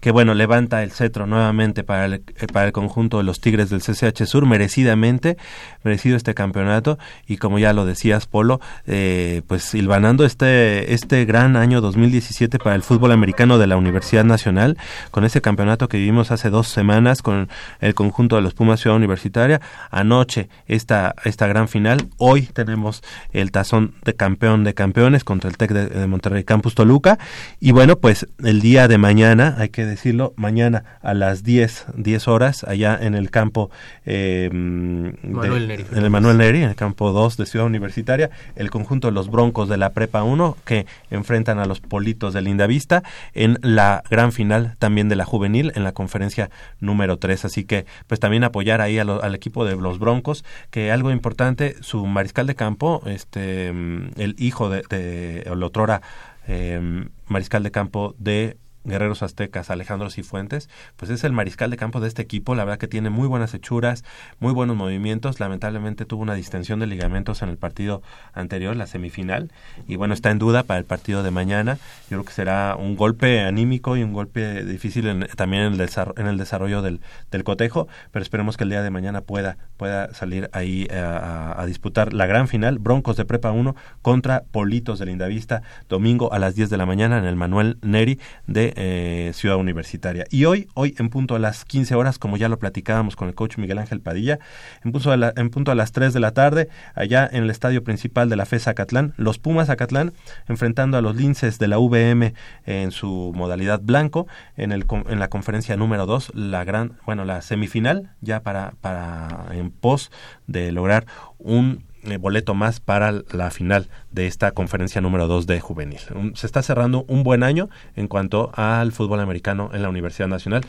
[0.00, 2.22] que bueno, levanta el cetro nuevamente para el, eh,
[2.52, 5.38] para el conjunto de los Tigres del CCH Sur, merecidamente,
[5.82, 11.56] merecido este campeonato, y como ya lo decías, Polo, eh, pues silvanando este, este gran
[11.56, 14.76] año 2017 para el fútbol americano de la Universidad Nacional,
[15.10, 17.48] con ese campeonato que vivimos hace dos semanas con
[17.80, 23.02] el conjunto de los Pumas Ciudad Universitaria, anoche esta, esta gran final, hoy tenemos
[23.32, 27.18] el tazón de campeón de campeones contra el TEC de, de Monterrey Campus Toluca,
[27.60, 32.28] y bueno, pues el día de mañana, hay que decirlo, mañana a las 10, 10
[32.28, 33.70] horas, allá en el campo
[34.04, 35.84] eh, de- Manuel Neri.
[35.92, 39.30] en el Manuel Neri, en el campo 2 de Ciudad Universitaria, el conjunto de los
[39.30, 43.02] Broncos de la Prepa 1 que enfrentan a los Politos de Lindavista
[43.34, 46.50] en la gran final también de la juvenil en la conferencia
[46.80, 47.44] número 3.
[47.44, 51.10] Así que pues también apoyar ahí a lo- al equipo de los Broncos, que algo
[51.10, 53.72] importante, su mariscal de campo, este
[54.16, 56.02] el hijo de, de el otrora
[56.46, 56.80] eh,
[57.26, 62.08] mariscal de campo de Guerreros Aztecas, Alejandro Cifuentes, pues es el mariscal de campo de
[62.08, 64.04] este equipo, la verdad que tiene muy buenas hechuras,
[64.40, 68.02] muy buenos movimientos, lamentablemente tuvo una distensión de ligamentos en el partido
[68.32, 69.50] anterior, la semifinal,
[69.86, 71.76] y bueno, está en duda para el partido de mañana,
[72.10, 75.88] yo creo que será un golpe anímico y un golpe difícil en- también en el,
[76.16, 77.00] en el desarrollo del,
[77.30, 81.60] del cotejo, pero esperemos que el día de mañana pueda, pueda salir ahí eh, a,
[81.60, 86.38] a disputar la gran final, Broncos de Prepa 1 contra Politos de Lindavista, domingo a
[86.38, 90.24] las 10 de la mañana en el Manuel Neri de eh, Ciudad Universitaria.
[90.30, 93.34] Y hoy, hoy en punto a las 15 horas, como ya lo platicábamos con el
[93.34, 94.38] coach Miguel Ángel Padilla,
[94.84, 98.46] en punto a, las 3 de la tarde, allá en el estadio principal de la
[98.46, 100.12] FES Acatlán, los Pumas Acatlán
[100.48, 102.34] enfrentando a los Linces de la VM
[102.66, 104.26] en su modalidad blanco,
[104.56, 109.46] en, el, en la conferencia número 2, la gran, bueno, la semifinal, ya para, para
[109.52, 110.10] en pos
[110.46, 111.06] de lograr
[111.38, 111.84] un
[112.18, 116.00] boleto más para la final de esta conferencia número 2 de juvenil.
[116.34, 120.62] Se está cerrando un buen año en cuanto al fútbol americano en la Universidad Nacional.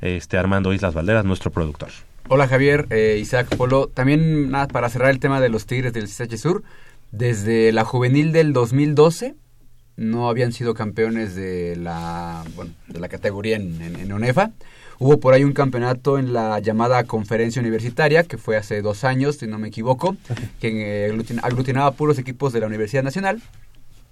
[0.00, 1.90] Este Armando Islas Valderas, nuestro productor.
[2.28, 3.88] Hola Javier, eh, Isaac Polo.
[3.88, 6.62] También nada para cerrar el tema de los Tigres del CH Sur.
[7.12, 9.34] Desde la juvenil del 2012
[9.96, 14.52] no habían sido campeones de la, bueno, de la categoría en, en, en ONEFA.
[15.02, 19.36] Hubo por ahí un campeonato en la llamada conferencia universitaria, que fue hace dos años,
[19.36, 20.14] si no me equivoco,
[20.60, 23.40] que eh, aglutin- aglutinaba puros equipos de la Universidad Nacional.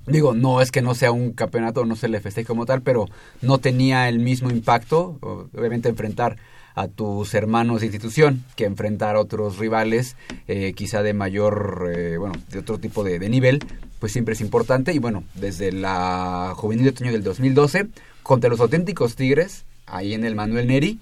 [0.06, 3.04] Digo, no es que no sea un campeonato, no se le festeje como tal, pero
[3.42, 5.18] no tenía el mismo impacto.
[5.20, 6.36] Obviamente enfrentar
[6.74, 10.16] a tus hermanos de institución que enfrentar a otros rivales
[10.46, 13.58] eh, quizá de mayor, eh, bueno, de otro tipo de, de nivel,
[13.98, 14.94] pues siempre es importante.
[14.94, 17.88] Y bueno, desde la juvenil de otoño del 2012,
[18.22, 20.98] contra los auténticos Tigres, ahí en el Manuel Neri,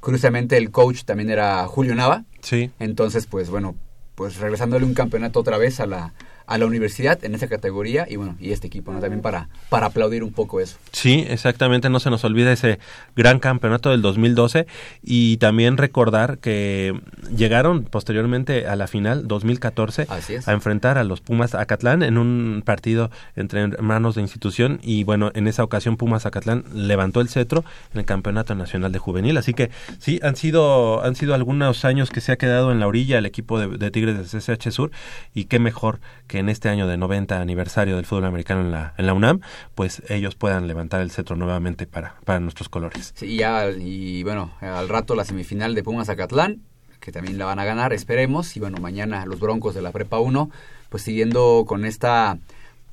[0.00, 2.24] curiosamente el coach también era Julio Nava.
[2.40, 2.70] Sí.
[2.78, 3.74] Entonces, pues bueno,
[4.14, 6.12] pues regresándole un campeonato otra vez a la,
[6.46, 9.00] a la universidad en esa categoría y bueno, y este equipo, ¿no?
[9.00, 10.78] También para, para aplaudir un poco eso.
[10.92, 12.78] Sí, exactamente, no se nos olvida ese
[13.16, 14.66] gran campeonato del 2012
[15.02, 17.00] y también recordar que
[17.34, 20.48] llegaron posteriormente a la final 2014 Así es.
[20.48, 25.32] a enfrentar a los Pumas Acatlán en un partido entre hermanos de institución y bueno,
[25.34, 29.52] en esa ocasión Pumas Acatlán levantó el cetro en el Campeonato Nacional de Juvenil, así
[29.52, 33.18] que sí, han sido, han sido algunos años que se ha quedado en la orilla
[33.18, 34.90] el equipo de, de Tigres de CCH Sur
[35.34, 38.94] y qué mejor que en este año de 90 aniversario del fútbol americano en la,
[38.96, 39.40] en la UNAM,
[39.74, 43.12] pues ellos puedan levantar el cetro nuevamente para, para nuestros colores.
[43.16, 46.62] Sí, y ya, y bueno, al rato la semifinal de Pumas Acatlán,
[47.00, 48.56] que también la van a ganar, esperemos.
[48.56, 50.50] Y bueno, mañana los Broncos de la Prepa 1,
[50.88, 52.38] pues siguiendo con esta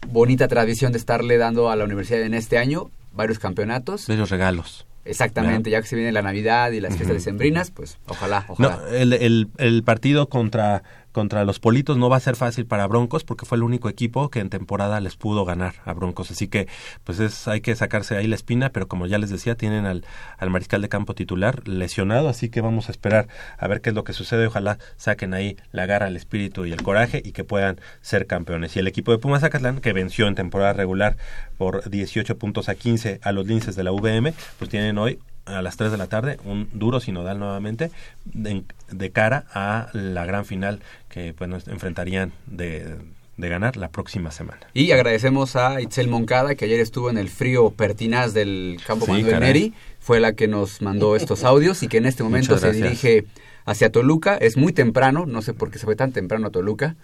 [0.08, 4.10] bonita tradición de estarle dando a la universidad en este año varios campeonatos.
[4.10, 4.86] Los regalos.
[5.06, 8.78] Exactamente, ya que se viene la Navidad y las fiestas decembrinas, pues ojalá, ojalá.
[8.78, 10.84] No, el, el, el partido contra
[11.14, 14.30] contra los Politos no va a ser fácil para Broncos porque fue el único equipo
[14.30, 16.32] que en temporada les pudo ganar a Broncos.
[16.32, 16.68] Así que
[17.06, 20.04] pues es, hay que sacarse ahí la espina, pero como ya les decía, tienen al,
[20.38, 23.28] al mariscal de campo titular lesionado, así que vamos a esperar
[23.58, 24.48] a ver qué es lo que sucede.
[24.48, 28.76] Ojalá saquen ahí la garra, el espíritu y el coraje y que puedan ser campeones.
[28.76, 31.16] Y el equipo de Pumas Zacatlán, que venció en temporada regular
[31.58, 35.62] por 18 puntos a 15 a los linces de la VM, pues tienen hoy a
[35.62, 37.92] las 3 de la tarde, un duro sinodal nuevamente
[38.26, 40.80] de, de cara a la gran final
[41.14, 42.98] que pues nos enfrentarían de,
[43.38, 44.62] de ganar la próxima semana.
[44.74, 49.12] Y agradecemos a Itzel Moncada, que ayer estuvo en el frío pertinaz del campo Sí,
[49.12, 49.48] Manuel caray.
[49.48, 53.26] Neri, fue la que nos mandó estos audios y que en este momento se dirige
[53.66, 54.36] hacia Toluca.
[54.38, 56.96] Es muy temprano, no sé por qué se fue tan temprano a Toluca.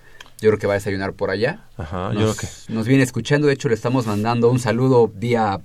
[0.41, 1.67] Yo creo que va a desayunar por allá.
[1.77, 5.59] Ajá, yo nos, creo nos viene escuchando, de hecho le estamos mandando un saludo vía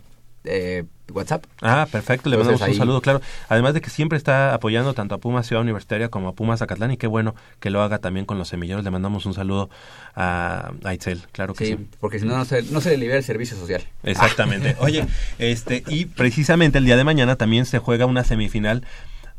[0.45, 1.45] eh, WhatsApp.
[1.61, 3.21] Ah, perfecto, le Entonces, mandamos un ahí- saludo, claro.
[3.49, 6.91] Además de que siempre está apoyando tanto a Pumas Ciudad Universitaria como a Pumas Zacatlán
[6.93, 8.85] y qué bueno que lo haga también con los semilleros.
[8.85, 9.69] Le mandamos un saludo
[10.15, 11.77] a, a Itzel, claro que sí.
[11.77, 13.83] Sí, porque si no, no se, no se le libera el servicio social.
[14.03, 14.77] Exactamente.
[14.81, 15.07] Oye,
[15.39, 18.85] este, y precisamente el día de mañana también se juega una semifinal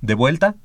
[0.01, 0.55] de vuelta,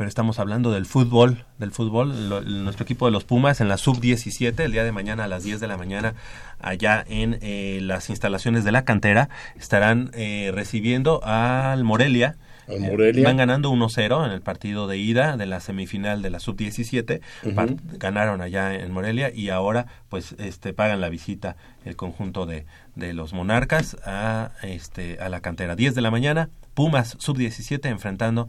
[0.00, 3.76] pero estamos hablando del fútbol, del fútbol, lo- nuestro equipo de los Pumas en la
[3.76, 6.14] sub-17, el día de mañana a las 10 de la mañana,
[6.58, 12.36] allá en eh, las instalaciones de la cantera, estarán eh, recibiendo al Morelia.
[12.66, 13.24] Al Eh, Morelia.
[13.24, 17.20] van ganando 1-0 en el partido de ida de la semifinal de la sub-17.
[17.44, 17.54] Ujú.
[17.54, 22.64] Par- Ganaron allá en Morelia y ahora pues este pagan la visita el conjunto de,
[22.94, 28.48] de los Monarcas a este a la cantera 10 de la mañana, Pumas sub-17 enfrentando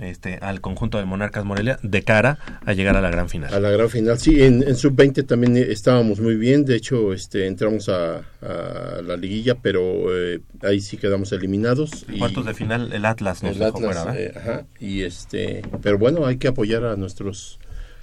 [0.00, 3.52] este al conjunto de Monarcas Morelia de cara a llegar a la gran final.
[3.54, 7.12] A la gran final, sí, en, en sub-20 también eh, estábamos muy bien, de hecho
[7.12, 9.80] este entramos a, a la liguilla, pero
[10.16, 12.06] eh, ahí sí quedamos eliminados.
[12.08, 15.62] En cuartos de final el Atlas nos el dejó Atlas, fuera, eh, ajá, y este,
[15.82, 17.58] pero bueno, hay que apoyar a nuestros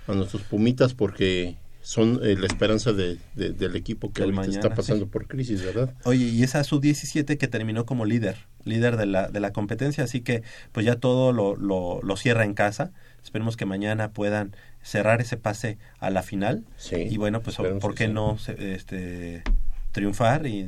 [0.07, 4.41] a nuestros Pumitas porque son eh, la esperanza de, de- del equipo que Del ahorita
[4.41, 5.11] mañana, está pasando sí.
[5.11, 5.93] por crisis, ¿verdad?
[6.03, 10.21] Oye, y esa sub-17 que terminó como líder, líder de la, de la competencia, así
[10.21, 12.91] que pues ya todo lo, lo, lo cierra en casa.
[13.23, 16.65] Esperemos que mañana puedan cerrar ese pase a la final.
[16.91, 18.13] y bueno, pues ¿por qué sí.
[18.13, 19.43] no este,
[19.91, 20.59] triunfar y,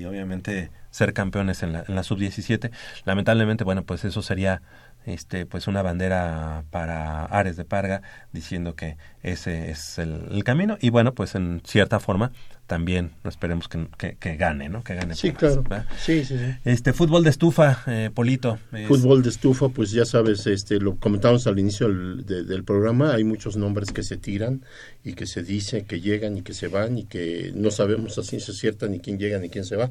[0.00, 2.70] y obviamente ser campeones en la, en la sub-17?
[3.04, 4.62] Lamentablemente, bueno, pues eso sería
[5.06, 8.02] este pues una bandera para Ares de Parga
[8.32, 12.32] diciendo que ese es el, el camino y bueno pues en cierta forma
[12.66, 15.84] también esperemos que, que, que gane no que gane Sí, Pumas, claro.
[15.98, 16.44] Sí, sí, sí.
[16.64, 20.96] este fútbol de estufa eh, Polito es- Fútbol de estufa, pues ya sabes, este, lo
[20.96, 24.62] comentamos al inicio del, de- del programa, hay muchos nombres que se tiran
[25.04, 28.24] y que se dice que llegan y que se van y que no sabemos a
[28.24, 29.90] ciencia cierta ni quién llega ni quién se va.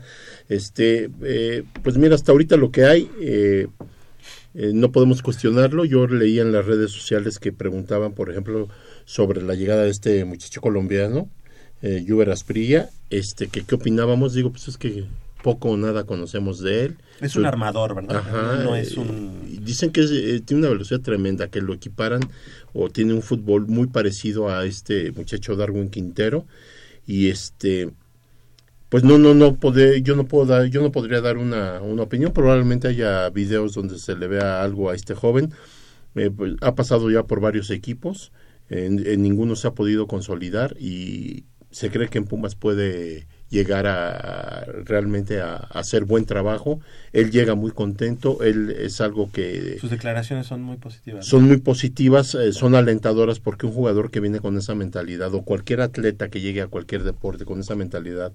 [0.49, 3.67] Este, eh, pues mira, hasta ahorita lo que hay, eh,
[4.56, 5.86] eh, no podemos cuestionarlo.
[5.86, 8.68] Yo leía en las redes sociales que preguntaban, por ejemplo,
[9.06, 11.30] sobre la llegada de este muchacho colombiano,
[11.82, 14.34] eh, Juber Asprilla, este, que qué opinábamos.
[14.34, 15.06] Digo, pues es que
[15.44, 16.95] poco o nada conocemos de él.
[17.22, 18.18] Es Su- un armador, ¿verdad?
[18.18, 18.64] Ajá.
[18.64, 22.22] No es eh, un- Dicen que es, eh, tiene una velocidad tremenda, que lo equiparan
[22.73, 26.45] o tiene un fútbol muy parecido a este muchacho Darwin Quintero
[27.07, 27.90] y este
[28.95, 32.03] pues no no no podé, yo no puedo dar yo no podría dar una, una
[32.03, 35.51] opinión probablemente haya videos donde se le vea algo a este joven
[36.15, 38.31] Eh, pues, ha pasado ya por varios equipos
[38.69, 43.85] en, en ninguno se ha podido consolidar y se cree que en Pumas puede llegar
[43.85, 46.80] a realmente a, a hacer buen trabajo.
[47.11, 51.26] Él llega muy contento, él es algo que Sus declaraciones son muy positivas.
[51.26, 55.43] son muy positivas, eh, son alentadoras porque un jugador que viene con esa mentalidad o
[55.43, 58.31] cualquier atleta que llegue a cualquier deporte con esa mentalidad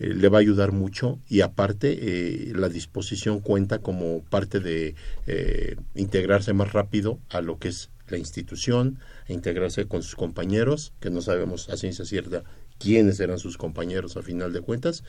[0.00, 4.94] eh, le va a ayudar mucho y aparte eh, la disposición cuenta como parte de
[5.26, 8.98] eh, integrarse más rápido a lo que es la institución,
[9.28, 12.42] a integrarse con sus compañeros, que no sabemos a ciencia cierta
[12.78, 15.04] quiénes eran sus compañeros a final de cuentas.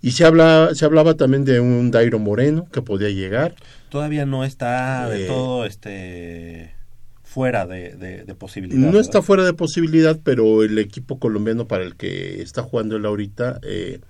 [0.00, 3.54] Y se, habla, se hablaba también de un Dairo Moreno que podía llegar.
[3.90, 6.74] Todavía no está de todo este
[7.22, 8.78] fuera de, de, de posibilidad.
[8.78, 9.00] No ¿verdad?
[9.00, 13.60] está fuera de posibilidad, pero el equipo colombiano para el que está jugando él ahorita
[13.62, 14.00] eh,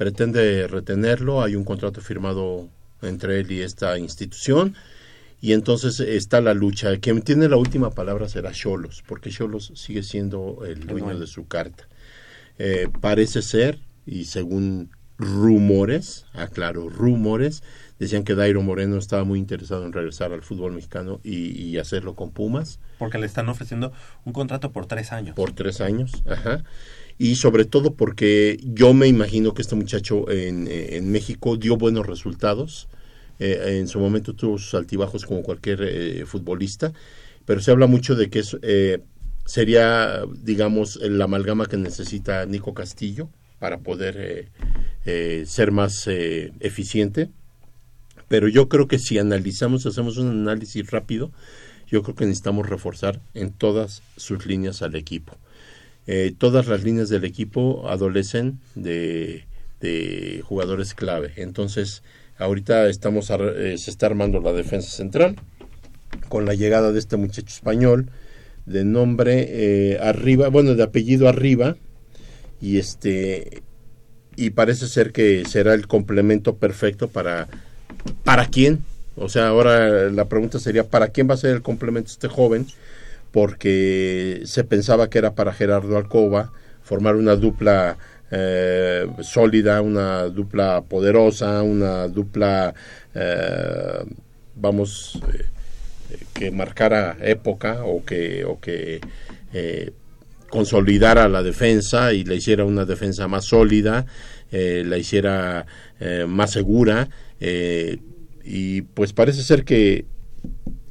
[0.00, 1.42] pretende retenerlo.
[1.42, 2.70] Hay un contrato firmado
[3.02, 4.74] entre él y esta institución.
[5.42, 6.96] Y entonces está la lucha.
[7.00, 11.46] Quien tiene la última palabra será Cholos, porque Cholos sigue siendo el dueño de su
[11.48, 11.86] carta.
[12.58, 17.62] Eh, parece ser, y según rumores, aclaro, rumores,
[17.98, 22.14] decían que Dairo Moreno estaba muy interesado en regresar al fútbol mexicano y, y hacerlo
[22.14, 23.92] con Pumas Porque le están ofreciendo
[24.24, 25.36] un contrato por tres años.
[25.36, 26.64] por tres años, ajá.
[27.22, 32.06] Y sobre todo porque yo me imagino que este muchacho en, en México dio buenos
[32.06, 32.88] resultados.
[33.38, 36.94] Eh, en su momento tuvo sus altibajos como cualquier eh, futbolista,
[37.44, 39.00] pero se habla mucho de que es, eh,
[39.44, 43.28] sería, digamos, la amalgama que necesita Nico Castillo
[43.58, 44.48] para poder eh,
[45.04, 47.28] eh, ser más eficiente.
[48.28, 51.32] Pero yo creo que si analizamos, hacemos un análisis rápido,
[51.86, 55.36] yo creo que necesitamos reforzar en todas sus líneas al equipo.
[56.12, 59.44] Eh, todas las líneas del equipo adolecen de,
[59.80, 61.34] de jugadores clave.
[61.36, 62.02] Entonces,
[62.36, 65.36] ahorita estamos eh, se está armando la defensa central
[66.28, 68.10] con la llegada de este muchacho español
[68.66, 71.76] de nombre eh, arriba, bueno, de apellido arriba
[72.60, 73.62] y este
[74.34, 77.46] y parece ser que será el complemento perfecto para
[78.24, 78.80] para quién.
[79.14, 82.66] O sea, ahora la pregunta sería para quién va a ser el complemento este joven
[83.32, 86.52] porque se pensaba que era para Gerardo Alcoba
[86.82, 87.96] formar una dupla
[88.32, 92.74] eh, sólida, una dupla poderosa, una dupla,
[93.14, 94.04] eh,
[94.54, 95.44] vamos, eh,
[96.32, 99.00] que marcara época o que, o que
[100.48, 104.06] consolidara la defensa y la hiciera una defensa más sólida,
[104.50, 105.66] la hiciera
[106.26, 107.08] más segura.
[108.44, 110.04] y pues parece ser que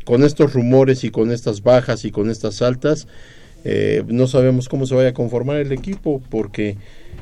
[0.09, 3.07] con estos rumores y con estas bajas y con estas altas,
[3.63, 6.77] eh, no sabemos cómo se vaya a conformar el equipo porque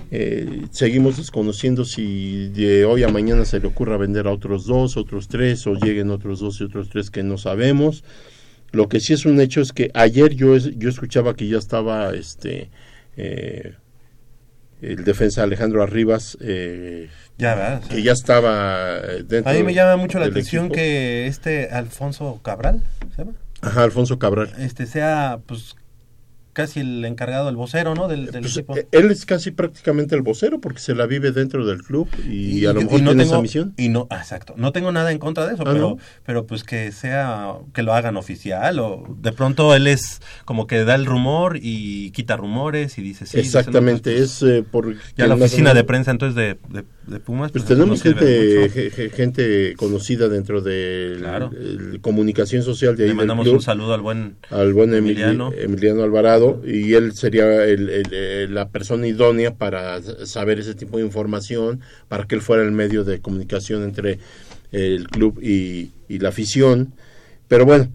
[0.09, 4.95] eh, seguimos desconociendo si de hoy a mañana se le ocurra vender a otros dos,
[4.95, 8.05] otros tres o lleguen otros dos y otros tres que no sabemos.
[8.71, 12.15] Lo que sí es un hecho es que ayer yo, yo escuchaba que ya estaba
[12.15, 12.69] este
[13.17, 13.73] eh,
[14.81, 16.37] el defensa Alejandro Arribas
[17.37, 17.81] Ya, ¿verdad?
[17.83, 20.75] que ya estaba eh, dentro A mí me llama mucho la atención equipo.
[20.75, 22.83] que este Alfonso Cabral,
[23.15, 23.33] ¿se llama?
[23.61, 24.51] Ajá, Alfonso Cabral.
[24.57, 25.75] Este sea, pues,
[26.57, 28.07] casi el encargado, el vocero, ¿no?
[28.07, 28.75] Del, del Pues, equipo.
[28.75, 32.65] eh, él es casi prácticamente el vocero porque se la vive dentro del club y,
[32.65, 33.73] a lo y mejor no tiene tengo- esa misión.
[33.77, 34.55] Y no, ah, exacto.
[34.57, 35.97] No tengo nada en contra de eso, Ah, pero, ¿no?
[36.25, 40.83] pero pues que sea, que lo hagan oficial o de pronto él es como que
[40.83, 43.37] da el rumor y quita rumores y dice sí.
[43.37, 44.95] dice, no, Exactamente, pues, es eh, por...
[45.15, 47.51] ya la oficina de prensa entonces de, de, de Pumas.
[47.51, 51.51] Pues eso tenemos gente, gente conocida dentro de Claro.
[52.01, 54.97] comunicación social de ahí Le del mandamos club, un saludo al buen al buen Emili-
[54.97, 55.51] Emiliano.
[55.53, 56.03] Emiliano.
[56.03, 57.45] Alvarado y él sería
[58.49, 63.03] la persona idónea para saber ese tipo de información, para que él fuera el medio
[63.03, 64.19] de comunicación entre
[64.71, 66.93] el club y, y la afición.
[67.47, 67.89] Pero bueno,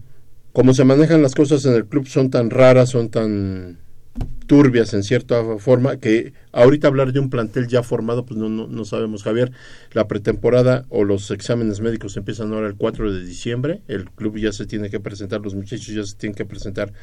[0.53, 3.77] como se manejan las cosas en el club son tan raras, son tan
[4.45, 8.67] turbias en cierta forma que ahorita hablar de un plantel ya formado pues no, no,
[8.67, 9.51] no sabemos Javier
[9.93, 14.51] la pretemporada o los exámenes médicos empiezan ahora el 4 de diciembre el club ya
[14.51, 16.93] se tiene que presentar los muchachos ya se tienen que presentar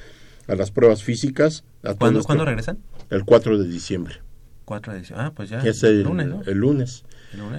[0.51, 2.79] a las pruebas físicas a ¿Cuándo- cuándo regresan?
[3.09, 4.17] el 4 de diciembre
[4.65, 5.27] 4 de diciembre.
[5.27, 5.59] Ah, pues ya.
[5.61, 6.43] es el lunes, ¿no?
[6.47, 7.05] El lunes.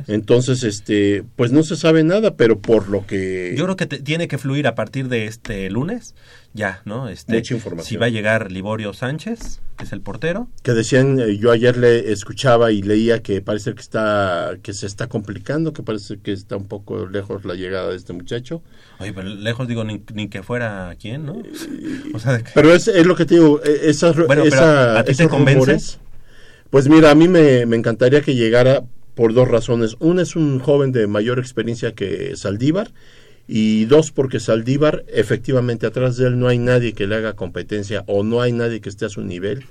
[0.07, 3.99] Entonces este pues no se sabe nada pero por lo que Yo creo que te-
[3.99, 6.13] tiene que fluir a partir de este lunes,
[6.53, 7.07] ya, ¿no?
[7.07, 7.87] Este, Mucha información.
[7.89, 10.49] Si va a llegar Liborio Sánchez, que es el portero.
[10.63, 14.85] que decían eh, yo ayer le escuchaba y leía que parece que está que se
[14.85, 18.61] está complicando que parece que está un poco lejos la llegada de este muchacho
[18.99, 21.41] Oye, pero lejos digo ni, ni que fuera quién, ¿no?
[22.13, 25.03] O sea, pero es, es lo que te digo eh, esas Bueno, pero esa- ¿a
[25.03, 25.59] ti te esos convence?
[25.59, 25.99] rumores,
[26.69, 28.83] pues mira a mí me, me encantaría que llegara
[29.21, 32.89] por dos razones una es un joven de mayor experiencia que Saldívar
[33.47, 38.03] y dos porque Saldívar efectivamente atrás de él no hay nadie que le haga competencia
[38.07, 39.63] o no hay nadie que esté a su nivel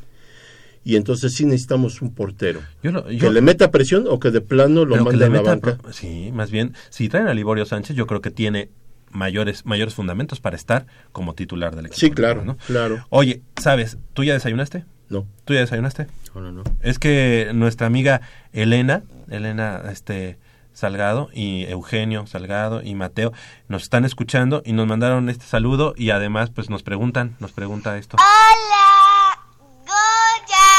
[0.85, 2.61] y entonces sí necesitamos un portero.
[2.81, 5.29] Yo que yo- le meta presión o que de plano lo que mande le a
[5.29, 5.77] la banca.
[5.79, 8.69] pro- sí, más bien, si traen a Liborio Sánchez, yo creo que tiene
[9.11, 11.99] mayores mayores fundamentos para estar como titular del equipo.
[11.99, 12.57] Sí, claro, ¿no?
[12.69, 13.05] claro.
[13.09, 13.99] Oye, ¿sabes?
[14.15, 14.85] ¿Tú ya desayunaste?
[15.09, 15.27] No.
[15.45, 16.07] ¿Tú ya desayunaste?
[16.37, 16.63] No, no, no.
[16.83, 18.21] Es que nuestra amiga
[18.53, 20.39] Elena, Elena este
[20.73, 23.33] Salgado y Eugenio Salgado y Mateo
[23.69, 27.97] nos están escuchando y nos mandaron este saludo y además pues nos preguntan, nos pregunta
[27.99, 28.17] esto.
[28.19, 29.39] Hola,
[29.81, 30.71] Goya.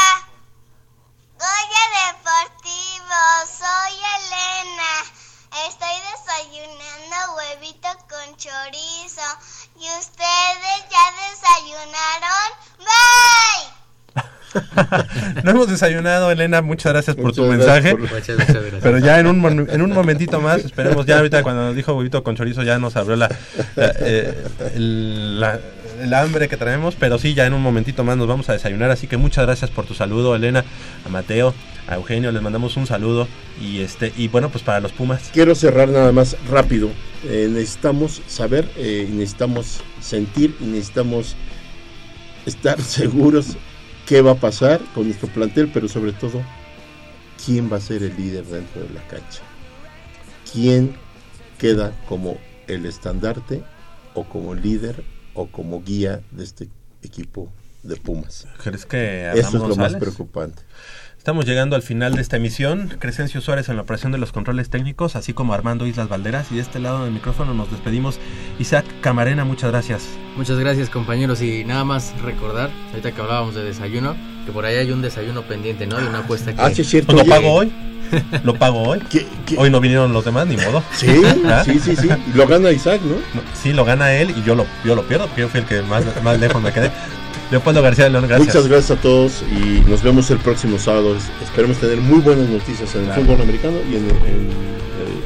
[1.38, 4.92] Goya Deportivo, soy Elena.
[5.68, 9.28] Estoy desayunando huevito con chorizo.
[9.76, 12.48] ¿Y ustedes ya desayunaron?
[12.78, 13.31] Bye.
[15.44, 17.94] No hemos desayunado, Elena, muchas gracias por tu mensaje.
[17.94, 18.82] gracias por- Muchas, muchas gracias.
[18.82, 22.22] Pero ya en un, en un momentito más, esperemos ya ahorita cuando nos dijo huevito
[22.22, 23.28] con chorizo ya nos abrió la,
[23.76, 24.34] la, eh,
[24.74, 25.60] el, la-
[26.02, 28.90] el hambre que traemos, pero sí, ya en un momentito más nos vamos a desayunar,
[28.90, 30.64] así que muchas gracias por tu saludo, Elena,
[31.06, 31.54] a Mateo,
[31.86, 33.28] a Eugenio, les mandamos un saludo
[33.60, 35.30] y este y bueno, pues para los Pumas.
[35.32, 36.90] Quiero cerrar nada más rápido.
[37.24, 41.36] Eh, necesitamos saber, eh, necesitamos sentir y necesitamos
[42.46, 43.56] estar seguros
[44.06, 46.42] qué va a pasar con nuestro plantel, pero sobre todo,
[47.44, 49.42] quién va a ser el líder dentro de la cancha.
[50.52, 50.94] ¿Quién
[51.58, 53.62] queda como el estandarte
[54.14, 55.04] o como líder
[55.34, 56.68] o como guía de este
[57.02, 57.50] equipo
[57.82, 58.46] de Pumas?
[58.62, 60.62] ¿Crees que Eso es lo más preocupante.
[61.22, 62.96] Estamos llegando al final de esta emisión.
[62.98, 66.50] Crescencio Suárez en la operación de los controles técnicos, así como Armando Islas Valderas.
[66.50, 68.18] Y de este lado del micrófono nos despedimos.
[68.58, 70.02] Isaac Camarena, muchas gracias.
[70.36, 74.74] Muchas gracias compañeros y nada más recordar, ahorita que hablábamos de desayuno, que por ahí
[74.74, 76.00] hay un desayuno pendiente, ¿no?
[76.00, 76.60] De una apuesta que...
[76.60, 77.12] Ah, sí, es cierto.
[77.12, 77.72] Pues lo pago hoy.
[78.44, 79.00] Lo pago hoy.
[79.56, 80.82] Hoy no vinieron los demás, ni modo.
[80.92, 81.62] Sí, ¿Ah?
[81.64, 82.08] sí, sí, sí.
[82.34, 83.14] Y lo gana Isaac, ¿no?
[83.54, 85.80] Sí, lo gana él y yo lo, yo lo pierdo porque yo fui el que
[85.80, 86.90] más, más lejos me quedé.
[87.52, 88.48] Leopoldo García de León, gracias.
[88.48, 91.14] Muchas gracias a todos y nos vemos el próximo sábado.
[91.16, 93.20] Es- Esperemos tener muy buenas noticias en Claro.
[93.20, 94.72] el fútbol americano y en el, en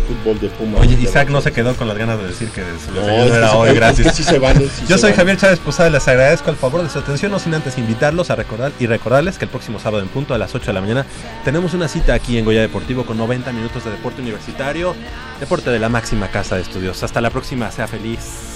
[0.09, 0.81] fútbol de Pumas.
[0.81, 3.37] Oye, Isaac no se quedó con las ganas de decir que No, desayuno es que
[3.37, 4.17] era hoy, es que gracias.
[4.17, 5.15] sí se vale, sí Yo se soy vale.
[5.17, 8.35] Javier Chávez Posada, les agradezco el favor de su atención, no sin antes invitarlos a
[8.37, 11.07] recordar y recordarles que el próximo sábado en punto a las 8 de la mañana
[11.45, 14.97] tenemos una cita aquí en Goya Deportivo con 90 minutos de deporte universitario,
[15.39, 17.03] deporte de la máxima casa de estudios.
[17.05, 18.56] Hasta la próxima, sea feliz.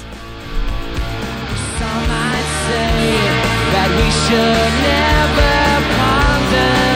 [3.97, 6.90] we should never ponder.